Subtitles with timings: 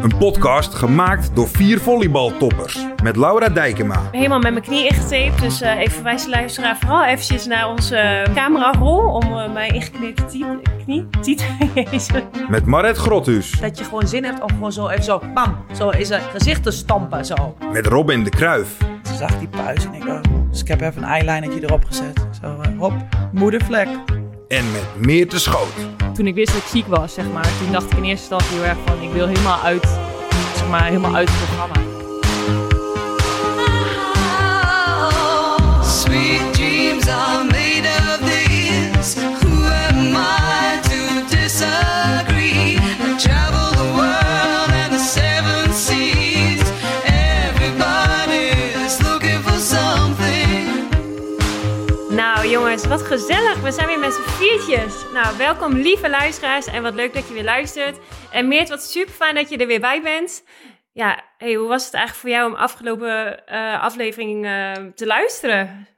[0.00, 2.86] Een podcast gemaakt door vier volleybaltoppers.
[3.02, 5.40] Met Laura Dijkema, helemaal met mijn knie ingetaped.
[5.40, 10.26] Dus eh even wijs de luisteraar vooral eventjes naar onze camerarol om eh, mijn ingeknepen
[10.84, 12.08] knie, tiet, Jezus.
[12.48, 15.88] met Maret Grothuus, Dat je gewoon zin hebt om gewoon zo even zo, bam, zo
[15.88, 17.56] in zijn gezicht te stampen, zo.
[17.72, 21.02] met Robin de Kruif Ze zag die puis en ik dacht, dus ik heb even
[21.02, 22.26] een eyelinertje erop gezet.
[22.40, 22.92] Zo, eh, hop,
[23.32, 23.88] moedervlek.
[24.52, 25.72] En met Meerte Schoot.
[26.14, 28.58] toen ik wist dat ik ziek was, zeg maar, toen dacht ik in eerste instantie
[28.58, 29.86] heel erg van, ik wil helemaal uit,
[30.56, 31.74] zeg maar, helemaal uit het programma.
[35.84, 39.20] Sweet dreams are made of these.
[39.20, 42.76] Who am I to disagree?
[42.76, 43.61] I travel
[52.92, 53.60] wat gezellig.
[53.62, 55.04] We zijn weer met z'n viertjes.
[55.12, 57.98] Nou, welkom lieve luisteraars en wat leuk dat je weer luistert.
[58.30, 60.44] En Meert, wat super fijn dat je er weer bij bent.
[60.92, 65.88] Ja, hey, hoe was het eigenlijk voor jou om afgelopen eh, aflevering eh, te luisteren?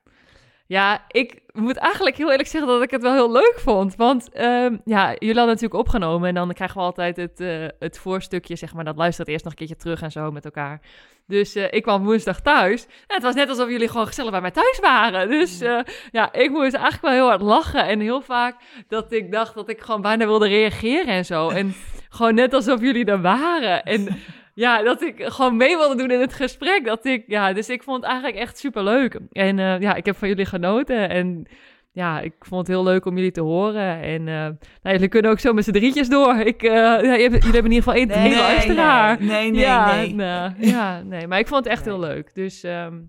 [0.67, 3.97] Ja, ik moet eigenlijk heel eerlijk zeggen dat ik het wel heel leuk vond.
[3.97, 7.99] Want ehm, ja, jullie hadden natuurlijk opgenomen en dan krijgen we altijd het, eh, het
[7.99, 8.85] voorstukje, zeg maar.
[8.85, 10.81] Dat luistert eerst nog een keertje terug en zo met elkaar.
[11.27, 12.85] Dus eh, ik kwam woensdag thuis.
[12.85, 15.29] En het was net alsof jullie gewoon gezellig bij mij thuis waren.
[15.29, 17.87] Dus eh, ja, ik moest eigenlijk wel heel hard lachen.
[17.87, 18.57] En heel vaak
[18.89, 21.49] dat ik dacht dat ik gewoon bijna wilde reageren en zo.
[21.49, 21.75] En
[22.09, 23.85] gewoon net alsof jullie er waren.
[23.85, 24.09] En
[24.55, 26.85] ja, dat ik gewoon mee wilde doen in het gesprek.
[26.85, 29.21] Dat ik, ja, dus ik vond het eigenlijk echt super leuk.
[29.33, 31.09] En eh, ja, ik heb van jullie genoten.
[31.09, 31.47] En
[31.93, 34.03] ja, ik vond het heel leuk om jullie te horen.
[34.03, 36.35] En eh, nou, jullie kunnen ook zo met z'n drietjes door.
[36.37, 39.17] Ik, eh, ja, jullie hebben in ieder geval één, één luisteraar.
[39.19, 40.15] nee, nee, nee, ja, nee.
[40.15, 42.35] nou, ja, nee, maar ik vond het echt heel leuk.
[42.35, 43.01] Dus ehm,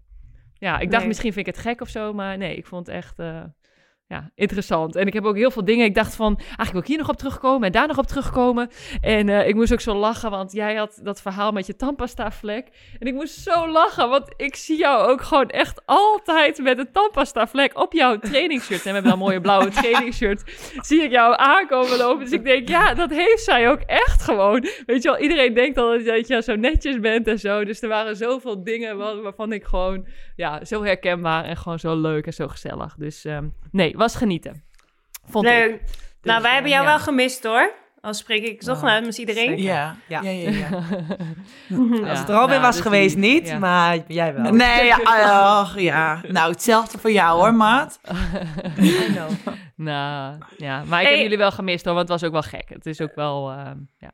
[0.53, 1.07] ja, ik dacht Nee.
[1.07, 3.15] misschien vind ik het gek of zo, maar nee, ik vond het echt
[4.07, 4.95] ja, interessant.
[4.95, 7.09] En ik heb ook heel veel dingen, ik dacht van, eigenlijk wil ik hier nog
[7.09, 8.69] op terugkomen en daar nog op terugkomen.
[9.01, 12.31] En eh, ik moest ook zo lachen, want jij had dat verhaal met je tandpasta
[12.31, 12.67] vlek.
[12.99, 16.91] En ik moest zo lachen, want ik zie jou ook gewoon echt altijd met een
[16.91, 18.79] tandpasta vlek op jouw trainingsshirt.
[18.79, 20.43] En we hebben dan een mooie blauwe trainingsshirt.
[20.81, 22.23] Zie ik jou aankomen lopen.
[22.23, 24.67] Dus ik denk, ja, dat heeft zij ook echt gewoon.
[24.85, 27.63] Weet je wel, iedereen denkt al dat je zo netjes bent en zo.
[27.65, 31.95] Dus er waren zoveel dingen waar- waarvan ik gewoon, ja, zo herkenbaar en gewoon zo
[31.95, 32.95] leuk en zo gezellig.
[32.97, 33.45] Dus ehm,
[33.75, 34.63] nee, was genieten.
[35.25, 35.81] Vond ik.
[36.21, 36.89] Nou, wij eh, hebben jou ja.
[36.89, 37.73] wel gemist hoor.
[38.01, 39.61] Al spreek ik toch Nou, namens iedereen.
[39.61, 40.21] Ja, Ja.
[40.21, 40.49] ja, ja.
[40.49, 40.67] ja.
[42.09, 43.59] Als het Robin nou, was dus geweest die- niet, ja.
[43.59, 44.51] maar jij wel.
[44.53, 46.21] Nee, ja, ach, ja.
[46.27, 47.99] Nou, hetzelfde voor jou hoor, maat.
[48.79, 49.29] I know.
[49.75, 51.13] Nou, ja, maar ik Hey.
[51.15, 52.69] heb jullie wel gemist hoor, want het was ook wel gek.
[52.69, 54.11] Het is ook wel, ehm, ja.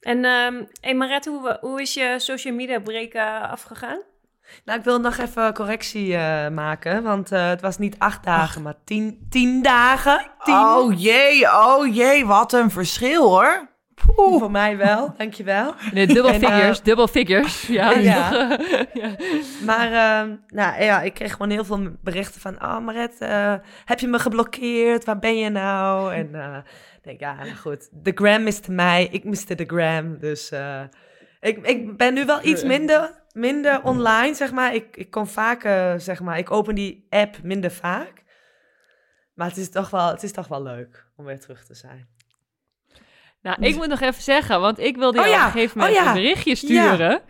[0.00, 4.00] En ehm hey Maret, hoe, hoe is je social media break eh, afgegaan?
[4.64, 8.62] Nou, ik wil nog even correctie eh, maken, want eh, het was niet acht dagen,
[8.62, 10.30] maar tien, tien dagen.
[10.44, 10.54] Tien.
[10.54, 13.72] Oh jee, oh jee, wat een verschil hoor.
[13.94, 14.38] Poeh.
[14.38, 15.74] Voor mij wel, dankjewel.
[15.92, 17.66] Nee, dubbel eh, figures, dubbel figures.
[17.66, 18.58] Ja, Ja.
[18.92, 19.16] ja.
[19.64, 22.54] Maar ehm, nou, ja, ik kreeg gewoon heel veel berichten van...
[22.62, 23.54] Oh, Maret, eh,
[23.84, 25.04] heb je me geblokkeerd?
[25.04, 26.14] Waar ben je nou?
[26.14, 26.56] En eh,
[26.96, 27.88] ik denk, ja, nou goed.
[27.92, 30.18] De gram miste mij, ik miste de gram.
[30.18, 30.80] Dus eh,
[31.40, 34.74] ik, ik ben nu wel iets minder, minder online, zeg maar.
[34.74, 36.38] Ik, ik kom vaker, zeg maar...
[36.38, 38.22] Ik open die app minder vaak.
[39.34, 42.08] Maar het is toch wel, het is toch wel leuk om weer terug te zijn.
[43.42, 45.78] Nou, ik moet nog even zeggen, want ik wilde jou Oh ja, op een gegeven
[45.78, 46.08] moment oh ja.
[46.08, 47.22] een berichtje sturen.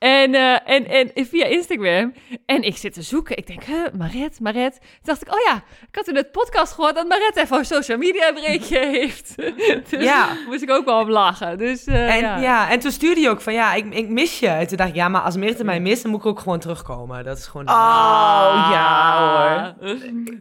[0.00, 2.12] En, eh, en, en via Instagram.
[2.46, 3.36] En ik zit te zoeken.
[3.36, 4.72] Ik denk, huh, Maret, Maret.
[4.72, 5.54] Toen dacht ik, oh ja,
[5.88, 9.34] ik had in het podcast gehoord dat Maret even een social media breekje heeft.
[9.90, 10.28] dus Ja.
[10.46, 11.58] moest ik ook wel om lachen.
[11.58, 12.36] Dus eh, En, ja.
[12.38, 12.70] ja.
[12.70, 14.48] en toen stuurde je ook van, ja, ik, ik mis je.
[14.48, 16.58] En toen dacht ik, ja, maar als Meerte mij mist, dan moet ik ook gewoon
[16.58, 17.24] terugkomen.
[17.24, 17.68] Dat is gewoon...
[17.68, 19.88] Oh ja hoor.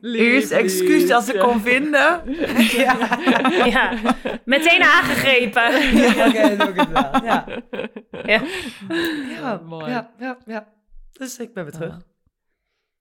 [0.02, 1.44] Lief, Eerst excuus als ja.
[1.44, 2.22] kon vinden.
[3.66, 3.92] ja,
[4.46, 5.96] meteen aangegrepen.
[5.98, 7.24] Ja, oké, dat doe ik het wel.
[7.24, 7.46] Ja.
[8.26, 8.42] Ja.
[9.52, 9.92] Ja, mooi.
[9.92, 10.68] ja, ja, ja.
[11.12, 11.98] Dus ik ben weer terug.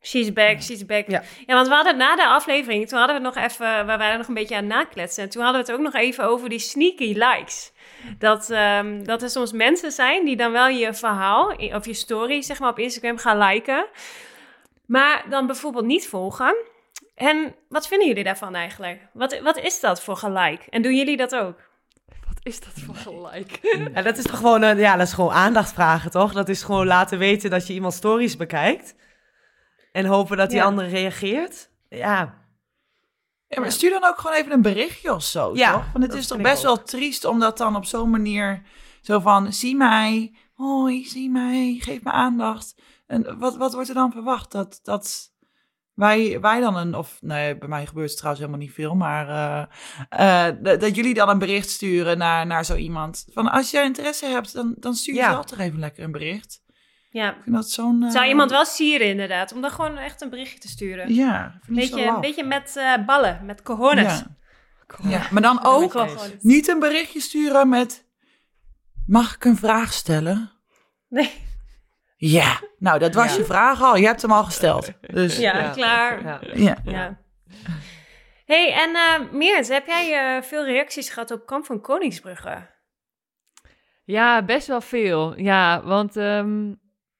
[0.03, 1.09] She's back, she's back.
[1.09, 1.23] Ja.
[1.47, 1.55] Ja.
[1.55, 4.35] want we hadden na de aflevering, toen hadden we nog even, we waren nog een
[4.35, 5.23] beetje aan het nakletsen.
[5.23, 7.73] En toen hadden we het ook nog even over die sneaky likes.
[8.19, 12.43] Dat, ehm, dat er soms mensen zijn die dan wel je verhaal of je story
[12.43, 13.87] zeg maar op Instagram gaan liken.
[14.87, 16.57] Maar dan bijvoorbeeld niet volgen.
[17.15, 19.01] En wat vinden jullie daarvan eigenlijk?
[19.13, 20.67] Wat, wat is dat voor gelijk?
[20.71, 21.68] En doen jullie dat ook?
[22.43, 23.59] Wat is dat voor gelijk?
[23.95, 26.33] Ja, dat is toch gewoon, een, ja, dat is gewoon aandacht vragen, toch?
[26.33, 28.95] Dat is gewoon laten weten dat je iemand stories bekijkt.
[29.93, 30.65] En hopen dat die Ja.
[30.65, 31.71] andere reageert.
[31.89, 32.47] Ja,
[33.51, 35.93] Ja, maar stuur dan ook gewoon even een berichtje of zo, Ja, toch?
[35.93, 38.63] Want het is toch best wel triest om dat dan op zo'n manier...
[39.01, 42.75] Zo van, zie mij, hoi, zie mij, geef me aandacht.
[43.07, 44.53] En wat, wat wordt er dan verwacht?
[44.53, 45.33] Dat, dat
[45.99, 46.95] wij, wij dan een...
[46.95, 48.95] Of nee, bij mij gebeurt het trouwens helemaal niet veel.
[48.95, 49.29] Maar
[50.11, 53.27] eh, eh, dat, jullie dan een bericht sturen naar, naar zo iemand.
[53.33, 55.31] Van, als jij interesse hebt, dan, dan stuur je Ja.
[55.31, 56.63] zelf toch even lekker een bericht.
[57.11, 57.31] Ja.
[57.31, 58.03] Ik vind dat zo'n...
[58.03, 61.15] eh, Zou iemand wel sieren inderdaad, om dan gewoon echt een berichtje te sturen?
[61.15, 64.19] Ja, zo beetje, een beetje met eh, ballen, met cojones.
[64.19, 64.37] Ja.
[65.03, 66.07] Ja, maar dan ook
[66.41, 68.07] niet een berichtje sturen met...
[69.07, 70.51] Mag ik een vraag stellen?
[71.09, 71.47] Nee.
[72.21, 73.39] Ja, nou dat was Ja.
[73.39, 73.97] je vraag al.
[73.97, 74.93] Je hebt hem al gesteld.
[75.01, 75.53] Dus ja.
[75.59, 75.71] Ja, Ja.
[75.71, 76.23] klaar.
[76.59, 76.77] ja.
[76.85, 77.19] Ja.
[78.47, 82.67] hey, en eh Meert, heb jij eh, veel reacties gehad op Kamp van Koningsbrugge?
[84.05, 85.39] Ja, best wel veel.
[85.41, 86.75] Ja, want ehm,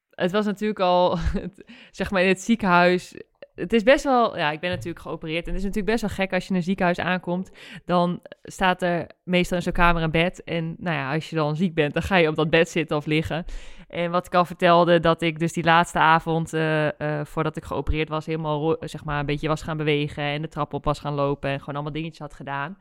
[0.09, 3.15] het was natuurlijk al, het- zeg maar in het ziekenhuis.
[3.55, 5.43] Het is best wel, ja, ik ben natuurlijk geopereerd.
[5.47, 7.51] En het is natuurlijk best wel gek als je in een ziekenhuis aankomt.
[7.85, 10.43] Dan staat er meestal in zo'n kamer een bed.
[10.43, 12.97] En nou ja, als je dan ziek bent, dan ga je op dat bed zitten
[12.97, 13.45] of liggen.
[13.89, 17.63] En wat ik al vertelde, dat ik dus die laatste avond, eh, eh, voordat ik
[17.63, 20.23] geopereerd was, helemaal zeg maar een beetje was gaan bewegen.
[20.23, 21.49] En de trap op was gaan lopen.
[21.49, 22.77] En gewoon allemaal dingetjes had gedaan.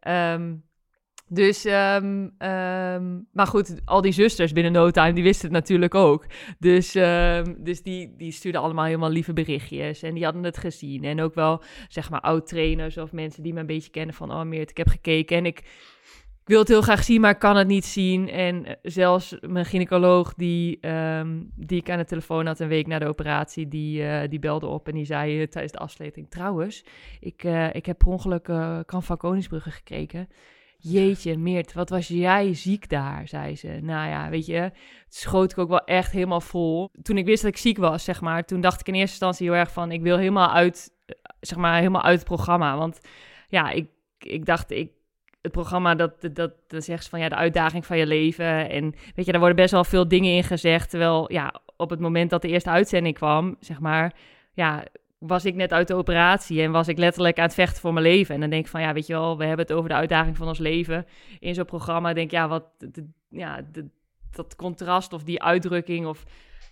[0.00, 0.54] Ehm,
[1.28, 5.94] dus, ehm, ehm, maar goed, al die zusters binnen no time, die wisten het natuurlijk
[5.94, 6.26] ook.
[6.58, 6.92] Dus,
[7.58, 11.04] dus die, die stuurden allemaal helemaal lieve berichtjes en die hadden het gezien.
[11.04, 14.32] En ook wel, zeg maar, oud-trainers of mensen die me een beetje kennen van...
[14.32, 15.62] Oh, Meert, ik heb gekeken en ik,
[16.44, 18.28] ik wil het heel graag zien, maar ik kan het niet zien.
[18.28, 22.86] En eh, zelfs mijn gynaecoloog, die, ehm, die ik aan de telefoon had een week
[22.86, 23.68] na de operatie...
[23.68, 26.30] die, eh, die belde op en die zei eh, tijdens de afsluiting...
[26.30, 26.84] Trouwens,
[27.20, 27.42] ik,
[27.72, 30.28] ik heb per ongeluk uh, Kan van Koningsbrugge gekregen...
[30.76, 33.78] Jeetje, Meert, wat was jij ziek daar, zei ze.
[33.82, 34.70] Nou ja, weet je,
[35.08, 36.90] schoot ik ook wel echt helemaal vol.
[37.02, 39.46] Toen ik wist dat ik ziek was, zeg maar, toen dacht ik in eerste instantie
[39.46, 39.92] heel erg van...
[39.92, 40.90] ik wil helemaal uit,
[41.40, 42.76] zeg maar, helemaal uit het programma.
[42.76, 43.00] Want
[43.48, 43.88] ja, ik,
[44.18, 44.90] ik dacht, ik,
[45.44, 48.70] het programma, dat, dat, dat, zegt ze van ja, de uitdaging van je leven.
[48.70, 50.90] En weet je, daar worden best wel veel dingen in gezegd.
[50.90, 54.12] Terwijl, ja, op het moment dat de eerste uitzending kwam, zeg maar,
[54.52, 54.84] ja,
[55.18, 58.06] was ik net uit de operatie en was ik letterlijk aan het vechten voor mijn
[58.06, 58.34] leven.
[58.34, 60.36] En dan denk ik van, ja, weet je wel, we hebben het over de uitdaging
[60.36, 61.06] van ons leven
[61.38, 62.12] in zo'n programma.
[62.12, 62.64] Denk ja, wat,
[63.28, 63.88] ja, de-
[64.30, 66.24] dat contrast of die uitdrukking of...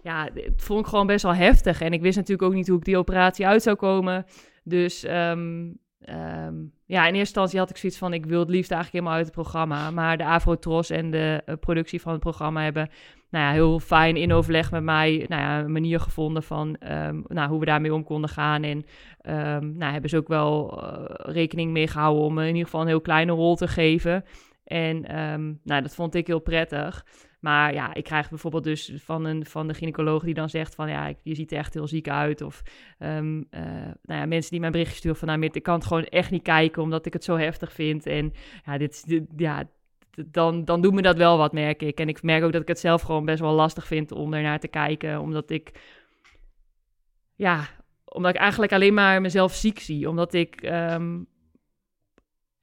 [0.02, 1.80] Ja, het vond ik gewoon best wel heftig.
[1.80, 4.26] En ik wist natuurlijk ook niet hoe ik die operatie uit zou komen.
[4.64, 5.69] Dus ehm,
[6.92, 8.12] ja, in eerste instantie had ik zoiets van...
[8.12, 9.90] ik wil het liefst eigenlijk helemaal uit het programma.
[9.90, 12.88] Maar de Afrotros en de eh, productie van het programma hebben...
[13.30, 17.20] Nou ja, heel fijn in overleg met mij nou ja, een manier gevonden van ehm,
[17.26, 18.62] nou, hoe we daarmee om konden gaan.
[18.62, 18.84] En
[19.20, 22.80] ehm, nou, hebben ze ook wel eh, rekening mee gehouden om me in ieder geval
[22.80, 24.24] een heel kleine rol te geven.
[24.64, 27.04] En ehm, nou, dat vond ik heel prettig.
[27.42, 30.88] Maar ja, ik krijg bijvoorbeeld dus van, een, van de gynaecoloog die dan zegt van...
[30.88, 32.40] ja, je ziet er echt heel ziek uit.
[32.40, 32.62] Of
[32.98, 33.62] ehm, eh,
[34.02, 35.28] nou ja, mensen die mij berichtjes sturen van...
[35.28, 38.06] nou, ik kan het gewoon echt niet kijken omdat ik het zo heftig vind.
[38.06, 38.32] En
[38.64, 39.64] ja, dit, ja,
[40.26, 42.00] dan, dan doet me dat wel wat, merk ik.
[42.00, 44.60] En ik merk ook dat ik het zelf gewoon best wel lastig vind om ernaar
[44.60, 45.20] te kijken.
[45.20, 45.70] Omdat ik...
[47.34, 47.68] Ja,
[48.04, 50.08] omdat ik eigenlijk alleen maar mezelf ziek zie.
[50.08, 50.62] Omdat ik...
[50.62, 51.18] ehm,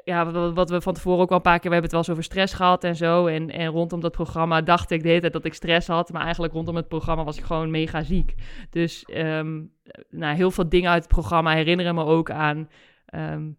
[0.09, 1.69] ja, wat, wat we van tevoren ook wel een paar keer...
[1.69, 3.27] We hebben het wel eens over stress gehad en zo.
[3.27, 6.11] En, en rondom dat programma dacht ik de hele tijd dat ik stress had.
[6.11, 8.35] Maar eigenlijk rondom het programma was ik gewoon mega ziek.
[8.69, 9.61] Dus ehm,
[10.09, 12.69] nou, heel veel dingen uit het programma herinneren me ook aan...
[13.05, 13.49] ehm,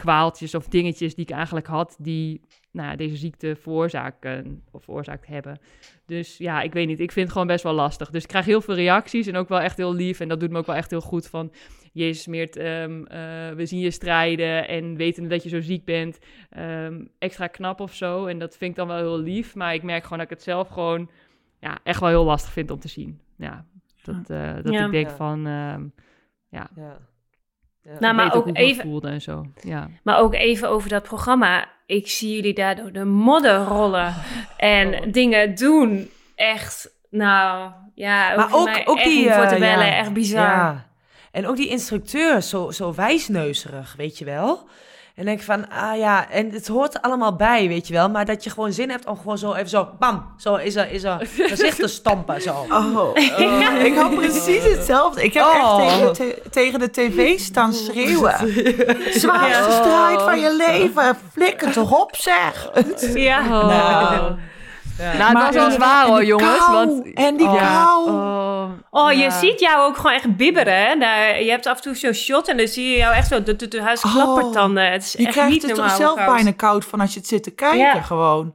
[0.00, 1.96] kwaaltjes of dingetjes die ik eigenlijk had...
[1.98, 2.40] die
[2.72, 5.58] nou, ja, deze ziekte veroorzaken of veroorzaakt hebben.
[6.06, 7.00] Dus ja, ik weet niet.
[7.00, 8.10] Ik vind het gewoon best wel lastig.
[8.10, 10.20] Dus ik krijg heel veel reacties en ook wel echt heel lief.
[10.20, 11.52] En dat doet me ook wel echt heel goed van...
[11.92, 16.18] Jezus Meert, ehm, eh, we zien je strijden en weten dat je zo ziek bent.
[16.50, 18.26] ehm, extra knap of zo.
[18.26, 19.54] En dat vind ik dan wel heel lief.
[19.54, 21.10] Maar ik merk gewoon dat ik het zelf gewoon
[21.60, 23.20] ja, echt wel heel lastig vind om te zien.
[23.36, 23.66] Ja,
[24.02, 24.84] dat, eh, dat Ja.
[24.84, 25.16] ik denk Ja.
[25.16, 25.46] van...
[25.46, 25.84] ehm,
[26.50, 26.70] Ja.
[28.00, 29.44] Nou, maar ook even- voelde en zo.
[29.60, 29.88] Ja.
[30.02, 31.68] Maar ook even over dat programma.
[31.86, 34.14] Ik zie jullie daar door de modder rollen
[34.56, 35.12] en Oh.
[35.12, 36.10] dingen doen.
[36.34, 39.30] Echt, nou, ja, Maar ook, mij ook echt die...
[39.32, 39.86] voor te eh, bellen.
[39.86, 40.42] ja, echt bizar.
[40.46, 40.88] Ja.
[41.32, 44.68] En ook die instructeur, zo, zo wijsneuzerig, weet je wel.
[45.20, 48.08] En denk van, ah ja, en het hoort er allemaal bij, weet je wel.
[48.10, 50.90] Maar dat je gewoon zin hebt om gewoon zo even zo, bam, zo is er,
[50.92, 52.66] is er gezicht te stampen, zo.
[52.70, 53.16] Oh,
[53.84, 55.22] ik had precies hetzelfde.
[55.24, 55.82] Ik heb Oh.
[55.84, 56.10] echt tegen de,
[56.42, 58.34] te- tegen de tv staan schreeuwen.
[59.20, 61.16] Zwaarste strijd van je leven.
[61.32, 62.70] Flikker toch op, zeg.
[63.14, 64.36] Ja.
[65.00, 65.18] Oh.
[65.18, 66.58] Nou, Maar- was wel zwaar hoor, jongens.
[66.58, 68.08] kou, Want, en die Ja, kou.
[68.10, 69.30] oh, Oh, je ja.
[69.30, 70.74] ziet jou ook gewoon echt bibberen.
[70.74, 71.34] Hè?
[71.36, 73.56] Je hebt af en toe zo'n shot en dan zie je jou echt zo de,
[73.56, 74.92] de, de huis Oh, klappertanden.
[74.92, 76.34] Het is Je echt krijgt niet het toch zelf koud.
[76.34, 78.00] bijna koud van als je het zit te kijken Ja.
[78.00, 78.54] gewoon.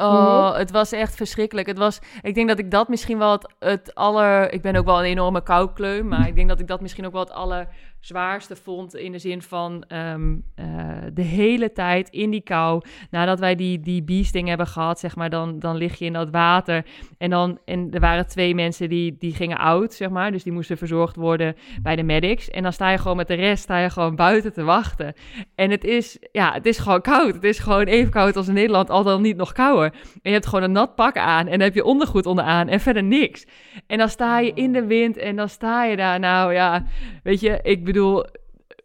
[0.00, 1.66] Oh, het was echt verschrikkelijk.
[1.66, 4.52] Het was, ik denk dat ik dat misschien wel het, het aller...
[4.52, 7.12] Ik ben ook wel een enorme koukleum, maar ik denk dat ik dat misschien ook
[7.12, 10.66] wel het allerzwaarste vond in de zin van ehm, eh,
[11.12, 12.82] de hele tijd in die kou.
[13.10, 16.30] Nadat wij die, die beasting hebben gehad, zeg maar, dan, dan lig je in dat
[16.30, 16.84] water.
[17.18, 20.32] En, dan, en er waren twee mensen die, die gingen oud, zeg maar.
[20.32, 22.50] Dus die moesten verzorgd worden bij de medics.
[22.50, 25.14] En dan sta je gewoon met de rest, sta je gewoon buiten te wachten.
[25.54, 27.34] En het is, ja, het is gewoon koud.
[27.34, 29.92] Het is gewoon even koud als in Nederland, al dan niet nog kouder.
[29.92, 32.80] En je hebt gewoon een nat pak aan en dan heb je ondergoed onderaan en
[32.80, 33.46] verder niks.
[33.86, 36.20] En dan sta je in de wind en dan sta je daar.
[36.20, 36.84] Nou ja,
[37.22, 38.24] weet je, ik bedoel,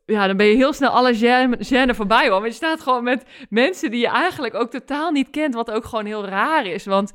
[0.06, 2.40] ja, dan ben je heel snel alle gêne, voorbij hoor.
[2.40, 5.86] Maar je staat gewoon met mensen die je eigenlijk ook totaal niet kent, wat ook
[5.86, 6.86] gewoon heel raar is.
[6.86, 7.12] Want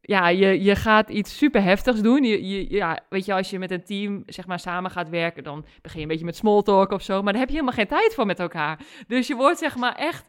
[0.00, 2.24] ja, je, je gaat iets super heftigs doen.
[2.24, 5.44] Je, je, ja, weet je, als je met een team zeg maar samen gaat werken,
[5.44, 7.22] dan begin je een beetje met small talk of zo.
[7.22, 8.78] Maar daar heb je helemaal geen tijd voor met elkaar.
[9.06, 10.26] Dus je wordt zeg maar echt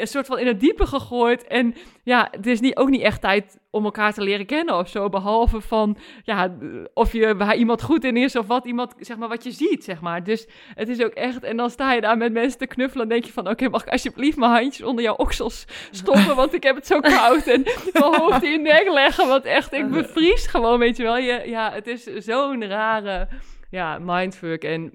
[0.00, 1.46] een soort van in het diepe gegooid.
[1.46, 4.88] En ja, het is niet, ook niet echt tijd om elkaar te leren kennen of
[4.88, 5.08] zo.
[5.08, 6.56] Behalve van, ja,
[6.94, 9.84] of je waar iemand goed in is of wat iemand, zeg maar, wat je ziet,
[9.84, 10.24] zeg maar.
[10.24, 13.08] Dus het is ook echt, en dan sta je daar met mensen te knuffelen en
[13.08, 16.62] denk je van, oké, mag ik alsjeblieft mijn handjes onder jouw oksels stoppen, want ik
[16.62, 17.46] heb het zo koud.
[17.46, 21.18] En mijn hoofd in je nek leggen, want echt, ik bevries gewoon, weet je wel.
[21.18, 23.28] Je, ja, het is zo'n rare,
[23.70, 24.64] ja, mindfuck.
[24.64, 24.92] En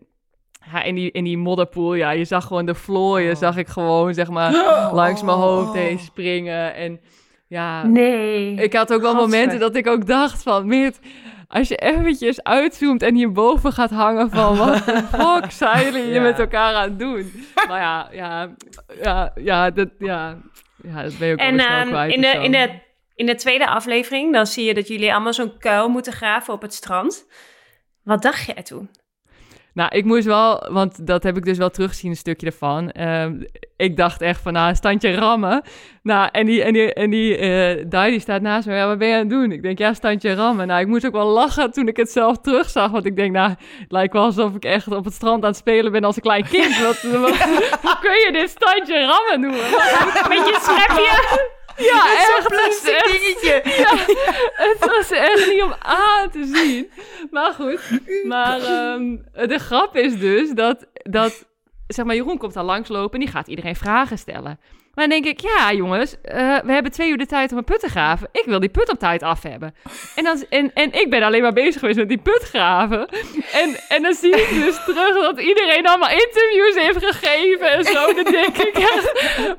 [0.74, 4.14] ja, in die, in die modderpoel, ja, je zag gewoon de vlooien, zag ik gewoon,
[4.14, 4.52] zeg maar,
[4.94, 6.76] langs mijn hoofd heen springen.
[6.76, 7.00] En
[7.48, 8.54] ja, Nee.
[8.54, 11.00] ik had ook wel momenten dat ik ook dacht van, Meert,
[11.48, 16.14] als je eventjes uitzoomt en hierboven gaat hangen van, wat de fuck zijn jullie hier
[16.14, 16.22] Ja.
[16.22, 17.32] met elkaar aan het doen?
[17.68, 18.50] Maar ja, ja,
[19.02, 20.38] ja, ja, dat, ja,
[20.84, 22.14] ja, dat ben je ook En wel snel ehm, kwijt.
[22.14, 22.70] in, de, in, de,
[23.16, 26.62] in de tweede aflevering, dan zie je dat jullie allemaal zo'n kuil moeten graven op
[26.62, 27.26] het strand.
[28.04, 28.90] Wat dacht jij toen?
[29.75, 32.91] Nou, ik moest wel, want dat heb ik dus wel teruggezien, een stukje ervan.
[32.91, 33.34] Ehm,
[33.77, 35.62] ik dacht echt van, nou, standje rammen.
[36.03, 38.74] Nou, en die, en die, en die eh Dai, die staat naast me.
[38.75, 39.51] Ja, wat ben je aan het doen?
[39.51, 40.67] Ik denk, ja, standje rammen.
[40.67, 42.91] Nou, ik moest ook wel lachen toen ik het zelf terugzag.
[42.91, 45.58] Want ik denk, nou, het lijkt wel alsof ik echt op het strand aan het
[45.60, 46.79] spelen ben als een klein kind.
[46.82, 47.38] Wat, wat-
[47.86, 49.70] hoe kun je dit standje rammen noemen?
[50.29, 51.53] Met je schepje?
[51.77, 52.48] Ja, echt.
[52.48, 53.62] Plastic echt- dingetje.
[53.84, 53.96] ja,
[54.63, 56.91] het was echt niet om aan te zien.
[57.32, 57.79] Maar goed.
[58.24, 59.15] Maar ehm,
[59.48, 61.46] de grap is dus dat, dat...
[61.88, 64.60] Zeg maar, Jeroen komt dan langslopen en die gaat iedereen vragen stellen.
[64.96, 67.64] Maar dan denk ik, ja jongens, eh, we hebben twee uur de tijd om een
[67.64, 68.30] put te graven.
[68.32, 69.75] Ik wil die put op tijd af hebben.
[70.16, 73.08] En, dan, en, en ik ben alleen maar bezig geweest met die put graven.
[73.52, 78.14] En, en dan zie ik dus terug dat iedereen allemaal interviews heeft gegeven en zo.
[78.14, 78.74] Dan denk ik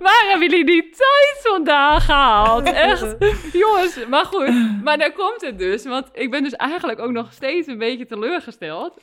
[0.00, 2.72] waar hebben jullie die tijd vandaan gehaald?
[2.72, 3.16] Echt,
[3.52, 4.82] jongens, maar goed.
[4.82, 5.84] Maar daar komt het dus.
[5.84, 9.00] Want ik ben dus eigenlijk ook nog steeds een beetje teleurgesteld.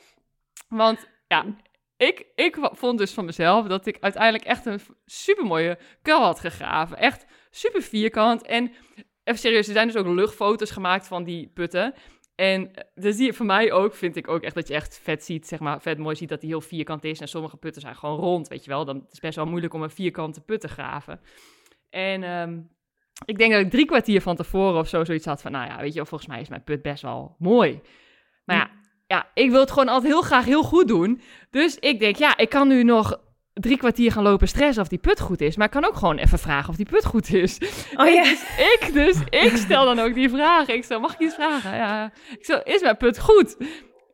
[0.68, 1.44] Want ja,
[1.96, 6.40] ik, ik vond dus van mezelf dat ik uiteindelijk echt een super mooie kuil had
[6.40, 6.98] gegraven.
[6.98, 8.42] Echt super vierkant.
[8.42, 8.72] En
[9.24, 11.94] even serieus, er zijn dus ook luchtfoto's gemaakt van die putten.
[12.34, 15.48] En zie je voor mij ook, vind ik ook echt dat je echt vet ziet,
[15.48, 17.20] zeg maar, vet mooi ziet dat die heel vierkant is.
[17.20, 18.84] En sommige putten zijn gewoon rond, weet je wel.
[18.84, 21.20] Dan is het best wel moeilijk om een vierkante put te graven.
[21.90, 22.60] En ehm,
[23.24, 25.76] ik denk dat ik drie kwartier van tevoren of zo zoiets had van, nou ja,
[25.80, 27.80] weet je wel, volgens mij is mijn put best wel mooi.
[28.44, 28.70] Maar ja,
[29.14, 31.20] ja, ik wil het gewoon altijd heel graag heel goed doen.
[31.50, 33.20] Dus ik denk, ja, ik kan nu nog
[33.52, 35.56] drie kwartier gaan lopen stressen of die put goed is.
[35.56, 37.58] Maar ik kan ook gewoon even vragen of die put goed is.
[37.96, 38.24] Oh ja.
[38.56, 40.68] Ik dus, ik stel dan ook die vraag.
[40.68, 41.76] Ik zo, mag ik iets vragen?
[41.76, 43.56] Ja, ik is mijn put goed?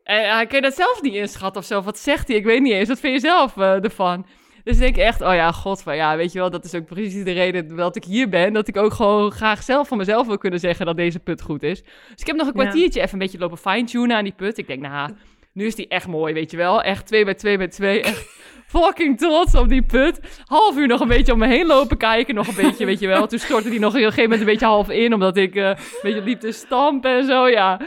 [0.04, 1.82] En hij kan je dat zelf niet inschatten of zo.
[1.82, 2.36] Wat zegt hij?
[2.36, 2.88] Ik weet niet eens.
[2.88, 4.26] Wat vind je zelf eh, ervan?
[4.64, 6.84] Dus ik denk echt, oh ja, god, van ja, weet je wel, dat is ook
[6.86, 8.52] precies de reden dat ik hier ben.
[8.52, 11.62] Dat ik ook gewoon graag zelf van mezelf wil kunnen zeggen dat deze put goed
[11.62, 11.82] is.
[11.82, 12.60] Dus ik heb nog een Ja.
[12.62, 14.58] kwartiertje even een beetje lopen fine-tunen aan die put.
[14.58, 15.10] Ik denk, nou,
[15.52, 16.82] nu is die echt mooi, weet je wel.
[16.82, 18.00] Echt 2 bij 2 bij 2.
[18.02, 18.26] Echt
[18.66, 20.20] fucking trots op die put.
[20.44, 22.34] Half uur nog een beetje om me heen lopen kijken.
[22.34, 23.26] Nog een beetje, weet je wel.
[23.26, 25.14] Toen stortte die nog op een gegeven moment een beetje half in.
[25.14, 27.80] Omdat ik eh, een beetje liep te stampen en zo, ja.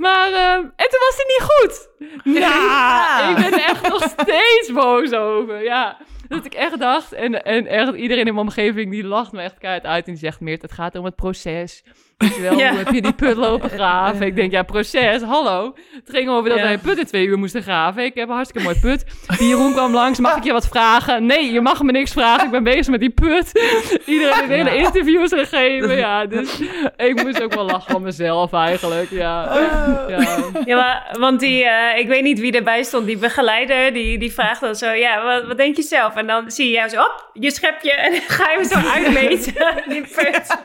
[0.00, 1.88] Maar, eh, en toen was hij niet goed.
[2.24, 5.98] Ja, ik ben er echt nog steeds boos over, ja.
[6.28, 9.58] Dat ik echt dacht, en, en echt iedereen in mijn omgeving die lacht me echt
[9.58, 10.06] keihard uit.
[10.06, 11.84] En die zegt, Meert, het gaat om het proces.
[12.20, 12.68] Weet je wel, Ja.
[12.68, 14.26] hoe heb je die put lopen graven?
[14.26, 15.74] Ik denk, ja, proces, hallo.
[15.92, 16.64] Het ging over dat Ja.
[16.64, 18.04] wij een put in twee uur moesten graven.
[18.04, 19.04] Ik heb een hartstikke mooi put.
[19.38, 21.26] Die Jeroen kwam langs, mag ik je wat vragen?
[21.26, 23.52] Nee, je mag me niks vragen, ik ben bezig met die put.
[24.06, 26.26] Iedereen heeft hele interviews gegeven, ja.
[26.26, 26.58] Dus
[26.96, 29.58] ik moest ook wel lachen van mezelf eigenlijk, ja.
[30.08, 30.38] ja.
[30.64, 34.32] Ja, maar, want die, eh, ik weet niet wie erbij stond, die begeleider, die, die
[34.32, 36.14] vraagt dan zo, ja, wat, wat denk je zelf?
[36.16, 38.88] En dan zie je jou zo, op, je schepje, en dan ga je hem zo
[38.88, 39.54] uitmeten,
[39.92, 40.56] die put.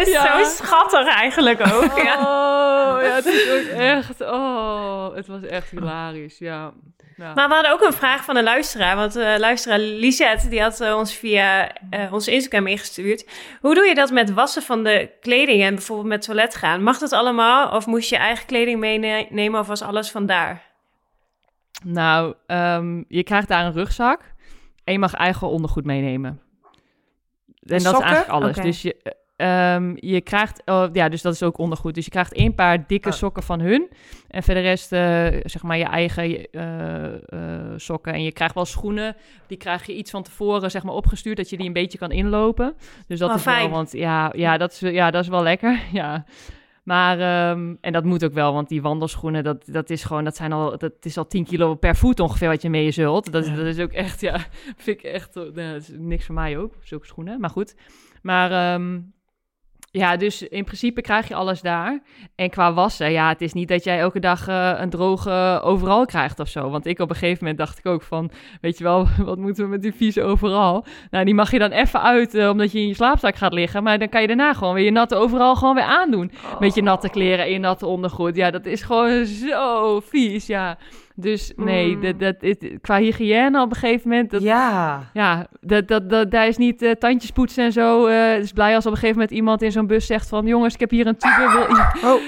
[0.00, 0.38] Is Ja.
[0.38, 1.96] zo schattig eigenlijk ook.
[1.98, 2.14] Ja.
[2.18, 4.20] Oh, ja, het is ook echt...
[4.20, 6.72] Oh, het was echt hilarisch, ja.
[7.16, 7.34] ja.
[7.34, 8.96] Maar we hadden ook een vraag van een luisteraar.
[8.96, 13.28] Want eh luisteraar Lisette, die had eh, ons via eh, onze Instagram ingestuurd.
[13.60, 16.82] Hoe doe je dat met wassen van de kleding en bijvoorbeeld met toilet gaan?
[16.82, 17.70] Mag dat allemaal?
[17.70, 20.62] Of moest je eigen kleding meenemen of was alles vandaar?
[21.84, 24.20] Nou, ehm, je krijgt daar een rugzak
[24.84, 26.40] en je mag eigen ondergoed meenemen.
[27.66, 28.56] En dat is eigenlijk alles.
[28.56, 31.94] Dus je, ehm, je krijgt, oh, ja, dus dat is ook ondergoed.
[31.94, 33.14] Dus je krijgt één paar dikke Oh.
[33.14, 33.88] sokken van hun.
[34.28, 38.12] En verder rest, eh, zeg maar, je eigen eh, eh, sokken.
[38.12, 39.16] En je krijgt wel schoenen.
[39.46, 41.36] Die krijg je iets van tevoren, zeg maar, opgestuurd.
[41.36, 42.74] Dat je die een beetje kan inlopen.
[43.06, 45.80] Dus dat Oh, is wel, want ja, ja, dat is, ja, dat is wel lekker.
[45.92, 46.24] Ja.
[46.86, 50.36] Maar, ehm, en dat moet ook wel, want die wandelschoenen, dat, dat is gewoon, dat
[50.36, 53.32] zijn al, dat is al 10 kilo per voet ongeveer wat je mee zult.
[53.32, 54.38] Dat, is- dat is ook echt, ja,
[54.76, 57.40] vind ik echt, eh, dat is niks voor mij ook, zulke schoenen.
[57.40, 57.74] Maar goed.
[58.22, 59.00] Maar, ehm,
[59.96, 62.00] ja, dus in principe krijg je alles daar.
[62.34, 66.06] En qua wassen, ja, het is niet dat jij elke dag eh, een droge overal
[66.06, 66.70] krijgt of zo.
[66.70, 69.64] Want ik op een gegeven moment dacht ik ook van, weet je wel, wat moeten
[69.64, 70.84] we met die vieze overal?
[71.10, 73.82] Nou, die mag je dan even uit, eh, omdat je in je slaapzak gaat liggen.
[73.82, 76.32] Maar dan kan je daarna gewoon weer je natte overal gewoon weer aandoen.
[76.58, 78.36] Met je natte kleren en je natte ondergoed.
[78.36, 80.78] Ja, dat is gewoon zo vies, ja.
[81.18, 82.02] Dus nee, Mm.
[82.02, 84.30] dat, dat, is- qua hygiëne op een gegeven moment...
[84.30, 85.10] Dat, Ja.
[85.12, 88.06] ja, dat, dat, dat, daar is niet eh, tandjes poetsen en zo.
[88.06, 90.46] eh het is blij als op een gegeven moment iemand in zo'n bus zegt van...
[90.46, 91.50] Jongens, ik heb hier een tube.
[91.52, 92.20] Wil, Oh.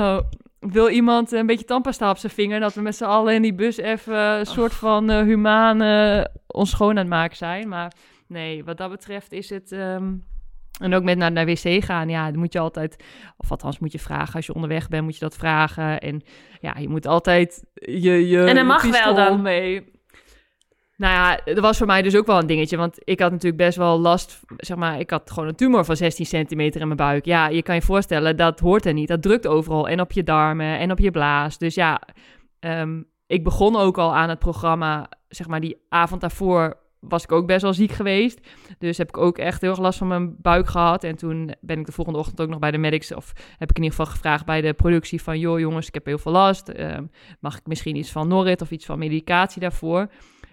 [0.00, 0.18] Oh,
[0.60, 2.60] wil iemand een beetje tandpasta op zijn vinger?
[2.60, 6.24] Dat we met z'n allen in die bus even een soort van eh humaan eh,
[6.46, 7.68] ons schoon aan het maken zijn.
[7.68, 7.92] Maar
[8.28, 9.72] nee, wat dat betreft is het...
[9.72, 10.12] ehm,
[10.82, 13.04] en ook met naar de wc gaan, ja, dan moet je altijd...
[13.36, 16.00] Of althans moet je vragen, als je onderweg bent moet je dat vragen.
[16.00, 16.22] En
[16.60, 19.42] ja, je moet altijd je, je, En dat mag wel dan?
[19.42, 19.90] mee...
[20.96, 22.76] Nou ja, dat was voor mij dus ook wel een dingetje.
[22.76, 24.40] Want ik had natuurlijk best wel last.
[24.56, 27.24] Zeg maar, ik had gewoon een tumor van 16 centimeter in mijn buik.
[27.24, 29.08] Ja, je kan je voorstellen, dat hoort er niet.
[29.08, 29.88] Dat drukt overal.
[29.88, 31.58] En op je darmen en op je blaas.
[31.58, 32.00] Dus ja,
[32.60, 35.08] ehm, ik begon ook al aan het programma.
[35.28, 38.40] Zeg maar, die avond daarvoor was ik ook best wel ziek geweest.
[38.78, 41.04] Dus heb ik ook echt heel erg last van mijn buik gehad.
[41.04, 43.14] En toen ben ik de volgende ochtend ook nog bij de medics...
[43.14, 45.38] of heb ik in ieder geval gevraagd bij de productie van...
[45.38, 46.68] joh jongens, ik heb heel veel last.
[46.68, 47.04] Ehm,
[47.40, 50.10] mag ik misschien iets van Norrit of iets van medicatie daarvoor?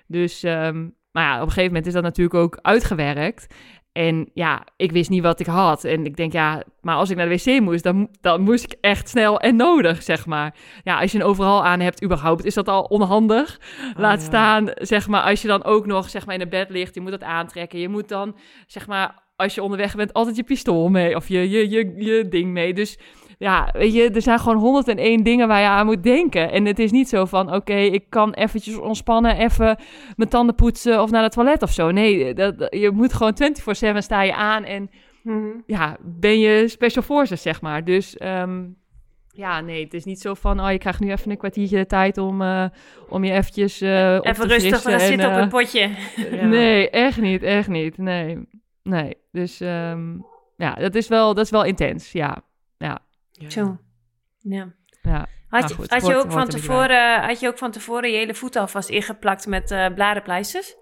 [0.07, 3.55] Dus, ehm, maar ja, op een gegeven moment is dat natuurlijk ook uitgewerkt.
[3.91, 5.83] En ja, ik wist niet wat ik had.
[5.83, 8.77] En ik denk, ja, maar als ik naar de wc moest, dan, dan moest ik
[8.81, 10.55] echt snel en nodig, zeg maar.
[10.83, 13.59] Ja, als je een overal aan hebt, überhaupt, is dat al onhandig.
[13.95, 14.25] Laat ja.
[14.25, 17.01] staan, zeg maar, als je dan ook nog, zeg maar, in het bed ligt, je
[17.01, 17.79] moet dat aantrekken.
[17.79, 18.35] Je moet dan,
[18.67, 22.27] zeg maar, als je onderweg bent, altijd je pistool mee of je, je, je, je
[22.27, 22.73] ding mee.
[22.73, 22.97] Dus
[23.37, 26.51] ja, weet je, er zijn gewoon 101 dingen waar je aan moet denken.
[26.51, 29.77] En het is niet zo van, oké, ik kan eventjes ontspannen, even
[30.15, 31.91] mijn tanden poetsen of naar het toilet of zo.
[31.91, 33.33] Nee, dat, je moet gewoon
[33.93, 34.89] 24-7 sta je aan en
[35.23, 35.47] Mhm.
[35.65, 37.83] ja, ben je special forces, zeg maar.
[37.83, 38.63] Dus ehm,
[39.31, 41.85] ja, nee, het is niet zo van, oh, je krijgt nu even een kwartiertje de
[41.85, 42.65] tijd om, eh,
[43.09, 43.87] om je eventjes op
[44.25, 45.89] Even te rustig te gaan zitten op eh, het potje.
[46.31, 46.45] Ja.
[46.45, 47.97] Nee, echt niet, echt niet.
[47.97, 48.37] Nee,
[48.83, 49.17] nee.
[49.31, 50.17] Dus ehm,
[50.57, 52.11] ja, dat is wel, dat is wel intens.
[52.11, 52.43] Ja,
[53.47, 53.77] Zo.
[54.39, 54.73] Ja.
[55.01, 55.27] ja.
[55.47, 58.17] Had je, goed, had, je ook hoort van tevoren, had je ook van tevoren je
[58.17, 60.75] hele voet alvast ingeplakt met eh bladerpleisters?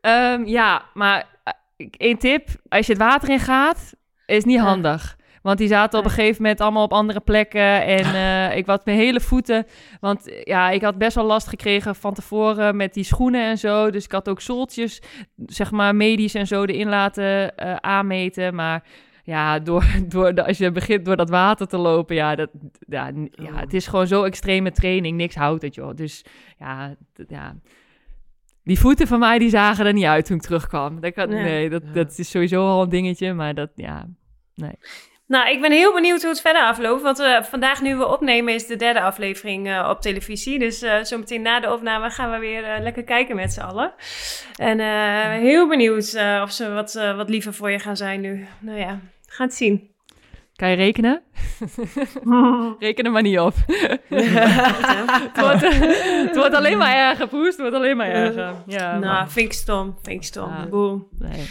[0.00, 2.48] Ehm, ja, maar eh, één tip.
[2.68, 3.94] Als je het water in gaat,
[4.26, 4.62] is niet Ja.
[4.62, 5.16] handig.
[5.42, 7.84] Want die zaten op een gegeven moment allemaal op andere plekken.
[7.84, 8.14] En
[8.50, 9.66] eh, ik had mijn hele voeten...
[10.00, 13.90] Want ja, ik had best wel last gekregen van tevoren met die schoenen en zo.
[13.90, 15.02] Dus ik had ook zooltjes,
[15.46, 18.54] zeg maar, medisch en zo erin laten eh, aanmeten.
[18.54, 18.84] Maar
[19.22, 22.14] ja, door, door als je begint door dat water te lopen...
[22.14, 25.16] Ja, dat, ja, ja, het is gewoon zo extreme training.
[25.16, 25.94] Niks houdt het, joh.
[25.94, 26.24] Dus
[26.58, 26.94] ja,
[27.28, 27.56] ja...
[28.62, 31.00] Die voeten van mij, die zagen er niet uit toen ik terugkwam.
[31.00, 31.42] Dat kan, Nee.
[31.42, 34.06] Nee, dat, dat is sowieso al een dingetje, maar dat, ja...
[35.28, 37.02] Nou, ik ben heel benieuwd hoe het verder afloopt.
[37.02, 40.58] Want eh, vandaag nu we opnemen is de derde aflevering eh, op televisie.
[40.58, 43.92] Dus eh zometeen na de opname gaan we weer lekker kijken met z'n allen.
[44.56, 44.78] En
[45.40, 48.46] heel benieuwd of ze wat, wat liever voor je gaan zijn nu.
[48.58, 49.90] Nou ja, we gaan het zien.
[50.56, 51.22] Kan je rekenen?
[52.78, 53.54] Reken er maar niet op.
[54.08, 55.60] het, wordt,
[56.26, 57.46] het wordt alleen maar erger, Poes.
[57.46, 58.54] Het wordt alleen maar erger.
[58.66, 59.98] Ja, nou, maar- vind ik stom.
[60.02, 60.48] Vind ik stom.
[60.48, 60.66] Ja.
[60.66, 61.02] Boe.
[61.18, 61.46] nee.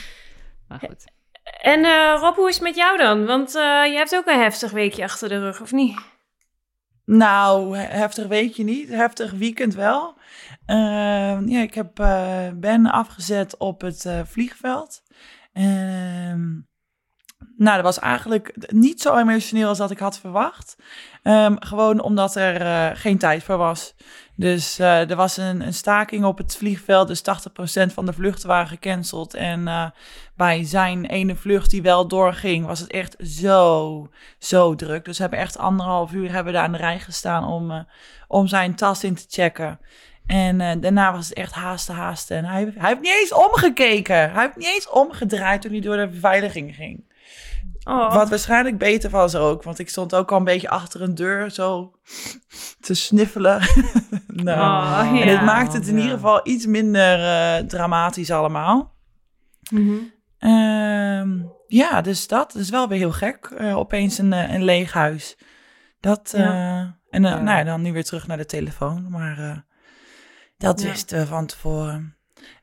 [0.68, 1.16] Maar goed.
[1.62, 3.26] En eh, Rob, hoe is het met jou dan?
[3.26, 6.00] Want eh, je hebt ook een heftig weekje achter de rug, of niet?
[7.06, 8.90] Nou, he- heftig weekje niet.
[8.90, 10.18] Heftig weekend wel.
[10.66, 15.02] Ehm, ja, ik heb eh, Ben afgezet op het vliegveld.
[15.54, 16.46] Ehm,
[17.58, 20.76] nou, dat was eigenlijk niet zo emotioneel als dat ik had verwacht.
[21.24, 23.96] Ehm, gewoon omdat er eh, geen tijd voor was.
[24.36, 28.48] Dus eh, er was een, een staking op het vliegveld, dus 80% van de vluchten
[28.48, 29.34] waren gecanceld.
[29.34, 29.90] En eh,
[30.36, 35.06] bij zijn ene vlucht die wel doorging, was het echt zo, zo druk.
[35.06, 37.86] Dus we hebben echt anderhalf uur hebben daar aan de rij gestaan om,
[38.28, 39.80] om zijn tas in te checken.
[40.26, 42.38] En daarna was het echt haasten, haasten.
[42.38, 44.32] En hij, hij heeft niet eens omgekeken.
[44.32, 47.07] Hij heeft niet eens omgedraaid toen hij door de beveiliging ging.
[47.88, 48.14] Oh.
[48.14, 51.50] Wat waarschijnlijk beter was ook, want ik stond ook al een beetje achter een deur
[51.52, 51.92] zo
[52.80, 53.62] te sniffelen.
[54.28, 54.60] nou,
[55.16, 56.02] Oh, En het maakt het in Ja.
[56.02, 58.96] ieder geval iets minder eh, dramatisch allemaal.
[59.72, 59.94] Mhm.
[60.38, 63.46] Ehm, ja, dus dat is wel weer heel gek.
[63.58, 65.38] eh, opeens een, eh, een leeg huis.
[66.00, 67.40] Dat, eh, en Ja.
[67.42, 69.10] nou ja, dan nu weer terug naar de telefoon.
[69.10, 69.58] Maar eh,
[70.58, 70.88] dat Ja.
[70.88, 72.16] wisten we van tevoren.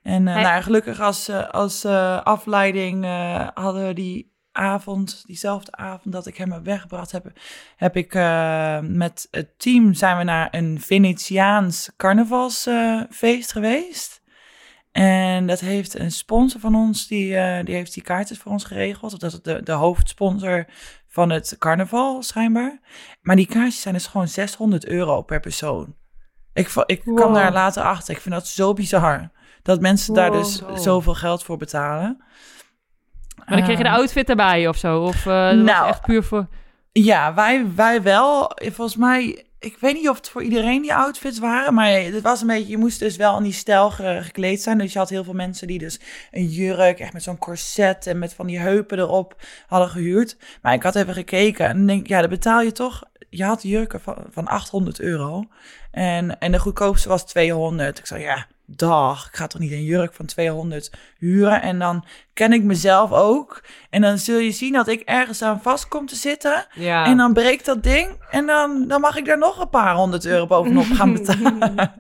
[0.03, 5.73] En eh, nou, gelukkig als, eh, als eh, afleiding eh, hadden we die avond, diezelfde
[5.73, 7.33] avond dat ik hem heb weggebracht heb,
[7.77, 14.23] heb ik eh, met het team zijn we naar een Venetiaans carnavalsfeest geweest.
[14.93, 18.65] En dat heeft een sponsor van ons, die, eh, die heeft die kaartjes voor ons
[18.65, 19.21] geregeld.
[19.21, 20.67] Dat is de, de hoofdsponsor
[21.09, 22.81] van het carnaval, schijnbaar.
[23.23, 25.95] Maar die kaartjes zijn dus gewoon 600 euro per persoon.
[26.53, 27.35] Ik, ik kwam Wow.
[27.35, 28.15] daar later achter.
[28.15, 29.31] Ik vind dat zo bizar.
[29.63, 30.77] Dat mensen daar dus Zo.
[30.77, 32.25] zoveel geld voor betalen.
[33.47, 35.01] Maar dan kreeg je de Ehm, outfit erbij of zo?
[35.03, 36.47] Of eh dat was nou, echt puur voor...
[36.93, 38.53] Ja, wij, wij wel.
[38.57, 42.41] Volgens mij, ik weet niet of het voor iedereen die outfits waren, maar het was
[42.41, 44.79] een beetje, je moest dus wel in die stijl ge- gekleed zijn.
[44.79, 48.19] Dus je had heel veel mensen die dus een jurk, echt met zo'n corset en
[48.19, 50.37] met van die heupen erop hadden gehuurd.
[50.63, 54.01] Maar ik had even gekeken en denk, ja, dan betaal je toch, je had jurken
[54.01, 55.45] van, van 800 euro
[55.91, 57.99] en, en de goedkoopste was 200.
[57.99, 62.05] Ik zei, ja, dag, ik ga toch niet een jurk van 200 huren en dan
[62.33, 63.63] ken ik mezelf ook.
[63.91, 66.67] En dan zul je zien dat ik ergens aan vast kom te zitten.
[66.75, 67.05] Ja.
[67.07, 68.09] En dan breekt dat ding.
[68.31, 71.93] En dan, dan mag ik daar nog een paar honderd euro bovenop gaan betalen.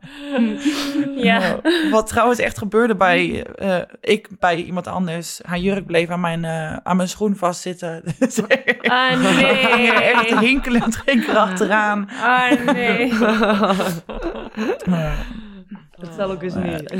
[1.16, 1.38] Ja.
[1.64, 5.40] Nou, wat trouwens echt gebeurde bij eh, ik bij iemand anders.
[5.44, 8.03] Haar jurk bleef aan mijn, eh, aan mijn schoen vastzitten.
[8.18, 10.38] Dus ik Ah, ging er echt nee.
[10.48, 12.09] hinkelend ging er achteraan.
[12.22, 13.12] Ah, nee.
[16.05, 16.90] Dat zal ook eens niet.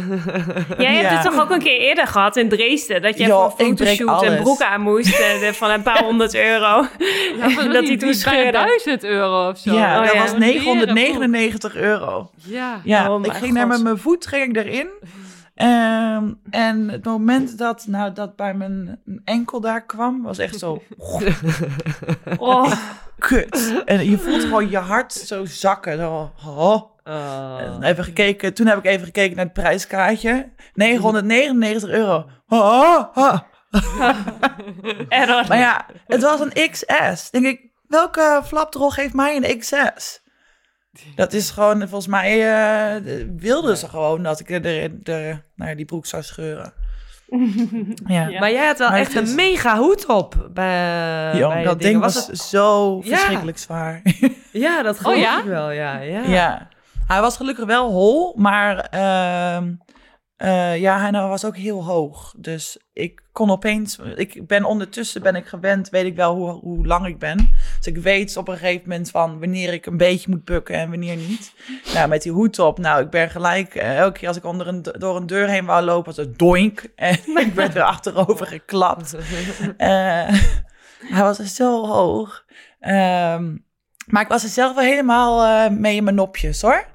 [0.79, 1.17] Jij hebt Ja.
[1.17, 3.03] het toch ook een keer eerder gehad in Dresden?
[3.03, 4.40] Dat je voor een fotoshoot een alles.
[4.40, 6.81] broek aan moest eh, van een paar honderd euro.
[7.73, 8.53] dat hij toen scheurde.
[8.53, 9.75] 1000 euro of zo.
[9.75, 10.21] Ja, Oh, dat ja.
[10.23, 12.31] was 999 euro.
[12.35, 12.81] Ja.
[12.85, 14.88] Ja, Oh, ik ging daar met mijn voet ging ik erin.
[15.55, 20.83] Ehm, en het moment dat, nou, dat bij mijn enkel daar kwam, was echt zo
[22.38, 22.73] Oh,
[23.19, 23.83] kut.
[23.85, 25.99] En je voelt gewoon je hart zo zakken.
[25.99, 26.83] Zo, oh.
[27.05, 27.57] Oh.
[27.61, 30.53] En even gekeken, toen heb ik even gekeken naar het prijskaartje.
[30.75, 32.27] 999 euro.
[32.49, 33.38] Oh, oh.
[35.09, 35.45] error.
[35.49, 37.31] Maar ja, het was een XS.
[37.31, 40.23] Denk ik, welke flapdrol geeft mij een XS?
[41.14, 43.03] Dat is gewoon, volgens mij eh,
[43.37, 44.49] wilden ze gewoon dat ik
[45.55, 46.73] nou ja, die broek zou scheuren.
[48.07, 48.38] Ja, Ja.
[48.40, 51.81] Maar jij had wel Maar echt is- een mega hoed op bij, Jo, bij dat
[51.81, 53.17] ding was, het- zo Ja.
[53.17, 54.03] verschrikkelijk zwaar.
[54.53, 55.38] Ja, dat geloof ja?
[55.38, 55.99] ik wel, ja.
[55.99, 56.23] ja.
[56.23, 56.69] Ja.
[57.07, 59.75] Hij was gelukkig wel hol, maar ehm,
[60.37, 62.35] eh, ja, hij was ook heel hoog.
[62.37, 66.87] Dus ik kon opeens, ik ben ondertussen ben ik gewend, weet ik wel hoe, hoe
[66.87, 67.51] lang ik ben.
[67.77, 70.90] Dus ik weet op een gegeven moment van wanneer ik een beetje moet bukken en
[70.90, 71.55] wanneer niet.
[71.95, 74.67] Nou, met die hoed op, nou, ik ben gelijk, eh, elke keer als ik onder
[74.67, 76.87] een, door een deur heen wou lopen, was het doink.
[76.97, 79.17] En ik werd weer achterover geklapt.
[79.77, 80.29] Eh,
[80.99, 82.45] hij was zo hoog.
[82.81, 83.57] Ehm,
[84.07, 86.93] maar ik was er zelf wel helemaal mee in mijn nopjes hoor.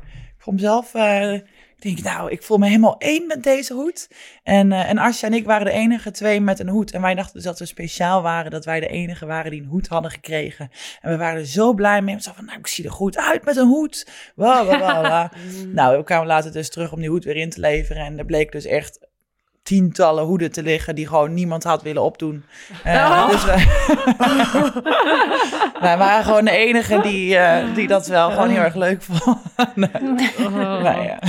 [0.50, 4.10] Ik vond mezelf, eh, ik denk nou, ik voel me helemaal één met deze hoed.
[4.44, 6.92] En, eh en Asja en ik waren de enige twee met een hoed.
[6.92, 9.68] En wij dachten dus dat we speciaal waren, dat wij de enige waren die een
[9.68, 10.72] hoed hadden gekregen.
[11.02, 12.16] En we waren er zo blij mee.
[12.16, 14.08] We zeiden van, nou, ik zie er goed uit met een hoed.
[15.74, 18.06] Nou, we kwamen later dus terug om die hoed weer in te leveren.
[18.06, 19.00] En er bleek dus echt
[19.70, 22.44] tientallen hoeden te liggen die gewoon niemand had willen opdoen.
[23.32, 23.68] Dus wij,
[25.82, 29.42] wij waren gewoon de enige die, eh, die dat wel gewoon heel erg leuk vonden.
[30.84, 31.20] Nou ja.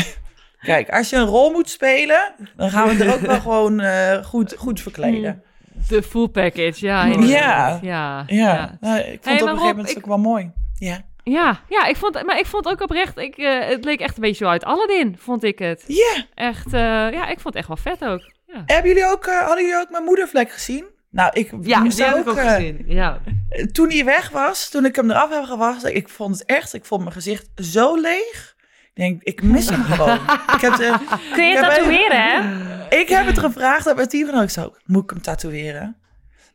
[0.60, 4.24] Kijk, als je een rol moet spelen, dan gaan we er ook wel gewoon eh,
[4.24, 5.42] goed, goed verkleden.
[5.88, 7.04] De full package, ja.
[7.04, 7.78] Ja.
[7.82, 8.24] Ja.
[8.26, 10.50] Ja, Nou, ik vond Hey, het op een gegeven moment ik- ook wel mooi.
[10.78, 10.98] Ja.
[11.22, 14.22] Ja, ja ik vond, maar ik vond ook oprecht, ik, eh, het leek echt een
[14.22, 15.84] beetje zo uit Aladdin, vond ik het.
[15.86, 16.80] Ja, Echt, eh,
[17.12, 18.32] ja, ik vond het echt wel vet ook.
[18.46, 18.62] Ja.
[18.66, 20.84] hebben jullie ook, eh, hadden jullie ook mijn moedervlek gezien?
[21.10, 22.84] Nou, ik Ja, moest die heb ik ook eh, gezien.
[22.86, 23.20] Ja.
[23.72, 26.84] toen hij weg was, toen ik hem eraf heb gewassen, ik vond het echt, ik
[26.84, 28.56] vond mijn gezicht zo leeg.
[28.94, 30.14] Ik denk, ik mis hem gewoon.
[30.54, 30.72] ik, heb
[31.32, 32.98] Kun je heb tatoeëren, hè?
[32.98, 35.96] ik heb het gevraagd aan mijn team van, ik zo, moet ik hem tatoeëren?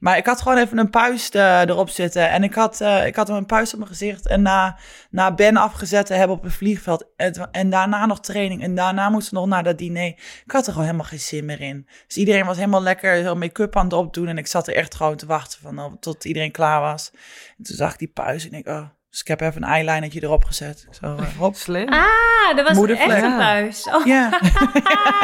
[0.06, 2.30] Maar ik had gewoon even een puist eh, erop zitten.
[2.30, 4.28] En ik had, eh, ik had een puist op mijn gezicht.
[4.28, 4.78] En na,
[5.10, 7.06] na Ben afgezet te hebben op een vliegveld.
[7.16, 8.64] En, en daarna nog training.
[8.64, 10.08] En daarna moesten we nog naar dat diner.
[10.46, 11.88] Ik had er gewoon helemaal geen zin meer in.
[12.08, 14.28] Dus iedereen was helemaal lekker zo make-up aan het opdoen.
[14.28, 17.12] En ik zat er echt gewoon te wachten van, oh, tot iedereen klaar was.
[17.58, 18.46] En toen zag ik die puist.
[18.46, 18.86] En ik oh.
[19.16, 20.88] Dus ik heb even een eyelinertje erop gezet.
[21.02, 21.56] Zo, eh, hop.
[21.56, 21.90] Slim.
[21.90, 23.10] Ah, dat was Moedervlek.
[23.10, 23.88] echt een thuis.
[23.88, 24.30] Oh, Ja.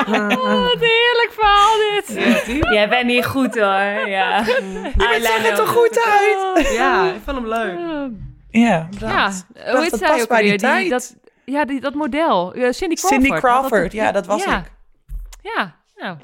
[0.08, 2.74] Oh, wat een heerlijk verhaal dit.
[2.74, 4.08] jij bent niet goed hoor.
[4.10, 4.44] Ja.
[4.98, 6.72] Het zag er toch goed uit?
[6.74, 7.78] Ja, ik vond hem leuk.
[8.50, 9.32] Ja, Ja,
[9.72, 10.58] hoe heet dat zij past ook bij die weer?
[10.58, 10.90] Die, tijd.
[10.90, 12.54] dat, ja, die, dat model.
[12.70, 13.24] Cindy Crawford.
[13.24, 14.58] Cindy Crawford, ja, dat was ja.
[14.58, 14.72] ik.
[15.42, 16.18] Ja, nou,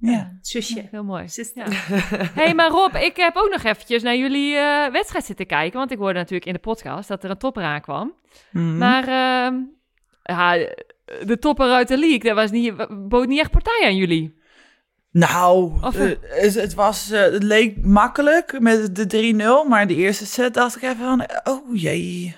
[0.00, 0.38] Ja.
[0.40, 0.88] Zusje.
[0.90, 1.28] heel mooi.
[1.28, 1.70] Zuster.
[1.70, 1.76] Ja.
[2.34, 5.78] hey, maar Rob, ik heb ook nog eventjes naar jullie eh, wedstrijd zitten kijken.
[5.78, 8.14] Want ik hoorde natuurlijk in de podcast dat er een topper aankwam.
[8.50, 8.78] Mhm.
[8.78, 9.54] Maar ehm,
[10.22, 10.52] ja,
[11.24, 12.74] de topper uit de league, dat was niet,
[13.08, 14.36] bood niet echt partij aan jullie.
[15.10, 19.94] Nou, Of- eh, het, het was, eh, het leek makkelijk met de 3-0, maar de
[19.94, 22.36] eerste set dacht ik even van, oh jee.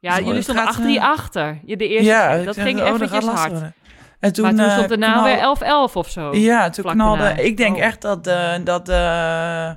[0.00, 1.60] Ja, jullie stonden gaat, 8-3 eh, achter.
[1.64, 2.44] De eerste ja, set.
[2.44, 3.50] Dat ging oh, gaat eventjes hard.
[3.50, 3.74] worden.
[4.20, 6.34] En toen, maar toen eh, stond er nou knal- weer 11-11 of zo.
[6.36, 7.22] Ja, toen knalde.
[7.22, 7.40] daarna.
[7.40, 7.82] Ik denk Oh.
[7.82, 9.76] echt dat, de, dat, de,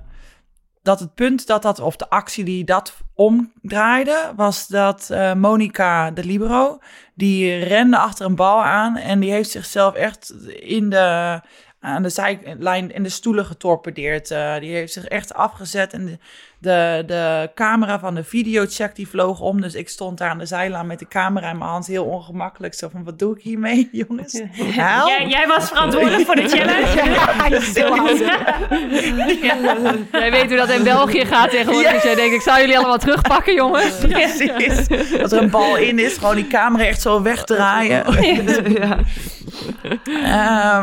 [0.81, 6.11] dat het punt dat dat, of de actie die dat omdraaide, was dat eh Monica
[6.11, 6.77] de Libero,
[7.15, 11.39] die rende achter een bal aan en die heeft zichzelf echt in de,
[11.79, 14.31] aan de zijlijn in de stoelen getorpedeerd.
[14.31, 16.17] Eh, die heeft zich echt afgezet en de,
[16.61, 19.61] de, de camera van de videocheck die vloog om.
[19.61, 22.73] Dus ik stond daar aan de zijlijn met de camera in mijn hand, heel ongemakkelijk.
[22.73, 24.33] Zo van, wat doe ik hiermee, jongens?
[24.75, 27.19] Jij, jij was verantwoordelijk voor de challenge.
[30.11, 31.91] Jij weet hoe dat in België gaat tegenwoordig.
[31.91, 33.97] Dus jij denkt, ik zou jullie allemaal terugpakken, jongens.
[33.97, 34.87] Precies.
[35.17, 38.05] Dat er een bal in is, gewoon die camera echt zo wegdraaien.
[38.05, 39.01] Ehm,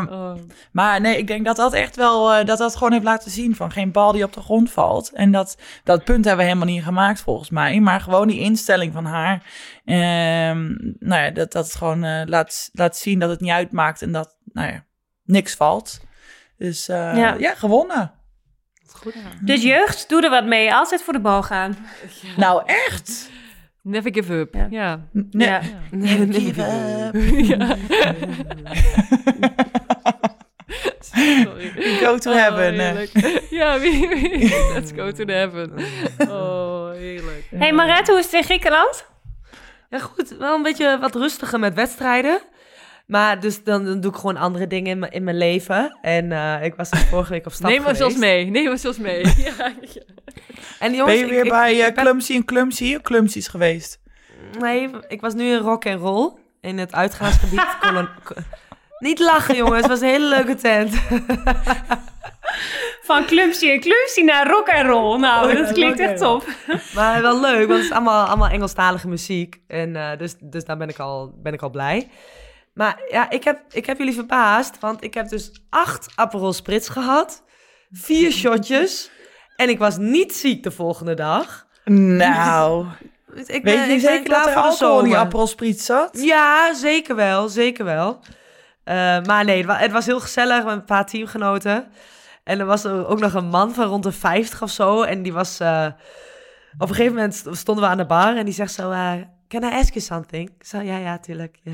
[0.09, 0.33] Oh.
[0.71, 3.55] maar nee, ik denk dat dat echt wel, eh, dat dat gewoon heeft laten zien
[3.55, 5.11] van geen bal die op de grond valt.
[5.13, 7.79] En dat, dat punt hebben we helemaal niet gemaakt volgens mij.
[7.79, 9.43] Maar gewoon die instelling van haar,
[9.85, 14.01] ehm, nou ja, dat, dat het gewoon eh, laat, laat zien dat het niet uitmaakt
[14.01, 14.85] en dat, nou ja,
[15.23, 15.99] niks valt.
[16.57, 17.35] Dus eh, Ja.
[17.39, 17.55] ja.
[17.55, 18.11] gewonnen.
[19.41, 20.73] Dus jeugd, doe er wat mee.
[20.73, 21.77] Altijd voor de bal gaan.
[22.37, 23.29] Nou echt.
[23.81, 24.53] Never give up.
[24.53, 24.67] Ja.
[24.69, 25.07] Ja.
[25.29, 25.61] Ja.
[25.91, 27.13] Never give up.
[31.75, 32.73] We go to heaven.
[32.73, 33.11] Oh, heerlijk.
[33.49, 34.73] ja, wie, wie?
[34.73, 35.71] Let's go to the heaven.
[36.29, 37.47] Oh, heerlijk.
[37.55, 39.05] hey Maret, hoe is het in Griekenland?
[39.89, 40.37] Ja, goed.
[40.37, 42.41] Wel een beetje wat rustiger met wedstrijden.
[43.09, 45.97] Maar dus dan, dan doe ik gewoon andere dingen in mijn, in mijn leven.
[46.01, 48.01] En eh, ik was vorige week op stap Neem ons geweest.
[48.15, 48.45] eens mee.
[48.45, 49.25] Neem ons mee.
[49.47, 50.01] ja, ja.
[50.79, 52.97] En jongens, Ben je weer ik- bij ik eh, ben- Clumsy en Clumsy?
[53.01, 53.99] Clumsy's geweest?
[54.59, 57.65] Nee, ik was nu in rock en roll in het uitgaansgebied.
[58.99, 59.77] Niet lachen, jongens.
[59.77, 60.93] Het was een hele leuke tent.
[63.01, 65.19] Van clumsy en clumsy naar rock en roll.
[65.19, 66.45] Nou, dat klinkt echt top.
[66.95, 69.61] Maar wel leuk, want het is allemaal, allemaal Engelstalige muziek.
[69.67, 72.07] En eh, dus, dus daar ben ik, al, ben ik al blij.
[72.79, 76.91] Maar ja, ik heb, ik heb jullie verbaasd, want ik heb dus acht Aperol Spritz
[76.91, 77.43] gehad.
[77.91, 79.11] Vier shotjes.
[79.55, 81.67] En ik was niet ziek de volgende dag.
[81.85, 82.85] Nou,
[83.33, 85.17] Dus ik weet ben- je ik zeker klaar dat er alcohol in die.
[85.17, 86.21] Aperol Spritz zat?
[86.21, 88.19] Ja, zeker wel, zeker wel.
[88.83, 91.87] Eh, maar nee, het wa- het was heel gezellig met een paar teamgenoten.
[92.43, 95.01] En er was ook nog een man van rond de 50 of zo.
[95.01, 95.59] En die was...
[95.59, 95.85] eh,
[96.77, 98.91] op een gegeven moment st- stonden we aan de bar en die zegt zo...
[98.91, 99.13] eh,
[99.47, 100.49] Can I ask you something?
[100.49, 101.59] Ik zei, ja, ja, tuurlijk.
[101.63, 101.71] Ja.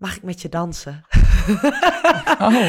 [0.00, 1.04] Mag ik met je dansen?
[2.40, 2.64] Oh.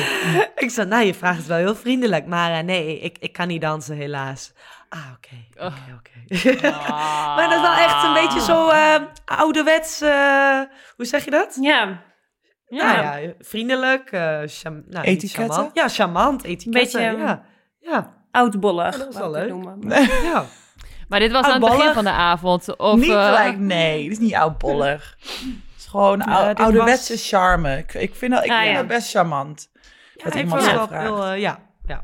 [0.55, 2.25] ik zei, nou, je vraagt het wel heel vriendelijk.
[2.25, 4.53] Maar eh, nee, ik, ik kan niet dansen, helaas.
[4.89, 6.49] Ah, oké, oké, oké.
[7.35, 10.01] maar dat is wel echt een beetje zo eh, ouderwets...
[10.01, 10.59] eh,
[10.95, 11.57] hoe zeg je dat?
[11.61, 12.01] Ja,
[12.67, 14.11] Ja, ja, vriendelijk.
[14.11, 15.69] eh cham- nou, charmant.
[15.73, 16.43] Ja, charmant.
[16.43, 17.43] Etiketten, Beetje, ja.
[17.79, 18.97] Ja, oudbollig.
[18.97, 19.89] dat is wel noemen.
[20.33, 20.45] ja.
[21.07, 22.77] Maar dit was aan het begin van de avond.
[22.77, 24.03] Of, niet gelijk, nee.
[24.03, 25.17] Het is niet oudbollig.
[25.91, 27.77] Gewoon Ja, ouderwetse was- charme.
[27.77, 29.69] Ik, ik vind dat, ik Ah, vind dat best charmant.
[30.15, 31.03] Ja, Dat ik iemand zo wel vraagt.
[31.03, 32.03] heel, eh, ja, ja.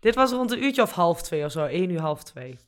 [0.00, 1.64] Dit was rond een uurtje of half twee of zo.
[1.64, 2.58] één uur, half twee,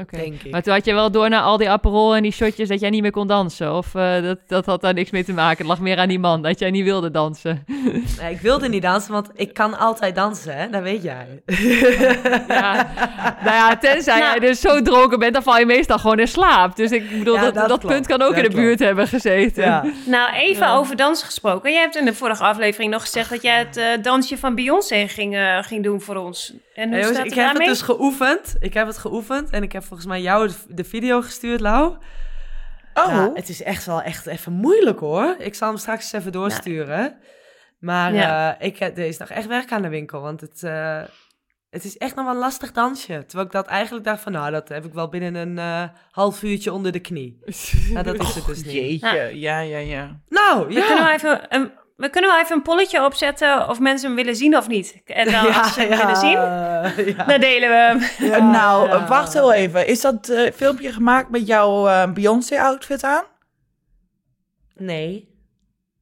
[0.00, 0.16] Oké.
[0.16, 0.50] denk ik.
[0.50, 2.90] Maar toen had je wel door naar al die Aperol en die shotjes dat jij
[2.90, 3.74] niet meer kon dansen?
[3.76, 5.58] Of eh, dat, dat had daar niks mee te maken?
[5.58, 7.64] Het lag meer aan die man, dat jij niet wilde dansen.
[8.20, 10.70] Nee, ik wilde niet dansen, want ik kan altijd dansen, hè?
[10.70, 11.42] Dat weet jij.
[12.48, 12.72] Ja,
[13.44, 14.30] nou ja, tenzij Nou.
[14.30, 16.76] jij dus zo dronken bent, dan val je meestal gewoon in slaap.
[16.76, 18.62] Dus ik bedoel, Ja, dat, dat punt kan ook Dat in de klopt.
[18.64, 19.64] buurt hebben gezeten.
[19.64, 19.84] ja.
[20.06, 20.74] Nou, even Ja.
[20.76, 21.72] over dansen gesproken.
[21.72, 25.08] Jij hebt in de vorige aflevering nog gezegd dat jij het eh, dansje van Beyoncé
[25.08, 26.52] ging, eh, ging doen voor ons.
[26.74, 28.56] En hoe Hey, jongens, staat ik het heb het dus geoefend.
[28.60, 31.96] Ik heb het geoefend en ik heb volgens mij jou de, de video gestuurd, Lau.
[32.94, 35.34] Oh, Ja, het is echt wel echt even moeilijk hoor.
[35.38, 37.16] Ik zal hem straks even doorsturen.
[37.78, 38.56] Maar Ja.
[38.58, 41.02] eh, ik heb, er is nog echt werk aan de winkel, want het, eh,
[41.70, 43.24] Het is echt nog wel een lastig dansje.
[43.26, 46.42] Terwijl ik dat eigenlijk dacht van, nou, dat heb ik wel binnen een eh, half
[46.42, 47.38] uurtje onder de knie.
[47.92, 48.72] Nou, dat is het dus niet.
[48.74, 50.20] Jeetje, ja, ja, ja.
[50.28, 50.86] Nou, We, ja.
[50.86, 54.36] kunnen wel even een, we kunnen wel even een polletje opzetten of mensen hem willen
[54.36, 55.00] zien of niet.
[55.04, 56.30] En dan, als ze hem willen zien,
[57.16, 57.24] ja.
[57.24, 58.00] dan delen we hem.
[58.30, 59.06] Ja, nou, ja.
[59.08, 59.86] wacht heel even.
[59.86, 63.24] Is dat eh, filmpje gemaakt met jouw eh, Beyoncé-outfit aan?
[64.74, 65.32] Nee.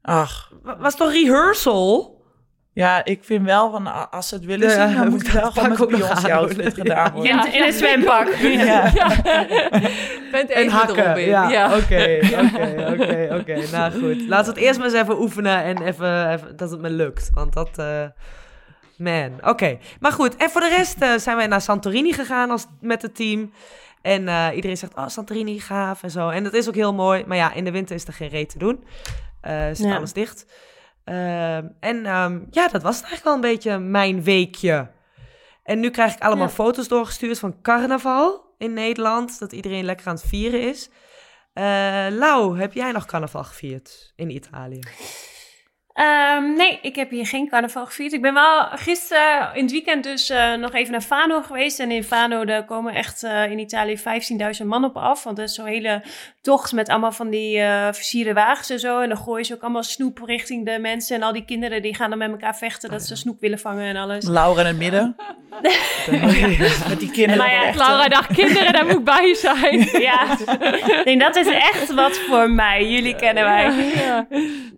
[0.02, 2.12] Ach, Wa- Was toch rehearsal?
[2.72, 5.42] Ja, ik vind wel van als ze het willen Ja, zien, dan moet het wel
[5.42, 6.72] dat gewoon met Beyoncé-outfit doen.
[6.72, 7.44] gedaan worden.
[7.46, 8.35] In, in een zwempak.
[8.40, 8.90] Ja.
[10.30, 11.04] Bent En even hakken.
[11.04, 11.28] erop in.
[11.28, 11.76] Ja, Ja.
[11.76, 13.70] oké, oké, oké, oké.
[13.72, 14.28] Nou goed.
[14.28, 17.30] Laten we het eerst maar eens even oefenen en even, even dat het me lukt.
[17.35, 17.78] Want dat...
[17.78, 18.04] eh,
[18.96, 19.78] man, oké.
[20.00, 23.14] Maar goed, en voor de rest eh, zijn wij naar Santorini gegaan als, met het
[23.16, 23.52] team.
[24.02, 26.28] En eh, iedereen zegt, oh, Santorini, gaaf en zo.
[26.28, 27.24] En dat is ook heel mooi.
[27.26, 28.85] Maar ja, in de winter is er geen reet te doen.
[29.40, 29.96] Eh zit Ja.
[29.96, 30.46] alles dicht.
[31.05, 34.91] Ehm, en ehm, ja, dat was eigenlijk wel een beetje mijn weekje.
[35.62, 36.53] En nu krijg ik allemaal Ja.
[36.53, 39.38] foto's doorgestuurd van carnaval in Nederland.
[39.38, 40.91] Dat iedereen lekker aan het vieren is.
[41.53, 44.81] Eh Lau, heb jij nog carnaval gevierd in Italië?
[45.94, 48.12] Ehm, nee, ik heb hier geen carnaval gevierd.
[48.12, 51.78] Ik ben wel gisteren in het weekend dus eh, nog even naar Fano geweest.
[51.78, 53.98] En in Fano daar komen echt eh, in Italië
[54.61, 55.24] 15.000 man op af.
[55.24, 56.02] Want dat is zo'n hele
[56.40, 59.00] tocht met allemaal van die eh versierde wagens en zo.
[59.00, 61.16] En dan gooien ze ook allemaal snoep richting de mensen.
[61.16, 63.85] En al die kinderen die gaan dan met elkaar vechten dat ze snoep willen vangen
[63.85, 64.26] en alles.
[64.26, 65.16] Laura in het midden.
[66.88, 67.37] Met die kinderen.
[67.37, 69.88] Maar ja, echt, Laura dacht, kinderen, daar moet ik bij zijn.
[70.02, 70.37] Ja,
[71.05, 72.90] nee, dat is echt wat voor mij.
[72.90, 73.72] Jullie kennen mij.
[73.94, 74.26] Ja.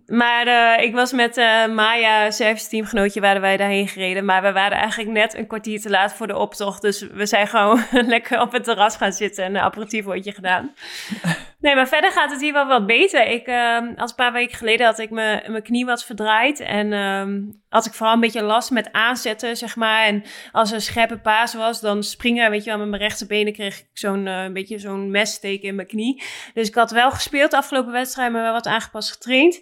[0.05, 4.25] Maar ik was met eh, Maya, service teamgenootje, waren wij daarheen gereden.
[4.25, 6.81] Maar we waren eigenlijk net een kwartier te laat voor de optocht.
[6.81, 7.79] Dus we zijn gewoon
[8.15, 10.73] lekker op het terras gaan zitten en een aperitiefwoordje gedaan.
[11.59, 13.27] Nee, maar verder gaat het hier wel wat beter.
[13.27, 16.59] Ik, eh, als een paar weken geleden had ik mijn mijn knie wat verdraaid.
[16.59, 20.05] En ehm, had ik vooral een beetje last met aanzetten, zeg maar.
[20.05, 23.53] En als er een scherpe paas was, dan springen, weet je wel, met mijn rechterbenen
[23.53, 26.23] kreeg ik zo'n een beetje zo'n messteek in mijn knie.
[26.53, 29.61] Dus ik had wel gespeeld de afgelopen wedstrijd, maar wel wat aangepast getraind.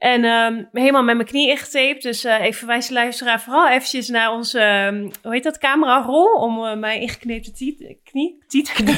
[0.00, 2.02] En ehm, helemaal met mijn knie ingetaped.
[2.02, 6.34] Dus eh ik verwijs de luisteraar vooral eventjes naar onze, ehm, hoe heet dat, camerarol.
[6.34, 8.90] Om eh, mijn ingekneepte tiet, knie, tiet, knie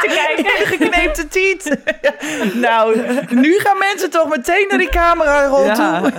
[0.00, 0.66] te kijken.
[0.76, 1.76] gekneepte tiet.
[2.66, 3.00] nou,
[3.30, 6.12] nu gaan mensen toch meteen naar die camera rond toe.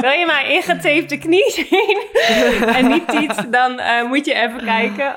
[0.00, 2.02] Wil je mijn ingetapte knie zien
[2.66, 5.16] en niet tiet, dan eh, moet je even kijken.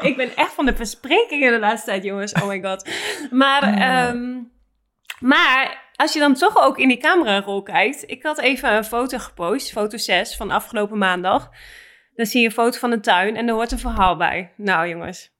[0.00, 2.32] ik ben echt van de versprekingen de laatste tijd, jongens.
[2.32, 2.88] Oh my god.
[3.30, 4.52] Maar, ehm,
[5.24, 8.10] maar als je dan toch ook in die camerarol kijkt.
[8.10, 11.50] Ik had even een foto gepost, foto 6 van afgelopen maandag.
[12.14, 14.52] Dan zie je een foto van een tuin en er hoort een verhaal bij.
[14.56, 15.30] Nou jongens,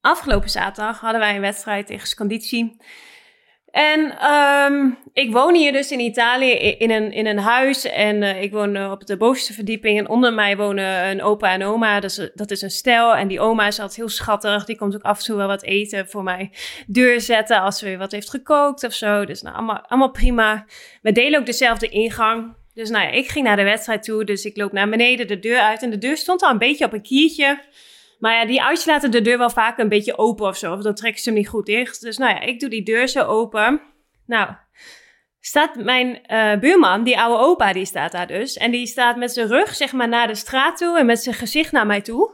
[0.00, 2.76] afgelopen zaterdag hadden wij een wedstrijd tegen Scandici.
[3.74, 7.84] En ehm, ik woon hier dus in Italië in een, in een huis.
[7.84, 9.98] En eh, ik woon eh, op de bovenste verdieping.
[9.98, 12.00] En onder mij wonen een opa en oma.
[12.00, 13.14] Dus, dat is een stel.
[13.14, 14.64] En die oma is altijd heel schattig.
[14.64, 16.50] Die komt ook af en toe wel wat eten voor mij
[16.86, 17.60] deur zetten.
[17.60, 19.24] Als ze weer wat heeft gekookt of zo.
[19.24, 20.66] Dus nou, allemaal, allemaal prima.
[21.02, 22.54] We delen ook dezelfde ingang.
[22.74, 24.24] Dus nou ja, ik ging naar de wedstrijd toe.
[24.24, 25.82] Dus ik loop naar beneden de deur uit.
[25.82, 27.58] En de deur stond al een beetje op een kiertje.
[28.24, 30.72] Maar ja, die oudjes laten de deur wel vaak een beetje open of zo.
[30.72, 32.00] Of dan trekken ze hem niet goed dicht.
[32.00, 33.80] Dus nou ja, ik doe die deur zo open.
[34.26, 34.48] Nou,
[35.40, 38.56] staat mijn eh, buurman, die oude opa, die staat daar dus.
[38.56, 41.34] En die staat met zijn rug, zeg maar, naar de straat toe en met zijn
[41.34, 42.30] gezicht naar mij toe.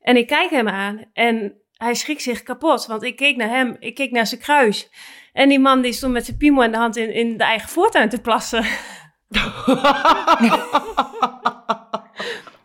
[0.00, 3.76] En ik kijk hem aan en hij schrikt zich kapot, want ik keek naar hem,
[3.78, 4.90] ik keek naar zijn kruis.
[5.32, 7.68] En die man die stond met zijn piemel in de hand in, in de eigen
[7.68, 8.64] voortuin te plassen.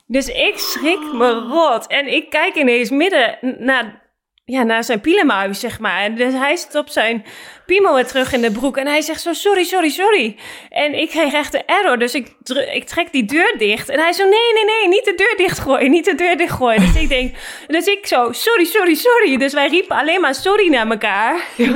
[0.07, 1.87] Dus ik schrik me rot.
[1.87, 4.04] En ik kijk ineens midden naar,
[4.47, 6.01] ja, naar zijn pielenmuis, zeg maar.
[6.01, 7.25] En dus hij stopt zijn
[7.65, 8.77] piemel weer terug in de broek.
[8.77, 10.35] En hij zegt zo, sorry, sorry, sorry.
[10.69, 11.97] En ik kreeg echt een error.
[11.97, 12.31] Dus ik,
[12.73, 13.89] ik trek die deur dicht.
[13.89, 15.91] En hij zo, nee, nee, nee, niet de deur dichtgooien.
[15.91, 16.81] Niet de deur dichtgooien.
[16.81, 17.35] Dus ik denk,
[17.67, 19.37] dus ik zo, sorry, sorry, sorry.
[19.37, 21.39] Dus wij riepen alleen maar sorry naar elkaar.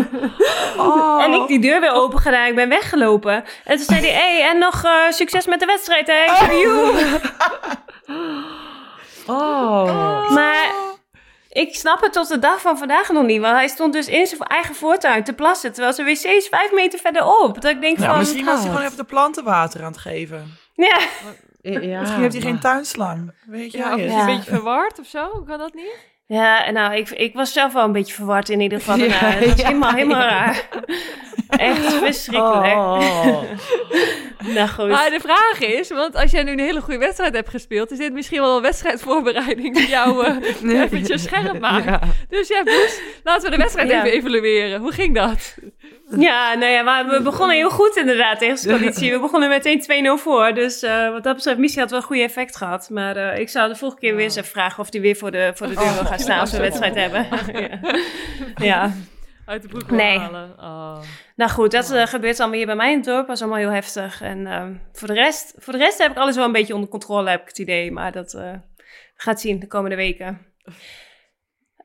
[1.20, 2.48] En ik die deur weer open gedaan.
[2.48, 3.44] Ik ben weggelopen.
[3.64, 6.54] En toen zei hij, hey, en nog eh, succes met de wedstrijd, hè?
[6.56, 6.94] "Joe."
[9.28, 10.30] Oh.
[10.30, 10.89] Maar
[11.50, 13.42] ik snap het tot de dag van vandaag nog niet.
[13.42, 15.72] Want hij stond dus in zijn eigen voortuin te plassen.
[15.74, 17.62] Terwijl zijn wc is vijf meter verderop.
[17.62, 18.20] Dat ik denk Nou, van...
[18.20, 20.58] misschien was hij gewoon even de planten water aan het geven.
[20.74, 21.00] Ja,
[21.62, 23.34] Ja, Misschien heeft hij geen tuinslang.
[23.46, 24.28] Weet je Ja, of is hij Ja.
[24.28, 25.44] een beetje verward of zo?
[25.48, 26.08] Kan dat niet?
[26.26, 28.98] ja en nou, ik, ik was zelf wel een beetje verward in ieder geval.
[29.06, 29.12] Ja.
[29.14, 30.68] Het was ja, helemaal, helemaal raar.
[31.50, 32.74] Echt verschrikkelijk.
[32.76, 33.42] Oh.
[34.56, 34.88] Nou goed.
[34.88, 37.98] Maar de vraag is, want als jij nu een hele goede wedstrijd hebt gespeeld, is
[37.98, 41.86] dit misschien wel een wedstrijdvoorbereiding die jou eh, eventjes scherp maakt.
[41.86, 42.00] Ja.
[42.30, 44.04] Dus ja, Boes, laten we de wedstrijd Ja.
[44.04, 44.80] even evalueren.
[44.80, 45.56] Hoe ging dat?
[46.18, 49.12] Ja, nou ja, maar we begonnen heel goed inderdaad tegen de coalitie.
[49.12, 50.54] We begonnen meteen 2-0 voor.
[50.54, 52.90] Dus eh, wat dat betreft, misschien had wel een goede effect gehad.
[52.90, 55.32] Maar eh, ik zou de volgende keer weer eens even vragen of die weer voor
[55.32, 57.28] de, voor de deur wil gaan staan als we een wedstrijd hebben.
[57.54, 57.80] ja.
[58.56, 58.92] ja.
[59.46, 60.20] Uit de broek Nee.
[60.20, 60.54] halen.
[60.60, 60.98] Oh.
[61.40, 63.28] Nou goed, dat eh, gebeurt allemaal hier bij mij in het dorp.
[63.28, 64.22] Dat is allemaal heel heftig.
[64.22, 66.90] En ehm, voor, de rest, voor de rest heb ik alles wel een beetje onder
[66.90, 67.92] controle, heb ik het idee.
[67.92, 68.54] Maar dat eh,
[69.16, 70.38] gaat zien de komende weken.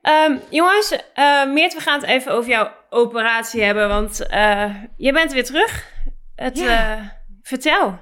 [0.01, 3.87] Ehm, jongens, eh Meert, we gaan het even over jouw operatie hebben.
[3.87, 4.17] Want
[4.97, 5.91] je bent weer terug.
[6.35, 7.11] Het, Ja.
[7.41, 7.99] vertel,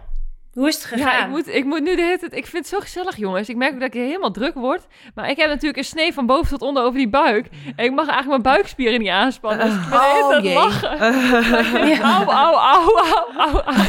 [0.53, 1.17] hoe is het gegaan?
[1.17, 2.35] Ja, ik moet, ik moet nu de hele tijd...
[2.35, 3.49] Ik vind het zo gezellig, jongens.
[3.49, 4.87] Ik merk ook dat ik helemaal druk word.
[5.15, 7.47] Maar ik heb natuurlijk een snee van boven tot onder over die buik.
[7.75, 9.65] En ik mag eigenlijk mijn buikspieren niet aanspannen.
[9.65, 10.53] Dus ik ben Oh, jee.
[10.63, 10.99] lachen.
[12.01, 13.83] Au, au, au, au, au, au.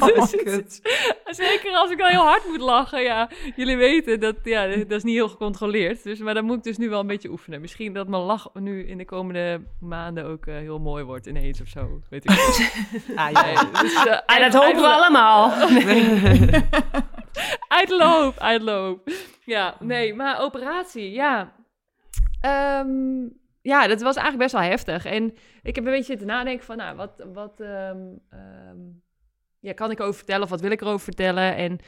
[0.12, 0.80] Oh, Dus
[1.24, 3.02] Zeker als ik dan heel hard moet lachen.
[3.02, 6.02] Ja, jullie weten dat ja, dat is niet heel gecontroleerd.
[6.02, 7.60] Dus, maar dan moet ik dus nu wel een beetje oefenen.
[7.60, 11.60] Misschien dat mijn lach nu in de komende maanden ook eh, heel mooi wordt ineens
[11.60, 12.00] of zo.
[12.10, 12.70] Weet ik niet.
[13.16, 13.42] Ah, ja.
[13.44, 15.52] Nee, dus, eh, dat hopen we allemaal.
[17.68, 19.10] Uitloop, uitloop.
[19.44, 21.54] Ja, nee, maar operatie, ja.
[22.40, 23.28] Ehm,
[23.62, 25.04] ja, dat was eigenlijk best wel heftig.
[25.04, 28.78] En ik heb een beetje zitten nadenken van, nou, wat, wat ehm, ehm,
[29.60, 31.56] ja, kan ik over vertellen of wat wil ik erover vertellen?
[31.56, 31.78] En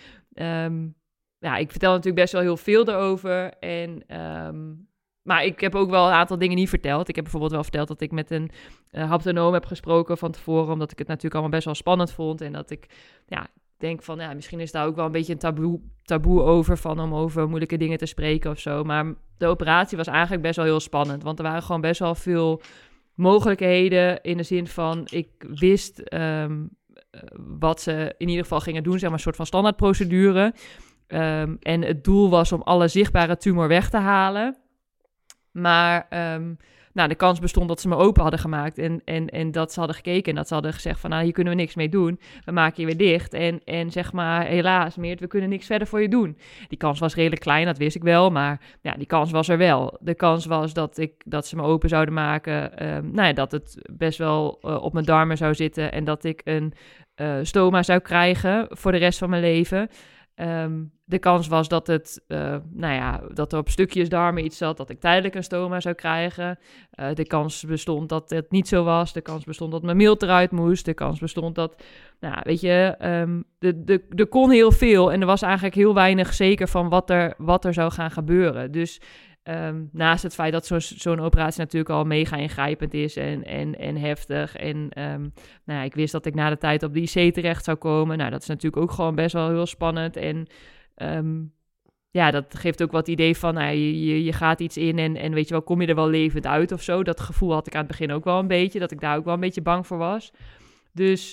[1.39, 3.59] ja, ik vertel natuurlijk best wel heel veel erover.
[3.59, 4.05] En,
[5.25, 7.09] maar ik heb ook wel een aantal dingen niet verteld.
[7.09, 8.51] Ik heb bijvoorbeeld wel verteld dat ik met een
[8.91, 12.41] uh, haptonoom heb gesproken van tevoren, omdat ik het natuurlijk allemaal best wel spannend vond.
[12.41, 12.87] En dat ik,
[13.27, 13.47] ja,
[13.79, 17.01] denk van, ja, misschien is daar ook wel een beetje een taboe, taboe over van
[17.01, 18.85] om over moeilijke dingen te spreken of zo.
[18.85, 22.15] Maar de operatie was eigenlijk best wel heel spannend, want er waren gewoon best wel
[22.15, 22.63] veel
[23.15, 26.65] mogelijkheden in de zin van, ik wist ehm,
[27.11, 27.21] eh,
[27.59, 30.55] wat ze in ieder geval gingen doen, zeg maar een soort van standaardprocedure.
[31.07, 34.57] Ehm, en het doel was om alle zichtbare tumor weg te halen.
[35.51, 36.55] Maar ehm,
[36.95, 39.79] nou, de kans bestond dat ze me open hadden gemaakt en, en, en dat ze
[39.79, 42.21] hadden gekeken en dat ze hadden gezegd van, nou, hier kunnen we niks mee doen.
[42.45, 45.87] We maken je weer dicht en, en zeg maar, helaas, Meert, we kunnen niks verder
[45.87, 46.39] voor je doen.
[46.69, 49.59] Die kans was redelijk klein, dat wist ik wel, maar ja, die kans was er
[49.59, 49.97] wel.
[50.01, 53.53] De kans was dat, ik, dat ze me open zouden maken, ehm, nou ja, dat
[53.53, 56.73] het best wel eh, op mijn darmen zou zitten en dat ik een
[57.15, 59.89] eh, stoma zou krijgen voor de rest van mijn leven.
[60.35, 64.57] Ehm, de kans was dat, het, eh, nou ja, dat er op stukjes darmen iets
[64.57, 66.59] zat, dat ik tijdelijk een stoma zou krijgen.
[66.91, 69.13] Eh, de kans bestond dat het niet zo was.
[69.13, 70.85] De kans bestond dat mijn mild eruit moest.
[70.85, 71.83] De kans bestond dat,
[72.21, 75.13] nou weet je, ehm, de, de, er kon heel veel.
[75.13, 78.73] En er was eigenlijk heel weinig zeker van wat er, wat er zou gaan gebeuren.
[78.73, 79.01] Dus
[79.45, 83.97] ehm, naast het feit dat zo'n operatie natuurlijk al mega ingrijpend is en, en, en
[83.97, 84.57] heftig.
[84.57, 85.21] En ehm,
[85.65, 88.19] nou ja, ik wist dat ik na de tijd op de IC terecht zou komen.
[88.19, 90.17] Nou, dat is natuurlijk ook gewoon best wel heel spannend.
[90.17, 90.47] En
[90.95, 91.43] Ehm,
[92.11, 95.33] ja, dat geeft ook wat idee van, nou, je, je, gaat iets in en, en
[95.33, 97.03] weet je wel, kom je er wel levend uit of zo.
[97.03, 99.25] Dat gevoel had ik aan het begin ook wel een beetje, dat ik daar ook
[99.25, 100.33] wel een beetje bang voor was.
[100.93, 101.33] Dus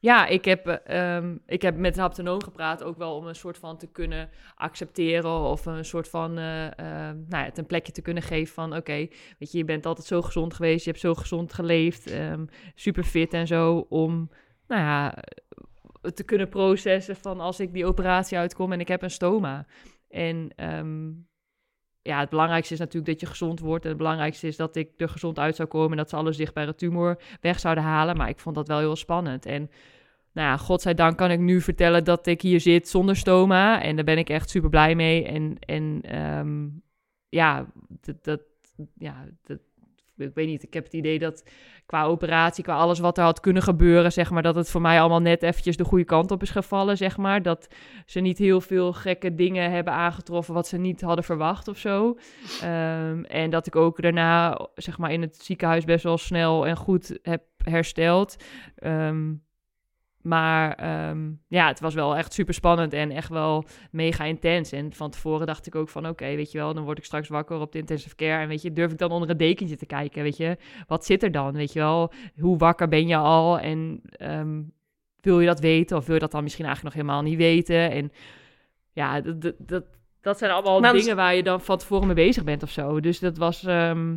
[0.00, 3.58] ja, ik heb, ehm, ik heb met een haptonoom gepraat, ook wel om een soort
[3.58, 7.92] van te kunnen accepteren of een soort van, eh, ehm, nou ja, het een plekje
[7.92, 11.02] te kunnen geven van, oké, weet je, je bent altijd zo gezond geweest, je hebt
[11.02, 14.30] zo gezond geleefd, ehm, super fit en zo, om,
[14.66, 15.14] nou ja,
[16.14, 19.66] te kunnen processen van als ik die operatie uitkom en ik heb een stoma.
[20.08, 21.10] En ehm,
[22.02, 23.82] ja, het belangrijkste is natuurlijk dat je gezond wordt.
[23.84, 26.32] En het belangrijkste is dat ik er gezond uit zou komen en dat ze alle
[26.32, 28.16] zichtbare tumor weg zouden halen.
[28.16, 29.46] Maar ik vond dat wel heel spannend.
[29.46, 29.70] En
[30.32, 33.82] nou ja, godzijdank kan ik nu vertellen dat ik hier zit zonder stoma.
[33.82, 35.24] En daar ben ik echt super blij mee.
[35.24, 36.68] En, en ehm,
[37.28, 37.66] ja,
[38.00, 38.40] dat, dat,
[38.98, 39.58] ja, dat,
[40.20, 41.44] ik weet niet, ik heb het idee dat
[41.86, 45.00] qua operatie, qua alles wat er had kunnen gebeuren, zeg maar, dat het voor mij
[45.00, 47.42] allemaal net eventjes de goede kant op is gevallen, zeg maar.
[47.42, 47.68] Dat
[48.06, 52.18] ze niet heel veel gekke dingen hebben aangetroffen wat ze niet hadden verwacht of zo.
[52.60, 56.76] Ehm, en dat ik ook daarna, zeg maar, in het ziekenhuis best wel snel en
[56.76, 58.36] goed heb hersteld.
[58.76, 59.32] Ehm,
[60.22, 64.72] maar ehm, ja, het was wel echt super spannend en echt wel mega intens.
[64.72, 67.28] En van tevoren dacht ik ook van, oké, weet je wel, dan word ik straks
[67.28, 68.42] wakker op de intensive care.
[68.42, 70.56] En weet je, durf ik dan onder een dekentje te kijken, weet je?
[70.86, 72.12] Wat zit er dan, weet je wel?
[72.38, 73.58] Hoe wakker ben je al?
[73.58, 74.62] En ehm,
[75.20, 75.96] wil je dat weten?
[75.96, 77.90] Of wil je dat dan misschien eigenlijk nog helemaal niet weten?
[77.90, 78.12] En
[78.92, 79.84] ja, dat, dat,
[80.20, 83.00] dat, zijn allemaal Maar dingen waar je dan van tevoren mee bezig bent of zo.
[83.00, 83.64] Dus dat was...
[83.64, 84.16] ehm,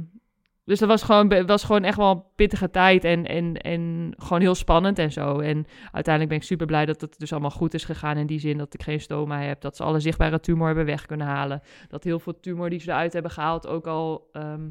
[0.65, 4.41] dus dat was gewoon, was gewoon echt wel een pittige tijd en, en, en gewoon
[4.41, 5.39] heel spannend en zo.
[5.39, 8.39] En uiteindelijk ben ik super blij dat het dus allemaal goed is gegaan in die
[8.39, 9.61] zin dat ik geen stoma heb.
[9.61, 11.61] Dat ze alle zichtbare tumor hebben weg kunnen halen.
[11.87, 14.69] Dat heel veel tumor die ze eruit hebben gehaald ook al ehm,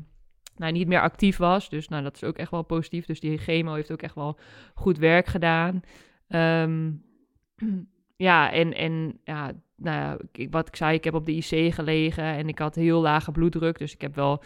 [0.57, 1.68] nou, niet meer actief was.
[1.68, 3.07] Dus nou, dat is ook echt wel positief.
[3.07, 4.38] Dus die chemo heeft ook echt wel
[4.74, 5.80] goed werk gedaan.
[6.28, 6.90] Ehm,
[8.16, 9.53] ja, en, en ja,
[9.83, 10.20] nou
[10.51, 13.78] wat ik zei, ik heb op de IC gelegen en ik had heel lage bloeddruk.
[13.78, 14.43] Dus ik heb wel,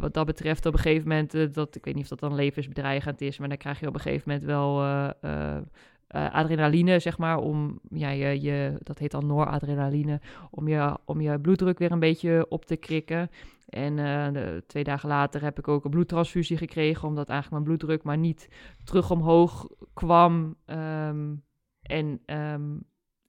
[0.00, 2.34] wat dat betreft, op een gegeven moment, eh, dat, ik weet niet of dat dan
[2.34, 5.56] levensbedreigend is, maar dan krijg je op een gegeven moment wel eh,
[6.06, 10.20] eh, adrenaline, zeg maar, om, ja, je, dat heet dan noradrenaline,
[10.50, 13.30] om je, om je bloeddruk weer een beetje op te krikken.
[13.68, 18.18] En twee dagen later heb ik ook een bloedtransfusie gekregen, omdat eigenlijk mijn bloeddruk maar
[18.18, 18.48] niet
[18.84, 20.56] terug omhoog kwam.
[20.64, 21.34] Ehm,
[21.82, 22.76] en ehm,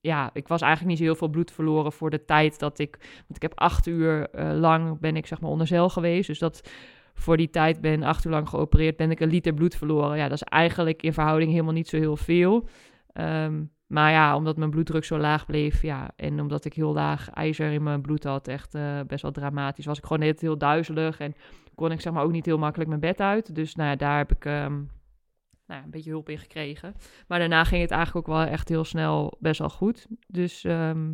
[0.06, 2.97] ja, ik was eigenlijk niet zo heel veel bloed verloren voor de tijd dat ik...
[2.99, 6.28] Want ik heb acht uur eh, lang ben ik zeg maar onder zeil geweest.
[6.28, 6.70] Dus dat
[7.14, 10.18] voor die tijd ben acht uur lang geopereerd, ben ik een liter bloed verloren.
[10.18, 12.68] Ja, dat is eigenlijk in verhouding helemaal niet zo heel veel.
[13.14, 17.30] Ehm, maar ja, omdat mijn bloeddruk zo laag bleef, ja, en omdat ik heel laag
[17.30, 20.58] ijzer in mijn bloed had, echt eh, best wel dramatisch, was ik gewoon net heel
[20.58, 21.36] duizelig en
[21.76, 23.56] kon ik zeg maar ook niet heel makkelijk mijn bed uit.
[23.56, 24.82] Dus nou ja, daar heb ik ehm,
[25.68, 26.93] nou een beetje hulp in gekregen.
[27.28, 30.07] Maar daarna ging het eigenlijk ook wel echt heel snel best wel goed.
[30.28, 31.13] Dus, ehm,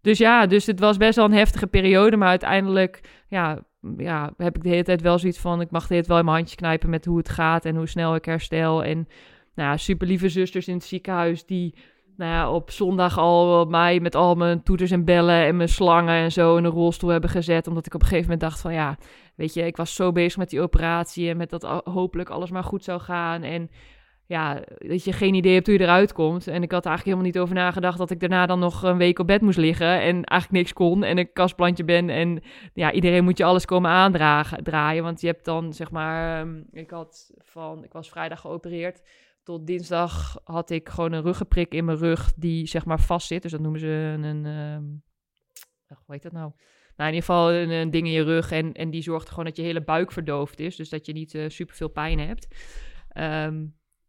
[0.00, 2.16] dus ja, dus het was best wel een heftige periode.
[2.16, 3.64] Maar uiteindelijk ja,
[3.96, 5.60] ja, heb ik de hele tijd wel zoiets van...
[5.60, 7.64] ik mag tijd wel in mijn handje knijpen met hoe het gaat...
[7.64, 8.84] en hoe snel ik herstel.
[8.84, 9.08] En
[9.54, 11.46] nou ja, super lieve zusters in het ziekenhuis...
[11.46, 11.74] die
[12.16, 15.46] nou ja, op zondag al mij met al mijn toeters en bellen...
[15.46, 17.66] en mijn slangen en zo in een rolstoel hebben gezet.
[17.66, 18.72] Omdat ik op een gegeven moment dacht van...
[18.72, 18.98] ja,
[19.36, 21.28] weet je, ik was zo bezig met die operatie...
[21.28, 23.42] en met dat hopelijk alles maar goed zou gaan...
[23.42, 23.70] en
[24.26, 26.46] ja, dat je geen idee hebt hoe je eruit komt.
[26.46, 29.18] En ik had eigenlijk helemaal niet over nagedacht dat ik daarna dan nog een week
[29.18, 32.10] op bed moest liggen en eigenlijk niks kon en een kastplantje ben.
[32.10, 32.42] En
[32.74, 35.02] ja, iedereen moet je alles komen aandragen, draaien.
[35.02, 39.02] Want je hebt dan, zeg maar, ehm, ik had van, ik was vrijdag geopereerd.
[39.42, 43.42] Tot dinsdag had ik gewoon een ruggenprik in mijn rug die, zeg maar, vast zit.
[43.42, 44.84] Dus dat noemen ze een, een ehm,
[46.04, 46.52] hoe heet dat nou?
[46.96, 48.50] Nou, in ieder geval een, een ding in je rug.
[48.50, 50.76] En, en die zorgt gewoon dat je hele buik verdoofd is.
[50.76, 52.46] Dus dat je niet super superveel pijn hebt.
[53.08, 53.54] Ehm,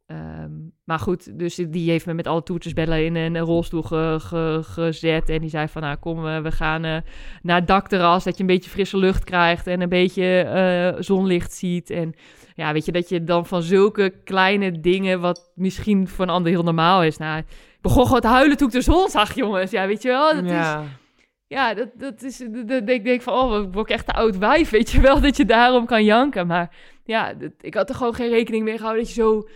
[0.05, 0.51] Ehm,
[0.83, 5.29] maar goed, dus die heeft me met alle toetersbellen in een rolstoel ge- ge- gezet.
[5.29, 6.97] En die zei van, nou kom, eh, we gaan eh,
[7.41, 8.23] naar het dakterras.
[8.23, 11.89] Dat je een beetje frisse lucht krijgt en een beetje eh, zonlicht ziet.
[11.89, 12.13] En
[12.55, 16.51] ja, weet je, dat je dan van zulke kleine dingen, wat misschien voor een ander
[16.51, 17.17] heel normaal is.
[17.17, 17.45] Nou, ik
[17.81, 19.71] begon gewoon te huilen toen ik de zon zag, jongens.
[19.71, 20.51] Ja, weet je wel, dat is...
[21.55, 21.73] ja.
[21.73, 22.43] Dat, dat is.
[22.65, 25.37] Dat, ik denk van, oh, ik word echt een oud wijf, weet je wel, dat
[25.37, 26.47] je daarom kan janken.
[26.47, 29.47] Maar ja, dat- ik had er gewoon geen rekening mee gehouden dat je zo,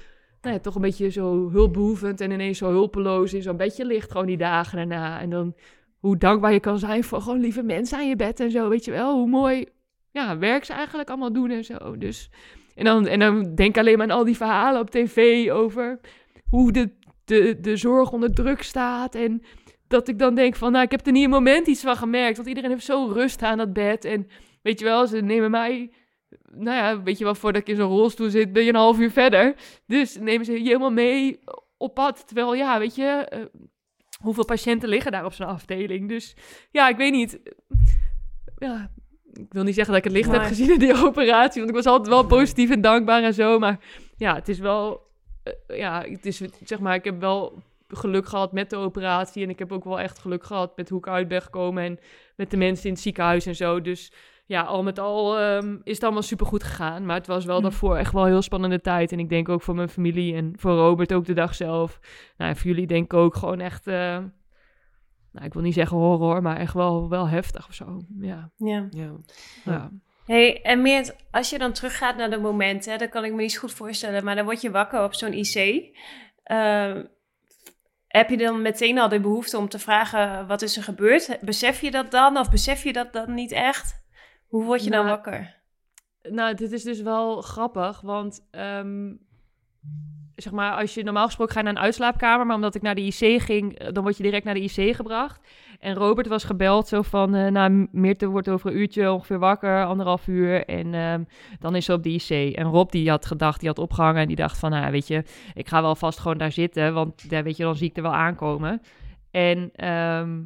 [0.41, 4.27] nou toch een beetje zo hulpbehoevend en ineens zo hulpeloos in zo'n bedje ligt, gewoon
[4.27, 5.19] die dagen daarna.
[5.19, 5.55] En dan
[5.99, 8.85] hoe dankbaar je kan zijn voor gewoon lieve mensen aan je bed en zo, weet
[8.85, 9.65] je wel, hoe mooi,
[10.11, 11.97] ja, werk ze eigenlijk allemaal doen en zo.
[11.97, 12.29] Dus,
[12.75, 15.99] en dan, en dan denk alleen maar aan al die verhalen op tv over
[16.49, 16.89] hoe de,
[17.25, 19.41] de, de zorg onder druk staat en
[19.89, 22.35] dat ik dan denk van, nou, ik heb er niet een moment iets van gemerkt.
[22.35, 24.05] Want iedereen heeft zo rust aan dat bed.
[24.05, 24.27] En
[24.61, 25.91] weet je wel, ze nemen mij...
[26.51, 28.99] Nou ja, weet je wel, voordat ik in zo'n rolstoel zit, ben je een half
[28.99, 29.55] uur verder.
[29.87, 31.39] Dus nemen ze je helemaal mee
[31.77, 32.27] op pad.
[32.27, 33.45] Terwijl, ja, weet je, eh,
[34.21, 36.09] hoeveel patiënten liggen daar op zo'n afdeling?
[36.09, 36.35] Dus
[36.71, 37.39] ja, ik weet niet.
[38.57, 38.91] Ja,
[39.33, 41.57] ik wil niet zeggen dat ik het licht heb gezien in die operatie.
[41.61, 43.59] Want ik was altijd wel positief en dankbaar en zo.
[43.59, 43.79] Maar
[44.17, 45.01] ja, het is wel...
[45.43, 47.63] eh, ja, het is, zeg maar, ik heb wel
[47.93, 49.43] geluk gehad met de operatie.
[49.43, 51.83] En ik heb ook wel echt geluk gehad met hoe ik uit ben gekomen.
[51.83, 51.99] En
[52.35, 53.81] met de mensen in het ziekenhuis en zo.
[53.81, 54.11] Dus
[54.45, 57.05] ja, al met al ehm, is het allemaal supergoed gegaan.
[57.05, 59.11] Maar het was wel daarvoor echt wel een heel spannende tijd.
[59.11, 61.99] En ik denk ook voor mijn familie en voor Robert ook de dag zelf.
[62.37, 63.87] Nou, en voor jullie denk ik ook gewoon echt...
[63.87, 64.17] eh,
[65.31, 68.01] nou, ik wil niet zeggen horror, maar echt wel, wel heftig of zo.
[68.19, 68.87] Ja, Ja.
[68.89, 69.11] Ja.
[69.65, 69.91] ja.
[70.25, 73.51] Hey, en Meert, als je dan teruggaat naar de momenten, dat kan ik me niet
[73.51, 75.85] zo goed voorstellen, maar dan word je wakker op zo'n IC.
[76.43, 77.03] Ehm,
[78.09, 81.37] heb je dan meteen al de behoefte om te vragen, wat is er gebeurd?
[81.41, 84.01] Besef je dat dan of besef je dat dan niet echt?
[84.47, 85.57] Hoe word je dan Nou, wakker?
[86.21, 89.13] Nou, dit is dus wel grappig, want ehm,
[90.41, 93.01] zeg maar, als je normaal gesproken ga naar een uitslaapkamer, maar omdat ik naar de
[93.01, 95.47] IC ging, eh, dan word je direct naar de IC gebracht.
[95.79, 99.85] En Robert was gebeld zo van, eh nou, Meerte wordt over een uurtje ongeveer wakker,
[99.85, 101.23] anderhalf uur, en ehm,
[101.59, 102.55] dan is ze op de IC.
[102.55, 105.23] En Rob die had gedacht, die had opgehangen en die dacht van, nou, weet je,
[105.53, 108.03] ik ga wel vast gewoon daar zitten, want ja, weet je, dan zie ik er
[108.03, 108.81] wel aankomen.
[109.31, 110.37] En ehm,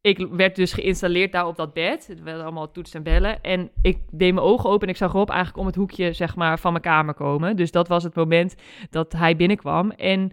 [0.00, 2.06] ik werd dus geïnstalleerd daar op dat bed.
[2.06, 3.42] Het werden allemaal toetsen en bellen.
[3.42, 6.36] En ik deed mijn ogen open en ik zag Rob eigenlijk om het hoekje zeg
[6.36, 7.56] maar, van mijn kamer komen.
[7.56, 8.54] Dus dat was het moment
[8.90, 9.90] dat hij binnenkwam.
[9.90, 10.30] En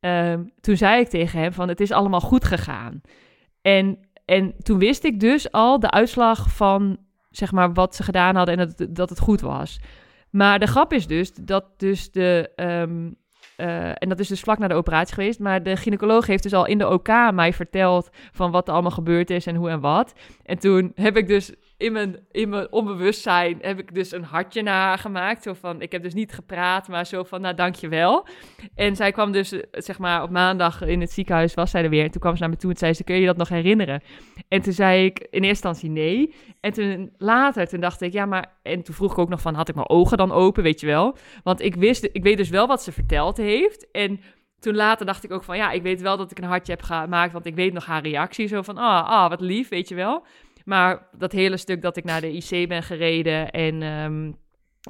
[0.00, 3.00] ehm, toen zei ik tegen hem van het is allemaal goed gegaan.
[3.62, 6.98] En, en toen wist ik dus al de uitslag van
[7.30, 9.80] zeg maar, wat ze gedaan hadden en dat, dat het goed was.
[10.30, 12.52] Maar de grap is dus dat dus de...
[12.56, 13.10] ehm,
[13.58, 15.38] eh, en dat is dus vlak na de operatie geweest.
[15.38, 18.90] Maar de gynaecoloog heeft dus al in de OK mij verteld van wat er allemaal
[18.90, 20.12] gebeurd is en hoe en wat.
[20.44, 24.62] En toen heb ik dus in mijn, in mijn onbewustzijn heb ik dus een hartje
[24.62, 25.42] naar haar gemaakt.
[25.42, 28.26] Zo van, ik heb dus niet gepraat, maar zo van, nou, dankjewel.
[28.74, 32.04] En zij kwam dus, zeg maar, op maandag in het ziekenhuis was zij er weer.
[32.04, 34.02] En toen kwam ze naar me toe en zei ze, kun je dat nog herinneren?
[34.48, 36.34] En toen zei ik in eerste instantie nee.
[36.60, 38.56] En toen later, toen dacht ik, ja, maar...
[38.62, 40.86] En toen vroeg ik ook nog van, had ik mijn ogen dan open, weet je
[40.86, 41.16] wel?
[41.42, 43.90] Want ik wist, ik weet dus wel wat ze verteld heeft.
[43.90, 44.20] En
[44.60, 46.82] toen later dacht ik ook van, ja, ik weet wel dat ik een hartje heb
[46.82, 48.46] gemaakt, want ik weet nog haar reactie.
[48.46, 50.24] Zo van, ah, ah wat lief, weet je wel.
[50.68, 53.82] Maar dat hele stuk dat ik naar de IC ben gereden en...
[53.82, 54.32] ehm,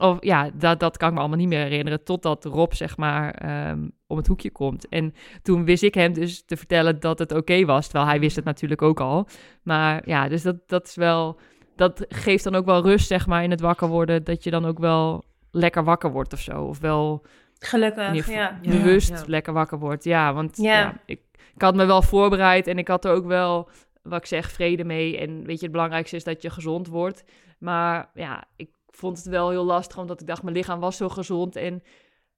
[0.00, 2.04] of, ja, dat, dat kan ik me allemaal niet meer herinneren.
[2.04, 4.88] Totdat Rob, zeg maar, ehm, om het hoekje komt.
[4.88, 7.84] En toen wist ik hem dus te vertellen dat het oké was.
[7.84, 9.28] Terwijl hij wist het natuurlijk ook al.
[9.62, 11.38] Maar ja, dus dat, dat is wel...
[11.76, 14.24] Dat geeft dan ook wel rust, zeg maar, in het wakker worden.
[14.24, 16.62] Dat je dan ook wel lekker wakker wordt of zo.
[16.62, 17.26] Of wel
[17.58, 18.58] Gelukkig, ja.
[18.62, 18.70] Ja.
[18.70, 19.22] bewust Ja.
[19.26, 20.04] lekker wakker wordt.
[20.04, 20.78] Ja, want Ja.
[20.78, 21.00] ja.
[21.06, 21.20] ik,
[21.54, 23.68] ik had me wel voorbereid en ik had er ook wel,
[24.08, 25.18] wat ik zeg, vrede mee.
[25.18, 27.24] En weet je, het belangrijkste is dat je gezond wordt.
[27.58, 31.08] Maar ja, ik vond het wel heel lastig, omdat ik dacht, mijn lichaam was zo
[31.08, 31.56] gezond.
[31.56, 31.82] En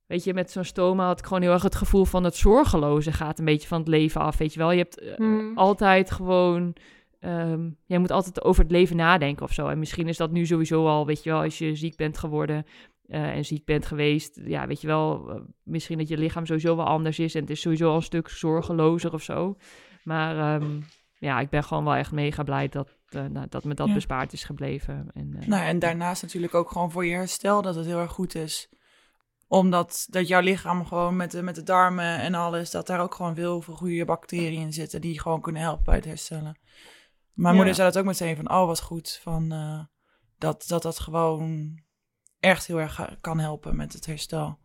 [0.07, 3.13] weet je, met zo'n stoma had ik gewoon heel erg het gevoel van het zorgeloze
[3.13, 4.71] gaat een beetje van het leven af, weet je wel.
[4.71, 5.59] Je hebt eh, Hmm.
[5.59, 6.75] altijd gewoon...
[7.21, 9.69] ehm jij moet altijd over het leven nadenken of zo.
[9.69, 12.65] En misschien is dat nu sowieso al, weet je wel, als je ziek bent geworden
[13.07, 14.41] eh, en ziek bent geweest.
[14.45, 17.35] Ja, weet je wel, eh, misschien dat je lichaam sowieso wel anders is.
[17.35, 19.57] En het is sowieso al een stuk zorgelozer of zo.
[20.05, 20.81] Maar ehm,
[21.21, 23.95] ja, ik ben gewoon wel echt mega blij dat, eh, nou, dat me dat Ja.
[23.95, 25.11] bespaard is gebleven.
[25.15, 28.13] En, eh, Nou, en daarnaast natuurlijk ook gewoon voor je herstel dat het heel erg
[28.13, 28.69] goed is.
[29.49, 33.15] Omdat dat jouw lichaam gewoon met de, met de darmen en alles, dat daar ook
[33.15, 36.59] gewoon veel, veel goede bacteriën in zitten die gewoon kunnen helpen bij het herstellen.
[37.33, 37.57] Mijn Ja.
[37.57, 39.81] moeder zei dat ook meteen van, oh wat goed, van, eh,
[40.39, 41.79] dat, dat dat gewoon
[42.41, 44.59] echt heel erg kan helpen met het herstel.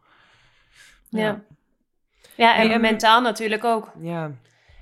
[1.09, 1.43] Ja.
[2.37, 3.91] Ja, en En- mentaal natuurlijk ook.
[3.99, 4.31] Ja.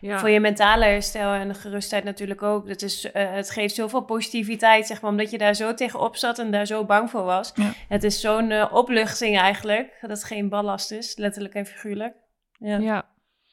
[0.03, 0.19] Ja.
[0.19, 2.67] Voor je mentale herstel en de gerustheid natuurlijk ook.
[2.67, 6.39] Dat is, eh, het geeft zoveel positiviteit, zeg maar, omdat je daar zo tegenop zat
[6.39, 7.51] en daar zo bang voor was.
[7.55, 7.71] Ja.
[7.87, 12.15] Het is zo'n eh, opluchting eigenlijk, dat het geen ballast is, letterlijk en figuurlijk.
[12.57, 12.77] Ja.
[12.77, 13.09] Ja,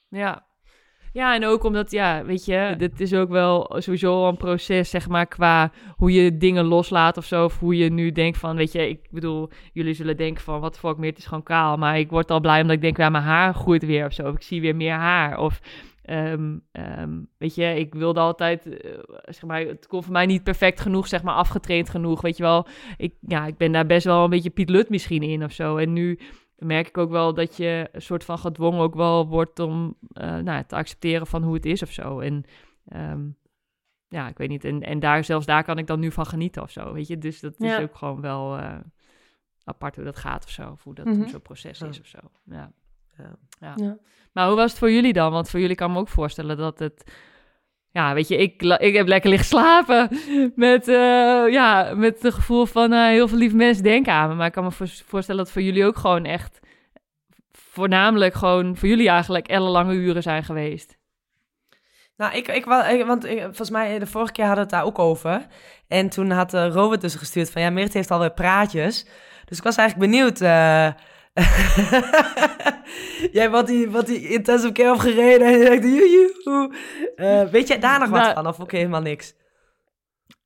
[0.08, 0.48] ja.
[1.12, 5.08] Ja, en ook omdat, ja, weet je, dit is ook wel sowieso een proces, zeg
[5.08, 7.44] maar, qua hoe je dingen loslaat of zo.
[7.44, 10.78] Of hoe je nu denkt van, weet je, ik bedoel, jullie zullen denken van, wat
[10.78, 11.76] fuck meer, het is gewoon kaal.
[11.76, 14.28] Maar ik word al blij omdat ik denk, ja, mijn haar groeit weer of zo.
[14.28, 15.38] Of ik zie weer meer haar.
[15.38, 15.60] Of,
[16.02, 20.42] ehm, ehm, weet je, ik wilde altijd, eh, zeg maar, het kon voor mij niet
[20.42, 22.20] perfect genoeg, zeg maar, afgetraind genoeg.
[22.20, 25.22] Weet je wel, ik, ja, ik ben daar best wel een beetje Piet Lut misschien
[25.22, 25.76] in of zo.
[25.76, 26.18] En nu
[26.56, 30.26] merk ik ook wel dat je een soort van gedwongen ook wel wordt om eh,
[30.28, 32.20] nou, ja, te accepteren van hoe het is of zo.
[32.20, 32.44] En
[32.88, 33.28] ehm,
[34.08, 34.64] ja, ik weet niet.
[34.64, 37.18] En, en daar, zelfs daar kan ik dan nu van genieten of zo, weet je.
[37.18, 37.76] Dus dat Ja.
[37.78, 38.76] is ook gewoon wel eh,
[39.64, 40.70] apart hoe dat gaat of zo.
[40.70, 42.18] Of hoe dat hoe zo'n proces is of zo.
[42.44, 42.72] Ja.
[43.22, 43.74] Ja.
[43.76, 43.84] Ja.
[43.84, 43.96] Ja.
[44.32, 45.32] Maar hoe was het voor jullie dan?
[45.32, 47.12] Want voor jullie kan ik me ook voorstellen dat het...
[47.92, 50.08] Ja, weet je, ik, ik heb lekker liggen slapen
[50.54, 50.94] met, eh,
[51.48, 54.34] ja, met het gevoel van eh, heel veel lieve mensen denken aan me.
[54.34, 56.58] Maar ik kan me voor- voorstellen dat het voor jullie ook gewoon echt
[57.52, 60.98] voornamelijk gewoon voor jullie eigenlijk ellenlange uren zijn geweest.
[62.16, 64.78] Nou, ik, ik, wa- ik- want ik- volgens mij de vorige keer hadden we het
[64.80, 65.46] daar ook over.
[65.88, 69.06] En toen had uh, Robert dus gestuurd van, ja, Merit heeft alweer praatjes.
[69.44, 70.40] Dus ik was eigenlijk benieuwd.
[71.32, 72.02] Eh,
[73.32, 76.74] jij wat die, wat die intensive care heeft gereden en je dacht, joejoe.
[77.16, 79.34] Eh, weet jij daar nog wat Nou, van of ook helemaal niks?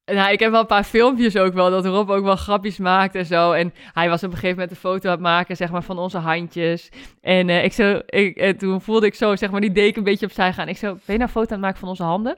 [0.04, 3.14] Nou, ik heb wel een paar filmpjes ook wel, dat Rob ook wel grapjes maakt
[3.14, 3.52] en zo.
[3.52, 5.98] En hij was op een gegeven moment een foto aan het maken, zeg maar, van
[5.98, 6.88] onze handjes.
[7.20, 10.04] En, eh, ik zo, ik, en toen voelde ik zo, zeg maar, die deken een
[10.04, 10.68] beetje opzij gaan.
[10.68, 12.36] Ik zo, ben je nou een foto aan het maken van onze handen?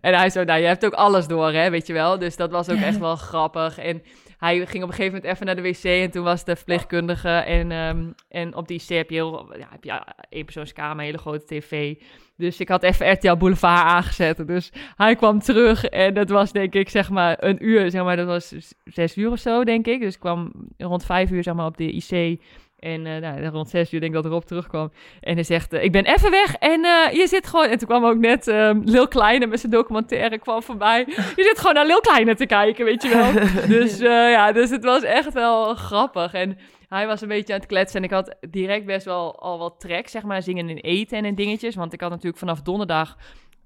[0.00, 2.18] En hij zo, nou, je hebt ook alles door, hè, weet je wel.
[2.18, 3.78] Dus dat was ook echt wel grappig.
[3.78, 4.02] En
[4.38, 7.28] hij ging op een gegeven moment even naar de wc en toen was de verpleegkundige.
[7.28, 11.44] En, ehm, en op die IC heb je, heel, ja, heb je een hele grote
[11.44, 11.94] tv.
[12.36, 14.46] Dus ik had even RTL Boulevard aangezet.
[14.46, 18.16] Dus hij kwam terug en dat was denk ik zeg maar een uur, zeg maar
[18.16, 20.00] dat was zes uur of zo denk ik.
[20.00, 22.40] Dus ik kwam rond vijf uur zeg maar op de IC
[22.78, 24.92] en eh, nou, rond zes uur denk ik dat Rob terugkwam.
[25.20, 27.66] En hij zegt, eh, ik ben even weg en eh, je zit gewoon...
[27.66, 31.04] En toen kwam ook net ehm Lil Kleine met zijn documentaire kwam voorbij.
[31.36, 33.32] Je zit gewoon naar Lil Kleine te kijken, weet je wel.
[33.78, 36.32] dus ja, dus het was echt wel grappig.
[36.32, 36.58] En
[36.88, 39.80] hij was een beetje aan het kletsen en ik had direct best wel al wat
[39.80, 41.74] trek, zeg maar, zingen en eten en dingetjes.
[41.74, 43.16] Want ik had natuurlijk vanaf donderdag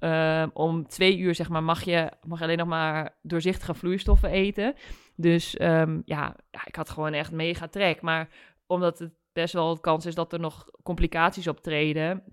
[0.03, 4.75] eh, om twee uur, zeg maar, mag je, mag alleen nog maar doorzichtige vloeistoffen eten.
[5.17, 8.01] Dus ehm, ja, ja, ik had gewoon echt mega trek.
[8.01, 8.29] Maar
[8.73, 12.25] omdat het best wel de kans is dat er nog complicaties optreden,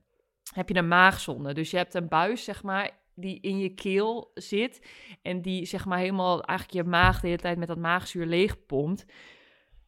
[0.53, 1.53] heb je een maagzonde.
[1.53, 4.87] Dus je hebt een buis, zeg maar, die in je keel zit
[5.21, 9.05] en die, zeg maar, helemaal eigenlijk je maag de hele tijd met dat maagzuur leegpompt.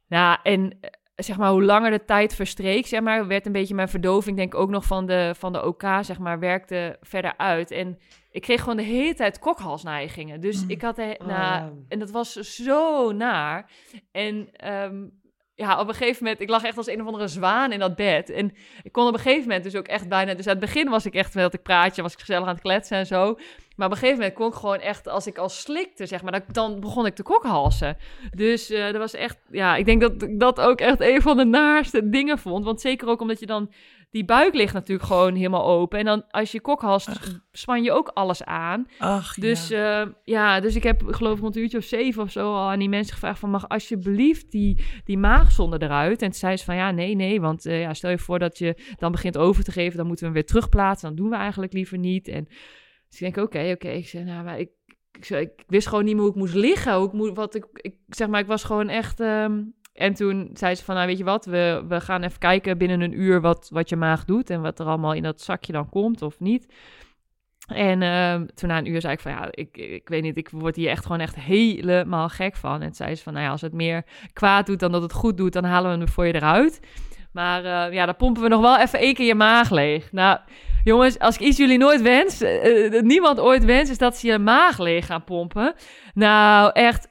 [0.07, 3.75] Nou, en eh, zeg maar, hoe langer de tijd verstreek, zeg maar, werd een beetje
[3.75, 7.37] mijn verdoving, denk ik ook nog van de, van de OK, zeg maar, werkte verder
[7.37, 7.71] uit.
[7.71, 7.97] En
[8.31, 10.41] ik kreeg gewoon de hele tijd kokhalsneigingen.
[10.41, 10.69] Dus Mm.
[10.69, 11.71] ik had, de, Oh, ja.
[11.87, 13.71] en dat was zo naar.
[14.11, 15.07] En ehm,
[15.61, 17.95] ja, op een gegeven moment, ik lag echt als een of andere zwaan in dat
[17.95, 18.29] bed.
[18.29, 18.53] En
[18.83, 21.05] ik kon op een gegeven moment dus ook echt bijna, dus aan het begin was
[21.05, 23.37] ik echt dat ik praatje, was ik gezellig aan het kletsen en zo.
[23.75, 26.31] Maar op een gegeven moment kon ik gewoon echt, als ik al slikte, zeg maar,
[26.31, 27.97] dan, dan begon ik te kokhalsen.
[28.35, 31.37] Dus eh, dat was echt, ja, ik denk dat ik dat ook echt een van
[31.37, 32.65] de naarste dingen vond.
[32.65, 33.71] Want zeker ook omdat je dan,
[34.11, 35.99] die buik ligt natuurlijk gewoon helemaal open.
[35.99, 38.85] En dan als je kokhalst, span je ook alles aan.
[38.97, 39.99] Ach, Dus ja.
[39.99, 40.13] ja.
[40.23, 42.79] ja, dus ik heb geloof ik rond een uurtje of zeven of zo al aan
[42.79, 43.49] die mensen gevraagd van...
[43.49, 46.21] mag alsjeblieft die, die maagzonde eruit?
[46.21, 48.57] En toen zei ze van ja, nee, nee, want eh, ja, stel je voor dat
[48.57, 49.97] je dan begint over te geven...
[49.97, 52.27] dan moeten we hem weer terugplaatsen, dan doen we eigenlijk liever niet.
[52.27, 52.45] En
[53.09, 53.89] dus ik denk, oké, oké.
[53.89, 54.69] Ik zei, nou, maar ik,
[55.11, 56.95] ik, ik wist gewoon niet meer hoe ik moest liggen.
[56.95, 59.19] Hoe ik moet, wat ik, ik, zeg maar, ik was gewoon echt...
[59.19, 59.61] ehm,
[59.93, 63.01] en toen zei ze van, nou weet je wat, we, we gaan even kijken binnen
[63.01, 64.49] een uur wat, wat je maag doet...
[64.49, 66.67] en wat er allemaal in dat zakje dan komt of niet...
[67.67, 70.49] En ehm, toen na een uur zei ik van ja, ik, ik weet niet, ik
[70.49, 72.81] word hier echt gewoon echt helemaal gek van.
[72.81, 75.37] En zei ze van nou ja, als het meer kwaad doet dan dat het goed
[75.37, 76.79] doet, dan halen we hem voor je eruit.
[77.31, 80.11] Maar eh, ja, dan pompen we nog wel even één keer je maag leeg.
[80.11, 80.39] Nou,
[80.83, 84.27] jongens, als ik iets jullie nooit wens, eh, eh, niemand ooit wens, is dat ze
[84.27, 85.73] je maag leeg gaan pompen.
[86.13, 87.07] Nou, echt,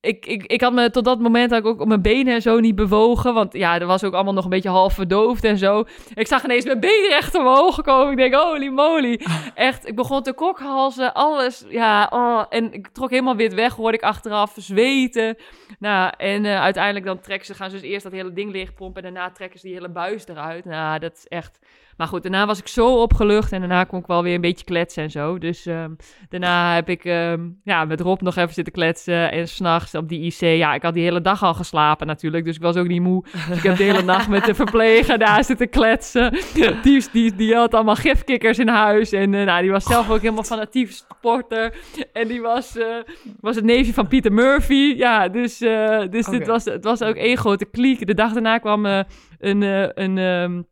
[0.00, 2.42] ik, ik, ik had me tot dat moment had ik ook op mijn benen en
[2.42, 3.34] zo niet bewogen.
[3.34, 5.84] Want ja, er was ook allemaal nog een beetje half verdoofd en zo.
[6.14, 8.10] Ik zag ineens mijn benen recht omhoog komen.
[8.10, 9.20] Ik denk, holy moly.
[9.54, 11.64] Echt, ik begon te kokhalzen, alles.
[11.68, 15.36] Ja, oh, en ik trok helemaal wit weg, hoorde ik achteraf zweten.
[15.78, 19.02] Nou, en eh, uiteindelijk dan trekken ze, gaan ze dus eerst dat hele ding leegpompen...
[19.02, 20.64] en daarna trekken ze die hele buis eruit.
[20.64, 21.58] Nou, dat is echt...
[21.96, 24.64] Maar goed, daarna was ik zo opgelucht en daarna kon ik wel weer een beetje
[24.64, 25.38] kletsen en zo.
[25.38, 25.90] Dus ehm,
[26.28, 30.20] daarna heb ik ehm, ja, met Rob nog even zitten kletsen en s'nachts op die
[30.20, 30.40] IC.
[30.40, 33.24] Ja, ik had die hele dag al geslapen natuurlijk, dus ik was ook niet moe.
[33.48, 36.38] Dus ik heb de hele nacht met de verpleger daar zitten kletsen.
[36.82, 40.20] Die, die, die had allemaal gifkikkers in huis en eh, nou, die was zelf ook
[40.20, 41.74] helemaal fanatiek sporter.
[42.12, 42.86] En die was, eh,
[43.40, 44.94] was het neefje van Peter Murphy.
[44.96, 48.06] Ja, dus, eh, dus dit was, het was ook één grote kliek.
[48.06, 49.62] De dag daarna kwam een...
[49.94, 50.62] een ehm,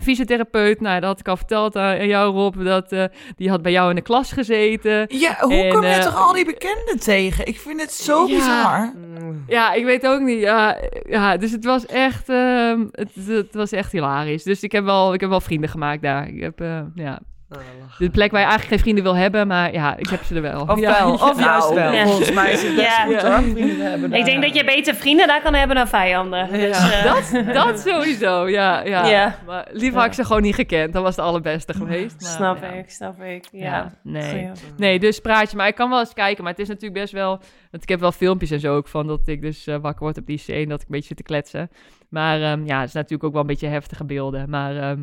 [0.00, 3.04] fysiotherapeut, nou, dat had ik al verteld aan jou, Rob, dat eh,
[3.36, 5.04] die had bij jou in de klas gezeten.
[5.08, 7.46] Ja, hoe kom je eh, toch al die bekenden tegen?
[7.46, 8.34] Ik vind het zo Ja.
[8.36, 8.92] bizar.
[9.46, 10.40] Ja, ik weet ook niet.
[10.40, 10.76] Ja,
[11.08, 14.42] ja dus het was echt, ehm, het, het was echt hilarisch.
[14.42, 16.28] Dus ik heb wel, ik heb wel vrienden gemaakt daar.
[16.28, 17.18] Ik heb, eh, ja.
[17.98, 20.42] De plek waar je eigenlijk geen vrienden wil hebben, maar ja, ik heb ze er
[20.42, 20.60] wel.
[20.62, 21.44] Of ja, wel, of ja.
[21.44, 21.92] juist wel.
[21.92, 22.04] Ja.
[22.06, 23.04] Volgens mij is het best Ja.
[23.04, 24.12] goed hoor, vrienden hebben.
[24.12, 26.48] Ik denk dat je beter vrienden daar kan hebben dan vijanden.
[26.52, 28.80] Dus, eh, Dat, dat sowieso, ja.
[28.84, 29.06] ja.
[29.06, 29.38] Ja.
[29.46, 30.92] Maar liever had ik ze gewoon niet gekend.
[30.92, 32.20] Dat was de allerbeste geweest.
[32.20, 32.68] Maar, snap ja.
[32.68, 33.44] ik, snap ik.
[33.52, 33.64] Ja.
[33.64, 34.50] Ja, nee.
[34.76, 35.56] Nee, dus praat je.
[35.56, 36.42] Maar ik kan wel eens kijken.
[36.44, 37.40] Maar het is natuurlijk best wel...
[37.70, 40.18] Want ik heb wel filmpjes en zo ook van dat ik dus eh, wakker word
[40.18, 40.66] op die scene.
[40.66, 41.70] Dat ik een beetje zit te kletsen.
[42.08, 44.50] Maar ehm, ja, het is natuurlijk ook wel een beetje heftige beelden.
[44.50, 45.00] Maar ehm,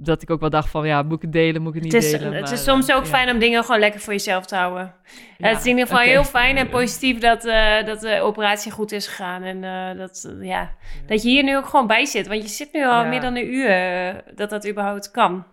[0.00, 0.86] dat ik ook wel dacht van...
[0.86, 2.32] Ja, moet ik het delen, moet ik het Het niet is, delen?
[2.34, 3.08] het Maar, is soms eh, ook ja.
[3.08, 4.94] fijn om dingen gewoon lekker voor jezelf te houden.
[5.38, 8.72] Ja, het is in ieder geval heel fijn en positief dat, eh, dat de operatie
[8.72, 9.42] goed is gegaan.
[9.42, 10.70] En eh, dat, ja,
[11.06, 12.26] dat je hier nu ook gewoon bij zit.
[12.26, 13.08] Want je zit nu al Ja.
[13.08, 15.44] meer dan een uur dat dat überhaupt kan.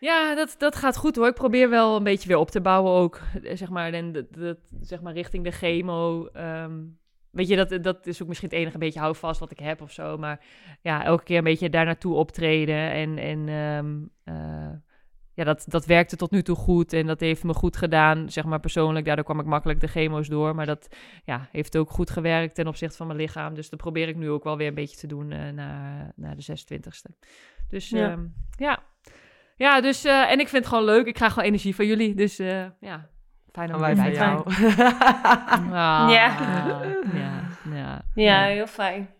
[0.00, 1.26] Ja, dat, dat gaat goed hoor.
[1.26, 3.20] Ik probeer wel een beetje weer op te bouwen ook.
[3.52, 6.26] Zeg maar, en dat, dat, zeg maar richting de chemo.
[6.26, 6.70] ehm,
[7.32, 9.92] weet je, dat, dat is ook misschien het enige beetje houvast wat ik heb of
[9.92, 10.18] zo.
[10.18, 10.44] Maar
[10.80, 12.90] ja, elke keer een beetje daar naartoe optreden.
[12.90, 14.72] En, en ehm, eh,
[15.34, 16.92] ja, dat, dat werkte tot nu toe goed.
[16.92, 19.06] En dat heeft me goed gedaan, zeg maar persoonlijk.
[19.06, 20.54] Daardoor kwam ik makkelijk de chemo's door.
[20.54, 23.54] Maar dat ja, heeft ook goed gewerkt ten opzichte van mijn lichaam.
[23.54, 26.34] Dus dat probeer ik nu ook wel weer een beetje te doen eh na, na
[26.34, 27.16] de 26e.
[27.68, 27.98] Dus Ja.
[27.98, 28.18] ja,
[28.56, 28.82] ja.
[29.56, 31.06] Ja, dus, eh, en ik vind het gewoon leuk.
[31.06, 32.14] Ik krijg gewoon energie van jullie.
[32.14, 32.36] Dus
[32.80, 33.10] ja,
[33.52, 34.52] fijn om wij te jou.
[34.52, 34.78] zijn.
[35.70, 36.08] Ja.
[36.08, 36.32] ja,
[37.72, 39.10] ja, Ja, heel fijn.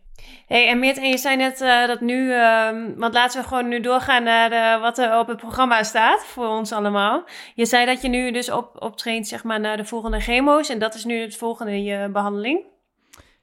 [0.47, 3.69] Hey, en Meert, en je zei net eh, dat nu, ehm, want laten we gewoon
[3.69, 7.25] nu doorgaan naar de, wat er op het programma staat voor ons allemaal.
[7.55, 10.79] Je zei dat je nu dus op, optraint zeg maar, naar de volgende chemo's en
[10.79, 12.65] dat is nu het volgende in je behandeling.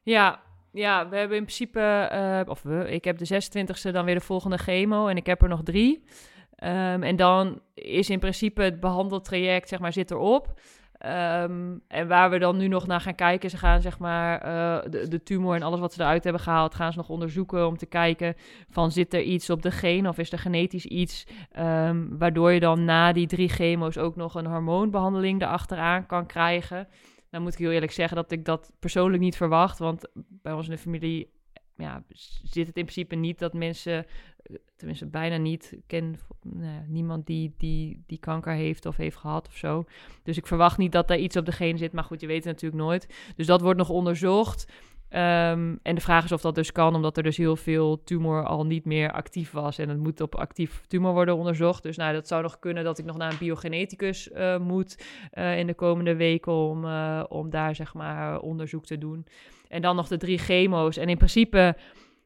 [0.04, 0.40] Ja,
[0.72, 1.80] ja, we hebben in principe,
[2.12, 5.42] eh, of we, ik heb de 26e dan weer de volgende chemo en ik heb
[5.42, 6.04] er nog drie.
[6.56, 10.54] Ehm, en dan is in principe het behandeltraject, zeg maar, zit erop.
[11.00, 14.92] Ehm, en waar we dan nu nog naar gaan kijken, ze gaan zeg maar eh,
[14.92, 17.78] de, de tumor en alles wat ze eruit hebben gehaald, gaan ze nog onderzoeken om
[17.78, 18.36] te kijken
[18.70, 22.60] van zit er iets op de geen of is er genetisch iets ehm, waardoor je
[22.60, 26.88] dan na die drie chemo's ook nog een hormoonbehandeling erachteraan kan krijgen.
[27.30, 30.66] Dan moet ik heel eerlijk zeggen dat ik dat persoonlijk niet verwacht, want bij ons
[30.66, 31.39] in de familie
[31.80, 32.04] ja,
[32.44, 34.06] zit het in principe niet dat mensen,
[34.44, 39.48] eh, tenminste bijna niet, ken nou niemand die, die, die kanker heeft of heeft gehad
[39.48, 39.86] of zo.
[40.24, 42.44] Dus ik verwacht niet dat daar iets op de gene zit, maar goed, je weet
[42.44, 43.34] het natuurlijk nooit.
[43.36, 44.72] Dus dat wordt nog onderzocht.
[45.10, 48.46] Ehm, en de vraag is of dat dus kan, omdat er dus heel veel tumor
[48.46, 49.78] al niet meer actief was.
[49.78, 51.84] En het moet op actief tumor worden onderzocht.
[51.84, 55.60] Dus nou, dat zou nog kunnen dat ik nog naar een biogeneticus eh, moet eh,
[55.60, 56.86] in de komende weken om,
[57.24, 59.26] om daar zeg maar onderzoek te doen.
[59.70, 60.98] En dan nog de drie chemo's.
[60.98, 61.76] En in principe,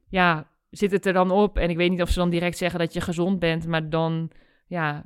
[0.10, 1.58] ja, zit het er dan op.
[1.58, 4.30] En ik weet niet of ze dan direct zeggen dat je gezond bent, maar dan,
[4.68, 5.06] ja,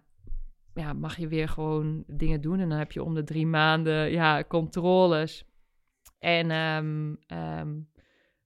[0.73, 2.59] ja, mag je weer gewoon dingen doen.
[2.59, 5.45] En dan heb je om de drie maanden, ja, controles.
[6.19, 7.69] En ehm, ehm,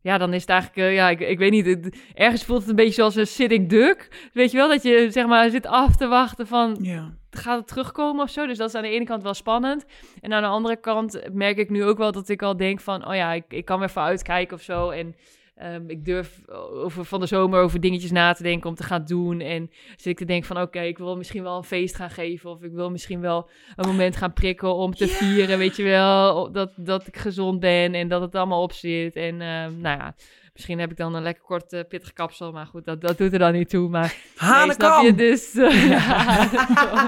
[0.01, 2.69] ja, dan is het eigenlijk, eh, ja, ik, ik weet niet, het- ergens voelt het
[2.69, 4.29] een beetje zoals een sitting duck.
[4.33, 7.17] Weet je wel, dat je zeg maar zit af te wachten van, Ja.
[7.35, 8.47] Gaat het terugkomen of zo?
[8.47, 9.85] Dus dat is aan de ene kant wel spannend.
[10.21, 13.07] En aan de andere kant merk ik nu ook wel dat ik al denk van...
[13.07, 14.89] oh ja, ik, ik kan weer even uitkijken of zo.
[14.89, 15.15] En
[15.55, 16.41] ehm, ik durf
[16.73, 19.39] over, van de zomer over dingetjes na te denken om te gaan doen.
[19.39, 20.61] En zit ik te denken van...
[20.61, 22.49] oké, ik wil misschien wel een feest gaan geven...
[22.49, 26.51] of ik wil misschien wel een moment gaan prikken om te vieren, weet je wel...
[26.51, 29.15] dat, dat ik gezond ben en dat het allemaal op zit.
[29.15, 30.15] En ehm, nou ja...
[30.53, 33.33] Misschien heb ik dan een lekker kort eh, pittig kapsel, maar goed, dat, dat doet
[33.33, 33.89] er dan niet toe.
[33.89, 34.01] Maar
[34.39, 34.85] nee, snap je?
[34.85, 35.15] Hanekam!
[35.15, 35.99] Dus, eh, ja.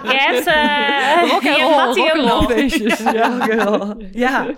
[0.04, 2.52] Hebt, eh, Rock and hebt roll, Mattie rock ook and roll nog.
[2.52, 3.00] feestjes.
[3.00, 3.96] Ja.
[4.12, 4.54] Ja.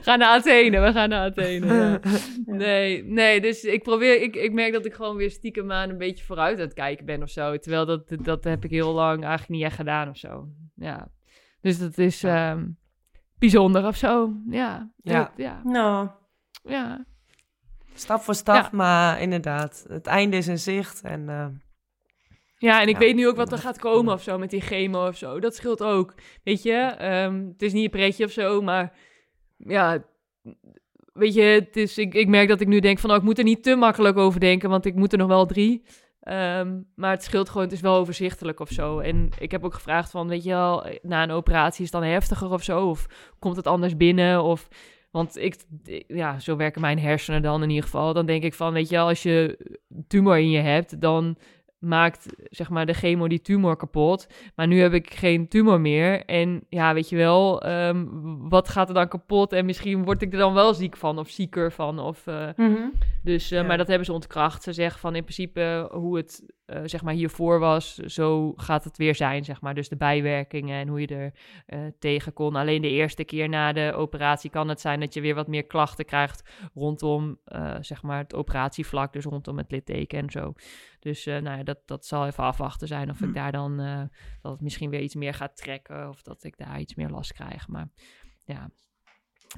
[0.00, 1.66] Ga naar Athene, we gaan naar Athene.
[1.66, 2.00] ja.
[2.46, 5.98] Nee, nee, dus ik probeer, ik, ik merk dat ik gewoon weer stiekem aan een
[5.98, 7.58] beetje vooruit aan het kijken ben of zo.
[7.58, 10.48] Terwijl dat, dat heb ik heel lang eigenlijk niet echt gedaan of zo.
[10.74, 11.08] Ja.
[11.60, 12.66] Dus dat is ehm,
[13.38, 14.32] bijzonder of zo.
[14.50, 14.90] Ja.
[15.02, 15.32] Ja.
[15.36, 15.60] Ja.
[15.64, 16.08] Nou,
[16.62, 17.04] ja.
[17.94, 18.68] Stap voor stap, Ja.
[18.72, 21.00] maar inderdaad, het einde is in zicht.
[21.02, 21.46] En eh,
[22.58, 22.98] Ja, en ik Ja.
[23.00, 25.40] weet nu ook wat er gaat komen of zo met die chemo of zo.
[25.40, 26.14] Dat scheelt ook.
[26.44, 28.92] Weet je, Ehm, het is niet een pretje of zo, maar
[29.56, 30.04] ja,
[31.12, 33.38] weet je, het is, ik, ik merk dat ik nu denk van, oh, ik moet
[33.38, 35.82] er niet te makkelijk over denken, want ik moet er nog wel drie.
[36.20, 38.98] Ehm, maar het scheelt gewoon, het is wel overzichtelijk of zo.
[38.98, 42.10] En ik heb ook gevraagd van, weet je wel, na een operatie is het dan
[42.10, 42.88] heftiger of zo?
[42.88, 43.06] Of
[43.38, 44.42] komt het anders binnen?
[44.42, 44.68] Of,
[45.14, 45.56] want ik,
[46.06, 48.12] ja, zo werken mijn hersenen dan in ieder geval.
[48.12, 49.58] Dan denk ik van, weet je wel, als je
[50.08, 51.36] tumor in je hebt, dan
[51.78, 54.26] maakt zeg maar de chemo die tumor kapot.
[54.54, 56.24] Maar nu heb ik geen tumor meer.
[56.24, 58.06] En ja, weet je wel, ehm,
[58.48, 59.52] wat gaat er dan kapot?
[59.52, 61.98] En misschien word ik er dan wel ziek van of zieker van.
[61.98, 62.88] Of, eh, mhm.
[63.22, 63.66] dus, eh, Ja.
[63.66, 64.62] Maar dat hebben ze ontkracht.
[64.62, 68.96] Ze zeggen van in principe hoe het eh, zeg maar hiervoor was, zo gaat het
[68.96, 69.44] weer zijn.
[69.44, 69.74] Zeg maar.
[69.74, 71.34] Dus de bijwerkingen en hoe je er
[71.66, 72.56] eh, tegen kon.
[72.56, 75.66] Alleen de eerste keer na de operatie kan het zijn dat je weer wat meer
[75.66, 79.12] klachten krijgt rondom eh, zeg maar het operatievlak.
[79.12, 80.52] Dus rondom het litteken en zo.
[80.98, 83.76] Dus nou ja, dat, dat zal even afwachten zijn of ik daar dan
[84.40, 87.32] dat het misschien weer iets meer gaat trekken of dat ik daar iets meer last
[87.32, 87.68] krijg.
[87.68, 87.88] Maar
[88.44, 88.70] ja.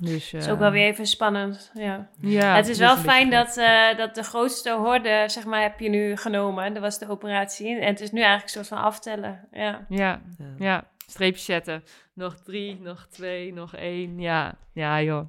[0.00, 1.70] Dus, is ook wel eh, weer even spannend.
[1.74, 2.08] Ja.
[2.20, 5.88] Ja, het is wel fijn dat, eh, dat de grootste horde, zeg maar, heb je
[5.88, 6.72] nu genomen.
[6.72, 7.78] Dat was de operatie.
[7.78, 9.48] En het is nu eigenlijk een soort van aftellen.
[9.52, 9.86] Ja.
[9.88, 10.54] Ja, ja.
[10.58, 10.84] ja.
[11.06, 11.82] Streepjes zetten.
[12.14, 14.20] Nog drie, nog twee, nog één.
[14.20, 15.26] Ja, ja joh.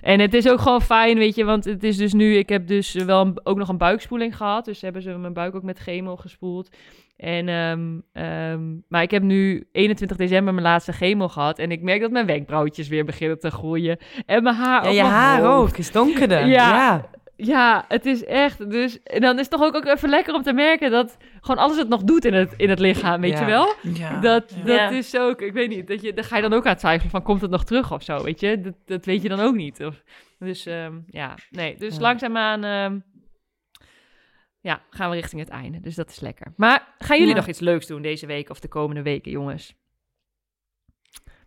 [0.00, 1.44] En het is ook gewoon fijn, weet je.
[1.44, 2.36] Want het is dus nu...
[2.36, 4.64] Ik heb dus wel een- ook nog een buikspoeling gehad.
[4.64, 6.68] Dus hebben ze mijn buik ook met chemo gespoeld.
[7.16, 11.58] En, ehm, ehm, maar ik heb nu 21 december mijn laatste chemo gehad.
[11.58, 13.98] En ik merk dat mijn wenkbrauwtjes weer beginnen te groeien.
[14.26, 15.72] En mijn haar ja, op je haar hoofd.
[15.72, 16.46] ook is donkerder.
[16.56, 16.68] Ja.
[16.76, 17.10] Ja.
[17.36, 18.70] Ja, het is echt.
[18.70, 21.62] Dus en dan is het toch ook, ook even lekker om te merken dat gewoon
[21.64, 23.40] alles het nog doet in het, in het lichaam, weet Ja.
[23.40, 23.74] je wel?
[23.82, 24.20] Ja.
[24.20, 24.62] Dat, Ja.
[24.64, 24.90] dat Ja.
[24.90, 27.22] is ook, ik weet niet, dat je, daar ga je dan ook aan twijfelen van,
[27.22, 28.60] komt het nog terug of zo, weet je?
[28.60, 29.84] Dat, dat weet je dan ook niet.
[29.84, 30.02] Of,
[30.38, 32.00] dus ehm, ja, nee, dus Ja.
[32.00, 32.98] langzaamaan ehm,
[34.60, 36.52] ja, gaan we richting het einde, dus dat is lekker.
[36.56, 37.38] Maar gaan jullie Ja.
[37.40, 39.74] nog iets leuks doen deze week of de komende weken, jongens?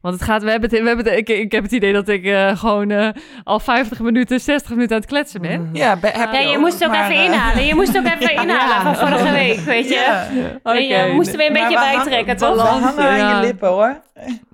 [0.02, 2.08] Want het gaat, we hebben het, we hebben het, ik, ik heb het idee dat
[2.08, 3.10] ik eh, gewoon eh,
[3.44, 5.70] al 50 minuten, 60 minuten aan het kletsen ben.
[5.74, 7.66] Ja, be- heb Ja, je ook, moest ook maar, even eh, inhalen.
[7.66, 9.94] Je moest ook even inhalen van vorige week, weet je.
[9.96, 10.28] Ja.
[10.74, 11.14] En je Oké.
[11.14, 12.68] moest er weer een Maar beetje we bij hangen- trekken, we toch?
[12.68, 13.40] hangen aan Ja.
[13.40, 14.02] je lippen, hoor.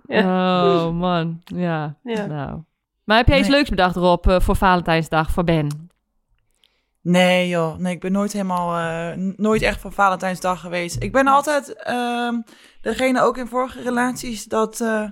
[0.07, 1.95] Oh man, ja.
[2.03, 2.25] Ja.
[2.25, 2.59] Nou.
[3.03, 3.57] Maar heb jij iets Nee.
[3.57, 5.89] leuks bedacht, Rob, eh, voor Valentijnsdag voor Ben?
[7.01, 11.03] Nee joh, nee, ik ben nooit helemaal, eh, nooit echt van Valentijnsdag geweest.
[11.03, 12.33] Ik ben altijd ehm,
[12.81, 15.03] degene ook in vorige relaties dat, eh,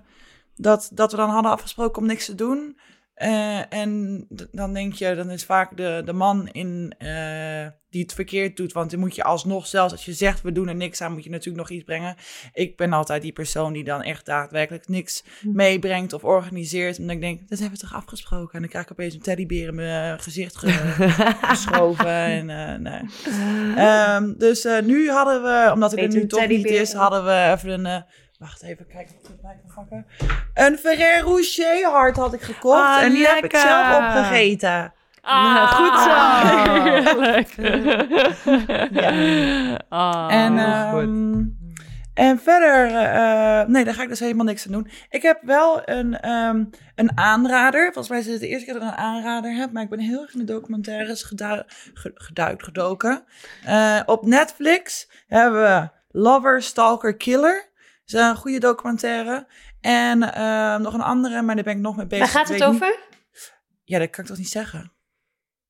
[0.55, 2.77] dat, dat we dan hadden afgesproken om niks te doen.
[3.13, 8.13] Eh, en dan denk je, dan is vaak de, de man in, eh, die het
[8.13, 8.73] verkeerd doet.
[8.73, 11.23] Want dan moet je alsnog, zelfs als je zegt we doen er niks aan, moet
[11.23, 12.15] je natuurlijk nog iets brengen.
[12.53, 16.97] Ik ben altijd die persoon die dan echt daadwerkelijk niks meebrengt of organiseert.
[16.97, 18.53] En dan denk ik, dat hebben we toch afgesproken?
[18.53, 20.69] En dan krijg ik opeens een teddybeer in mijn gezicht ge-
[21.51, 22.07] geschoven.
[22.07, 23.01] en, eh, nee.
[23.75, 27.51] Ehm, dus eh, nu hadden we, omdat het er nu toch niet is, hadden we
[27.55, 28.05] even een...
[28.43, 30.05] wacht even, kijk of ik het bij kan pakken.
[30.53, 32.77] Een Ferrero Rocher hart had ik gekocht.
[32.79, 34.93] Ah, en die heb ik zelf opgegeten.
[35.21, 36.11] Ah, goed zo.
[36.93, 37.55] Heerlijk.
[38.91, 39.79] Ja.
[39.89, 40.51] Ah, en,
[40.91, 41.01] goed.
[41.01, 41.43] ehm,
[42.13, 44.89] En verder, eh, nee, daar ga ik dus helemaal niks aan doen.
[45.09, 46.63] Ik heb wel een, ehm,
[46.95, 47.83] een aanrader.
[47.83, 49.71] Volgens mij is het de eerste keer dat ik een aanrader heb.
[49.71, 51.61] Maar ik ben heel erg in de documentaires gedu
[51.93, 53.23] ge- geduikt, gedoken.
[53.65, 57.71] Eh, op Netflix hebben we Lover, Stalker, Killer.
[58.05, 59.47] Dat is een goede documentaire.
[59.81, 62.25] En eh, nog een andere, maar daar ben ik nog mee bezig.
[62.25, 62.95] Waar gaat het niet- over?
[63.83, 64.91] Ja, dat kan ik toch niet zeggen?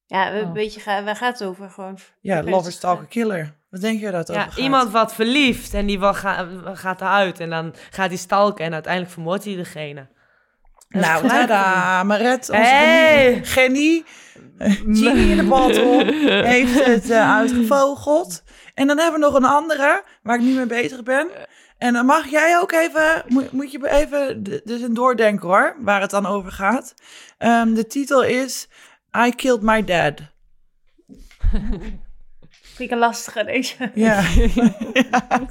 [0.05, 0.51] Ja, een Oh.
[0.51, 1.97] beetje, ga- waar gaat het over gewoon?
[2.21, 3.55] Ja, dus- Stalker, Killer.
[3.69, 4.57] Wat denk je dat over Ja, gaat?
[4.57, 7.39] iemand wat verliefd en die ga, gaat eruit.
[7.39, 10.07] En dan gaat hij stalken en uiteindelijk vermoordt hij degene.
[10.89, 13.39] Is Nou, tada, Maret, onze Hey.
[13.43, 14.03] genie,
[14.57, 16.13] genie, eh, in de bottle,
[16.53, 18.43] heeft het eh, uitgevogeld.
[18.73, 21.27] En dan hebben we nog een andere, waar ik nu mee bezig ben.
[21.83, 26.01] En dan mag jij ook even, moet, moet je even dus een doordenken hoor, waar
[26.01, 26.93] het dan over gaat.
[27.37, 28.67] Ehm, de titel is
[29.25, 30.13] I Killed My Dad.
[32.49, 33.91] Vind ik een lastige deze.
[33.93, 34.21] Ja,
[34.93, 35.47] ja.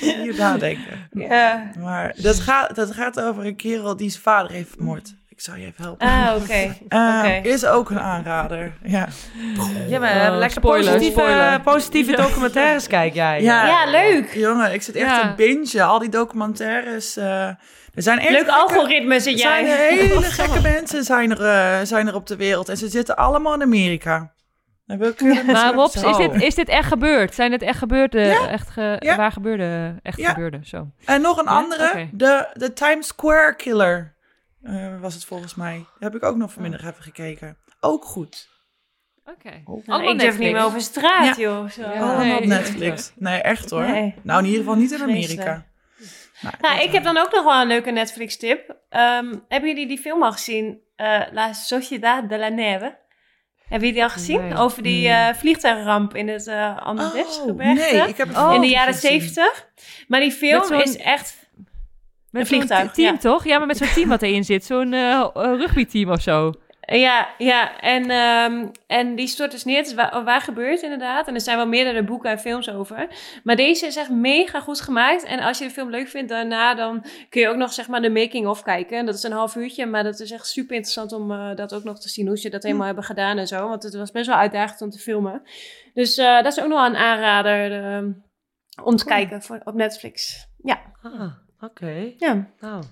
[0.24, 1.08] je nadenken.
[1.10, 1.70] Ja.
[1.78, 5.14] Maar dat gaat, dat gaat over een kerel die zijn vader heeft vermoord.
[5.40, 6.06] Ik zou je even helpen.
[6.08, 6.74] Ah, oké.
[6.88, 7.48] Eh, oké.
[7.48, 8.72] Is ook een aanrader.
[8.82, 9.08] Ja,
[9.88, 11.60] Ja, maar Oh, lekker spoiler, positieve, spoiler.
[11.60, 13.42] positieve documentaires kijk jij.
[13.42, 13.66] Ja.
[13.66, 14.32] Ja, leuk.
[14.34, 15.20] jongen, ik zit echt Ja.
[15.20, 15.86] te bingen.
[15.86, 17.16] Al die documentaires.
[17.16, 17.56] eh, er
[17.94, 19.90] zijn echt Leuk algoritme zit Er zijn jij.
[19.90, 21.44] er hele gekke mensen zijn er,
[21.80, 22.68] eh, zijn er op de wereld.
[22.68, 24.32] En ze zitten allemaal in Amerika.
[24.86, 24.98] Eh,
[25.46, 27.34] Maar Rob, is dit, is dit echt gebeurd?
[27.34, 28.48] Zijn het echt gebeurde, Ja.
[28.48, 29.16] echt ge, Ja.
[29.16, 30.28] waar gebeurde, echt Ja.
[30.28, 30.86] gebeurde, zo.
[31.04, 31.50] En nog een Ja?
[31.50, 32.08] andere.
[32.12, 34.18] De, de Times Square Killer
[34.62, 35.76] eh, was het volgens mij.
[35.76, 37.56] Daar heb ik ook nog vanmiddag even gekeken.
[37.80, 38.48] Ook goed.
[39.24, 39.62] Oké.
[39.84, 41.68] Nou, ik durf niet meer over straat, joh.
[41.68, 41.80] Zo.
[41.82, 41.88] Ja.
[41.92, 42.36] Allemaal Nee.
[42.38, 43.12] op Netflix.
[43.16, 43.86] Nee, echt hoor.
[43.86, 44.14] Nee.
[44.22, 45.02] Nou, in ieder geval niet in.
[45.02, 45.66] Amerika.
[46.60, 48.76] Nou, ik heb dan ook nog wel een leuke Netflix-tip.
[48.88, 50.80] Ehm, hebben jullie die film al gezien?
[50.96, 52.98] Eh, La Sociedad de la Neve.
[53.58, 54.40] Hebben jullie die al gezien?
[54.40, 54.56] Nee.
[54.56, 57.94] Over die eh, vliegtuigramp in het uh, Andes Oh, gebergte.
[57.96, 58.54] nee, ik heb het Oh.
[58.54, 59.68] in de jaren zeventig.
[60.08, 61.39] Maar die film is echt...
[62.30, 63.18] Met Een vliegtuig, team, ja.
[63.18, 63.44] toch?
[63.44, 64.64] Ja, maar met zo'n team wat erin zit.
[64.64, 66.52] Zo'n eh, rugbyteam of zo.
[66.80, 67.80] Ja, ja.
[67.80, 69.76] En, ehm, en die stort dus neer.
[69.76, 71.28] Het is waar, waar gebeurt inderdaad.
[71.28, 73.08] En er zijn wel meerdere boeken en films over.
[73.44, 75.24] Maar deze is echt mega goed gemaakt.
[75.24, 78.02] En als je de film leuk vindt daarna, dan kun je ook nog zeg maar
[78.02, 78.98] de making-of kijken.
[78.98, 79.86] En dat is een half uurtje.
[79.86, 82.26] Maar dat is echt super interessant om eh, dat ook nog te zien.
[82.26, 83.68] Hoe ze dat helemaal hebben gedaan en zo.
[83.68, 85.42] Want het was best wel uitdagend om te filmen.
[85.94, 88.04] Dus dat is ook nog wel een aanrader eh,
[88.84, 90.46] om te kijken voor, op Netflix.
[90.62, 92.12] Ja, Ah, oké.
[92.18, 92.46] ja.
[92.60, 92.82] Nou.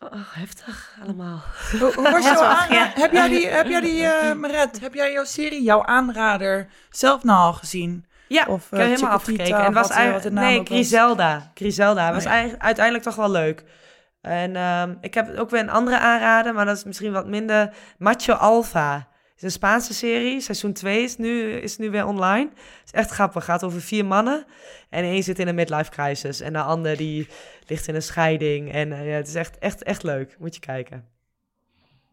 [0.00, 1.40] Oh, heftig allemaal.
[1.78, 2.40] Hoe, hoe was jouw
[2.70, 2.90] ja.
[2.94, 7.24] Heb jij die, heb jij die eh, Maret, heb jij jouw serie, jouw aanrader, zelf
[7.24, 8.06] nou al gezien?
[8.28, 9.64] Ja, Of, ik heb eh, helemaal afgekeken.
[9.64, 10.64] En was wat, eigenlijk, nee.
[10.64, 11.50] Griselda.
[11.54, 13.64] Griselda was Oh, eigenlijk- uiteindelijk toch wel leuk.
[14.20, 17.74] En ehm, ik heb ook weer een andere aanrader, maar dat is misschien wat minder.
[17.98, 19.08] Macho Alpha.
[19.38, 20.40] Het is een Spaanse serie.
[20.40, 22.48] Seizoen 2 is nu, is nu weer online.
[22.54, 23.46] Het is echt grappig.
[23.46, 24.46] Het gaat over vier mannen.
[24.90, 26.40] En één zit in een midlife crisis.
[26.40, 27.28] En de ander die
[27.66, 28.72] ligt in een scheiding.
[28.72, 30.36] En eh, ja, het is echt, echt, echt leuk.
[30.38, 31.08] Moet je kijken.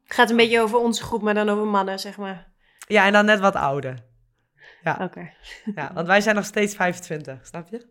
[0.04, 2.48] Het gaat een beetje over onze groep, maar dan over mannen, zeg maar.
[2.88, 3.96] Ja, en dan net wat ouder.
[5.00, 5.32] Oké.
[5.76, 7.86] Ja, want wij zijn nog steeds 25, snap je?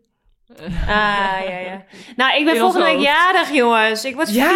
[0.87, 1.83] Ah, ja, ja.
[2.15, 4.05] Nou, ik ben volgende week jarig, jongens.
[4.05, 4.49] Ik word Ja!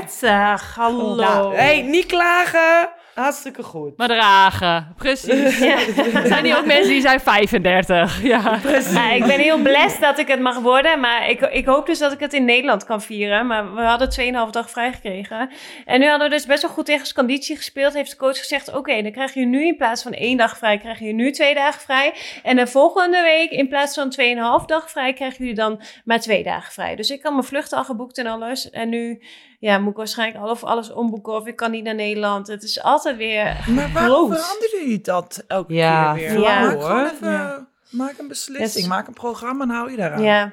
[0.00, 0.74] 34.
[0.74, 1.14] Hallo.
[1.14, 2.96] Nou, hey, niet klagen.
[3.18, 3.96] Hartstikke goed.
[3.96, 5.60] Maar dragen, precies.
[6.14, 8.22] Er zijn hier ook mensen die zijn 35.
[8.22, 8.60] Ja.
[8.92, 11.00] Ja, ik ben heel blessed dat ik het mag worden.
[11.00, 13.46] Maar ik, ik hoop dus dat ik het in Nederland kan vieren.
[13.46, 15.50] Maar we hadden 2,5 dag vrij gekregen.
[15.84, 17.94] En nu hadden we dus best wel goed tegen conditie gespeeld.
[17.94, 20.78] Heeft de coach gezegd, oké, dan krijg je nu in plaats van één dag vrij...
[20.78, 22.14] krijg je nu twee dagen vrij.
[22.42, 24.14] En de volgende week in plaats van
[24.60, 25.12] 2,5 dag vrij...
[25.12, 26.96] krijgen jullie dan maar twee dagen vrij.
[26.96, 28.70] Dus ik kan mijn vluchten al geboekt en alles.
[28.70, 29.22] En nu
[29.58, 31.32] ja, moet ik waarschijnlijk al of alles omboeken...
[31.32, 32.46] of ik kan niet naar Nederland.
[32.46, 36.40] Het is altijd weer Maar waarom veranderen jullie dat elke Ja, keer weer?
[36.40, 36.60] ja.
[36.60, 36.82] Maak hoor.
[36.82, 37.68] gewoon even, Ja.
[37.90, 38.86] maak een beslissing, Yes.
[38.86, 40.22] maak een programma en hou je daaraan.
[40.22, 40.52] Ja.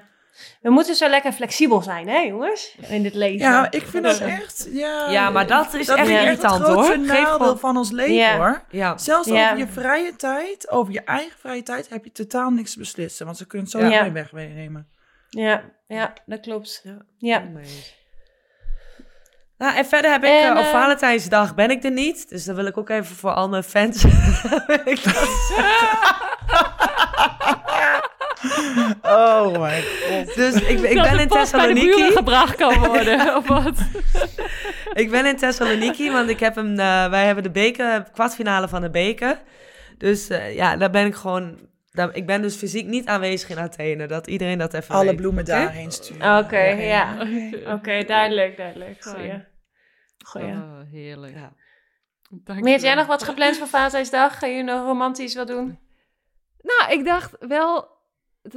[0.62, 2.76] We moeten zo lekker flexibel zijn, hè, jongens?
[2.88, 3.38] In dit leven.
[3.48, 4.68] Ja, ik vind dat echt...
[4.72, 7.06] Ja, Ja, maar dat is dat echt is irritant, het grootste hoor.
[7.06, 8.38] Geef nadeel gewoon- van ons leven, Ja.
[8.38, 8.64] hoor.
[8.70, 8.98] Ja.
[8.98, 9.46] Zelfs Ja.
[9.46, 13.26] over je vrije tijd, over je eigen vrije tijd, heb je totaal niks te beslissen.
[13.26, 14.12] Want ze kunnen het zo Ja.
[14.12, 14.88] weg wegnemen.
[15.30, 16.84] Ja, ja, dat klopt.
[17.18, 17.44] Ja.
[19.58, 22.30] Nou, en verder heb ik En, eh, op eh, Valentijnsdag ben ik er niet.
[22.30, 24.04] Dus dan wil ik ook even voor al mijn fans.
[24.86, 25.30] ik dat
[29.02, 30.36] Oh my god.
[30.36, 32.12] dus ik, ik dat ben in Thessaloniki.
[32.12, 33.74] gebracht kan worden, of wat?
[34.94, 38.82] Ik ben in Thessaloniki, want ik heb hem, eh, wij hebben de beker, kwartfinale van
[38.82, 39.40] de beker.
[39.98, 41.58] Dus eh, ja, daar ben ik gewoon.
[41.96, 44.08] Daar, ik ben dus fysiek niet aanwezig in Athene.
[44.08, 45.16] Dat iedereen dat even Alle weet.
[45.16, 46.38] bloemen daarheen sturen.
[46.38, 47.18] Oké, ja.
[47.76, 49.04] Oké, duidelijk, duidelijk.
[49.04, 49.44] Goeie.
[50.26, 50.52] Goeie.
[50.52, 51.34] Oh, heerlijk.
[51.34, 51.54] Ja.
[52.30, 54.40] Dank Meer, je heb jij nog wat gepland voor Valentijnsdag?
[54.40, 55.80] Ga je nog romantisch wat doen?
[56.62, 57.94] Nou, ik dacht wel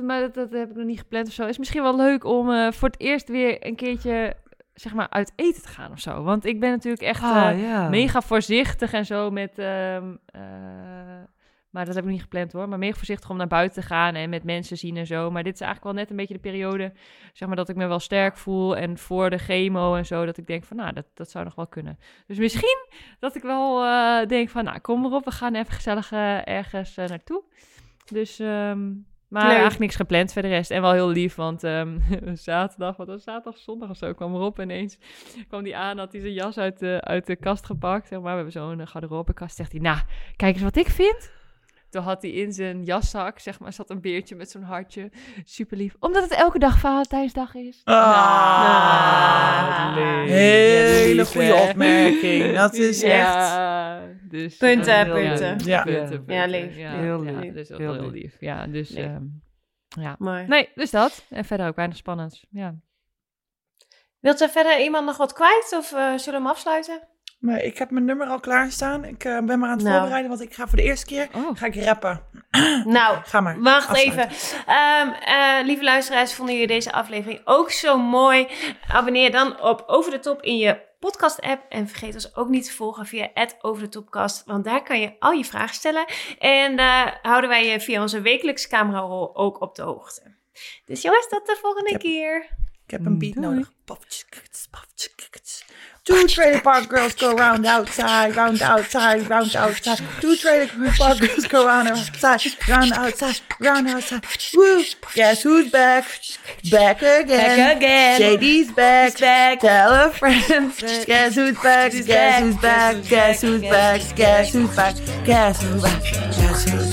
[0.03, 1.47] maar dat, dat heb ik nog niet gepland of zo.
[1.47, 4.36] Is misschien wel leuk om eh, voor het eerst weer een keertje,
[4.74, 6.22] zeg maar, uit eten te gaan of zo.
[6.22, 7.89] Want ik ben natuurlijk echt eh, Ah, ja.
[7.89, 9.59] mega voorzichtig en zo met...
[9.59, 11.22] ehm, eh,
[11.70, 12.68] maar dat heb ik niet gepland hoor.
[12.68, 15.30] Maar mega voorzichtig om naar buiten te gaan en met mensen zien en zo.
[15.30, 16.92] Maar dit is eigenlijk wel net een beetje de periode,
[17.32, 18.76] zeg maar, dat ik me wel sterk voel.
[18.76, 21.54] En voor de chemo en zo, dat ik denk van, nou, dat, dat zou nog
[21.54, 21.98] wel kunnen.
[22.26, 22.86] Dus misschien
[23.18, 26.96] dat ik wel eh, denk van, nou, kom erop, we gaan even gezellig eh, ergens
[26.96, 27.42] eh, naartoe.
[28.04, 28.92] Dus, ehm,
[29.28, 29.50] maar Leuk.
[29.50, 30.70] eigenlijk niks gepland voor de rest.
[30.70, 31.98] En wel heel lief, want ehm,
[32.34, 34.98] zaterdag, wat was zaterdag, zondag of zo, kwam erop ineens.
[35.48, 38.08] kwam die aan, had hij zijn jas uit de, uit de kast gepakt.
[38.08, 38.30] Zeg maar.
[38.30, 39.56] We hebben zo'n garderobekast.
[39.56, 39.98] Zegt hij, nou,
[40.36, 41.38] kijk eens wat ik vind.
[41.91, 45.11] Toen had hij in zijn jaszak, zeg maar, zat een beertje met zo'n hartje.
[45.45, 45.97] Super lief.
[46.01, 47.80] Omdat het elke dag Valentijnsdag is.
[47.84, 47.97] Ah,
[49.97, 50.28] Nou, lief.
[50.30, 52.55] Hele goede opmerking.
[52.55, 53.12] Dat is echt...
[53.26, 55.59] Ja, dus, Punten, eh, punten.
[55.64, 55.82] Ja.
[55.82, 56.34] punten, punten.
[56.34, 56.76] Ja, lief.
[56.76, 57.53] Ja, Heel ja, lief.
[57.53, 58.12] dus dat Heel heel, lief.
[58.22, 58.36] lief.
[58.41, 58.89] Ja, dus...
[58.89, 59.05] Lief.
[59.05, 59.22] ehm,
[59.89, 60.16] ja.
[60.18, 60.47] Mooi.
[60.47, 61.24] Nee, dus dat.
[61.30, 62.47] En verder ook weinig spannends.
[62.51, 62.74] Ja.
[64.20, 67.09] Wilt er verder iemand nog wat kwijt of eh, zullen we hem afsluiten?
[67.39, 69.05] Maar ik heb mijn nummer al klaarstaan.
[69.05, 69.95] Ik eh, ben maar aan het Nou.
[69.99, 71.51] voorbereiden, want ik ga voor de eerste keer Oh.
[71.57, 72.22] ga ik rappen.
[72.84, 73.61] Nou, Ga maar.
[73.61, 74.28] Wacht afsluiten.
[74.30, 74.64] even.
[74.66, 78.49] Ehm, eh, lieve luisteraars, vonden jullie deze aflevering ook zo mooi?
[78.93, 81.62] Abonneer dan op Over de Top in je podcast-app.
[81.68, 83.28] En vergeet ons ook niet te volgen via
[83.61, 84.45] Over de Topcast.
[84.47, 86.05] Want daar kan je al je vragen stellen.
[86.39, 90.22] En daar houden wij je via onze wekelijkse camerarol ook op de hoogte.
[90.84, 92.01] Dus jongens, tot de volgende Yep.
[92.01, 92.49] keer.
[92.89, 93.47] Ik heb een beat Doei.
[93.47, 93.72] nodig.
[93.84, 95.64] Puffjes, kuts, puffjes, kuts.
[96.05, 100.01] Two trailer park girls go round outside, round outside, round outside.
[100.20, 100.66] Two trailer
[100.97, 104.24] park girls go round outside, round outside, round outside.
[104.55, 104.82] Woo!
[105.14, 106.07] Guess who's back?
[106.70, 107.76] Back again.
[107.76, 108.20] again.
[108.22, 109.61] JD's back.
[109.61, 110.72] Tell a friend.
[111.07, 111.93] Guess who's back?
[111.93, 113.05] Guess who's back?
[113.05, 114.01] Guess who's back?
[114.16, 115.26] Guess who's back?
[115.26, 116.03] Guess who's back?
[116.03, 116.88] Guess who's back?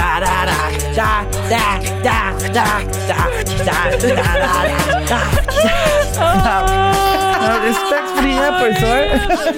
[0.00, 0.56] Da da da
[0.96, 1.10] da
[1.50, 1.64] da
[2.00, 2.16] da
[2.56, 2.68] da
[3.04, 4.60] da da da
[5.04, 5.20] da
[6.16, 6.80] da.
[7.40, 9.04] Nou, respect die rappers hoor.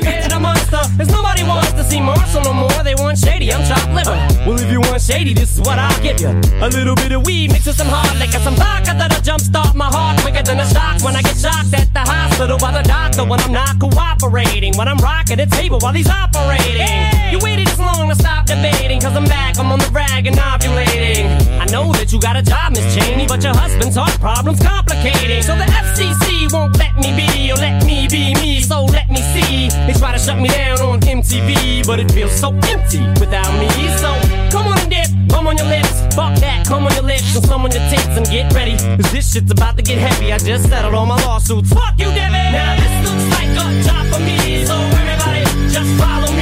[0.00, 2.82] Get a monster, cause nobody wants to see Marshall no more.
[2.82, 4.18] They want shady, I'm chopped liver.
[4.44, 6.30] Well, if you want shady, this is what I'll give you.
[6.60, 9.86] A little bit of weed mixed with some hard liquor, some vodka that'll jumpstart my
[9.86, 13.24] heart quicker than a shock when I get shocked at the hospital by the doctor
[13.24, 14.76] when I'm not cooperating.
[14.76, 17.30] When I'm rocking the table while he's operating.
[17.30, 20.36] You waited this long to stop debating, cause I'm back, I'm on the rag and
[20.36, 21.26] ovulating.
[21.60, 25.42] I know that you got a job, Miss Cheney, but your husband's heart problem's complicating.
[25.42, 29.20] So the FCC won't let me be, or let me be me, so let me
[29.34, 29.68] see.
[29.86, 33.68] They try to shut me down on MTV, but it feels so empty without me.
[33.98, 34.10] So
[34.50, 37.44] come on and dip, come on your lips, fuck that, come on your lips, and
[37.44, 38.76] some on your tits and get ready.
[38.76, 40.32] Cause this shit's about to get heavy.
[40.32, 41.72] I just settled all my lawsuits.
[41.72, 42.52] Fuck you, Debbie!
[42.52, 45.42] Now this looks like a job for me, so everybody
[45.72, 46.41] just follow me,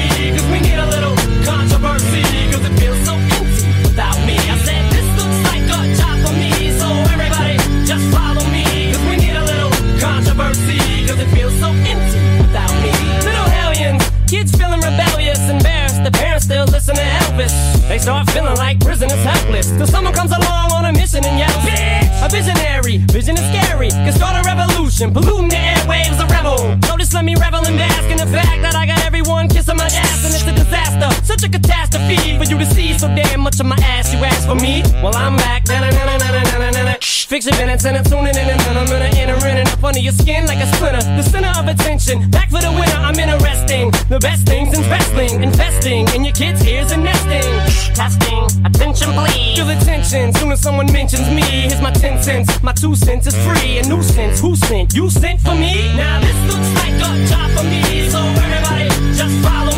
[17.91, 21.59] They start feeling like prisoners helpless, till someone comes along on a mission and yells,
[21.67, 22.25] Bitch!
[22.25, 26.79] A visionary, vision is scary, can start a revolution, polluting the airwaves, a rebel.
[26.87, 29.77] So just let me revel and bask in the fact that I got everyone kissing
[29.77, 33.41] my ass, and it's a disaster, such a catastrophe for you to see so damn
[33.41, 34.15] much of my ass.
[34.15, 35.67] You ask for me, well I'm back.
[35.67, 36.91] Na-na-na-na-na-na-na-na.
[36.93, 37.00] Fix
[37.31, 40.01] your minutes and I'm tuning in and then I'm gonna enter in and up under
[40.01, 40.99] your skin like a splinter.
[40.99, 42.99] The center of attention, back for the winner.
[42.99, 43.93] I'm interesting.
[44.09, 47.95] The best things in wrestling, investing in your kids' ears and nesting.
[47.95, 49.57] Testing, attention please.
[49.57, 51.43] Feel the tension soon as someone mentions me.
[51.71, 53.79] Here's my ten cents, my two cents is free.
[53.79, 54.93] A nuisance, who sent?
[54.93, 55.95] You sent for me?
[55.97, 59.70] Now this looks like a job for me, so everybody just follow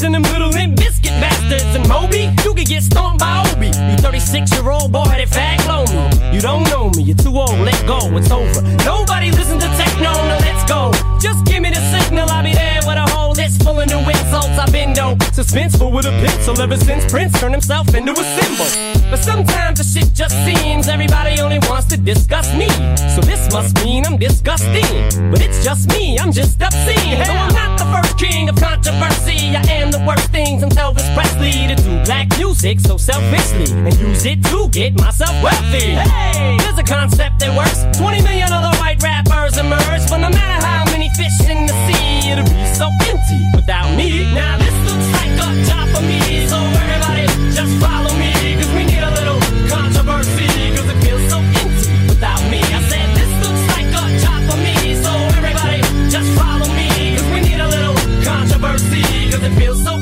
[0.00, 1.64] than them little limp biscuit bastards.
[1.74, 3.68] And Moby, you can get stomped by Obi.
[3.68, 6.34] You 36 year old boy that low me.
[6.34, 8.62] You don't know me, you're too old, let go, it's over.
[8.84, 10.92] Nobody listen to techno, no, let's go.
[11.18, 13.98] Just give me the signal, I'll be there with a whole list full of new
[13.98, 14.58] insults.
[14.58, 18.68] I've been dope, suspenseful with a pencil ever since Prince turned himself into a symbol.
[19.10, 22.68] But sometimes the shit just seems everybody only wants to discuss me.
[23.14, 25.30] So this must mean I'm disgusting.
[25.30, 27.18] But it's just me, I'm just obscene.
[27.18, 29.56] Though I'm not first king of controversy.
[29.56, 33.94] I am the worst things I'm Elvis Presley to do black music so selfishly and
[33.98, 35.96] use it to get myself wealthy.
[35.96, 37.84] Hey, there's a concept that works.
[37.98, 42.30] 20 million other white rappers emerge, but no matter how many fish in the sea,
[42.30, 44.32] it'll be so empty without me.
[44.34, 48.84] Now this looks like a job for me, so everybody just follow me, cause we
[48.84, 49.40] need a little
[49.70, 51.25] controversy, cause it feels
[59.38, 59.95] cause it feels so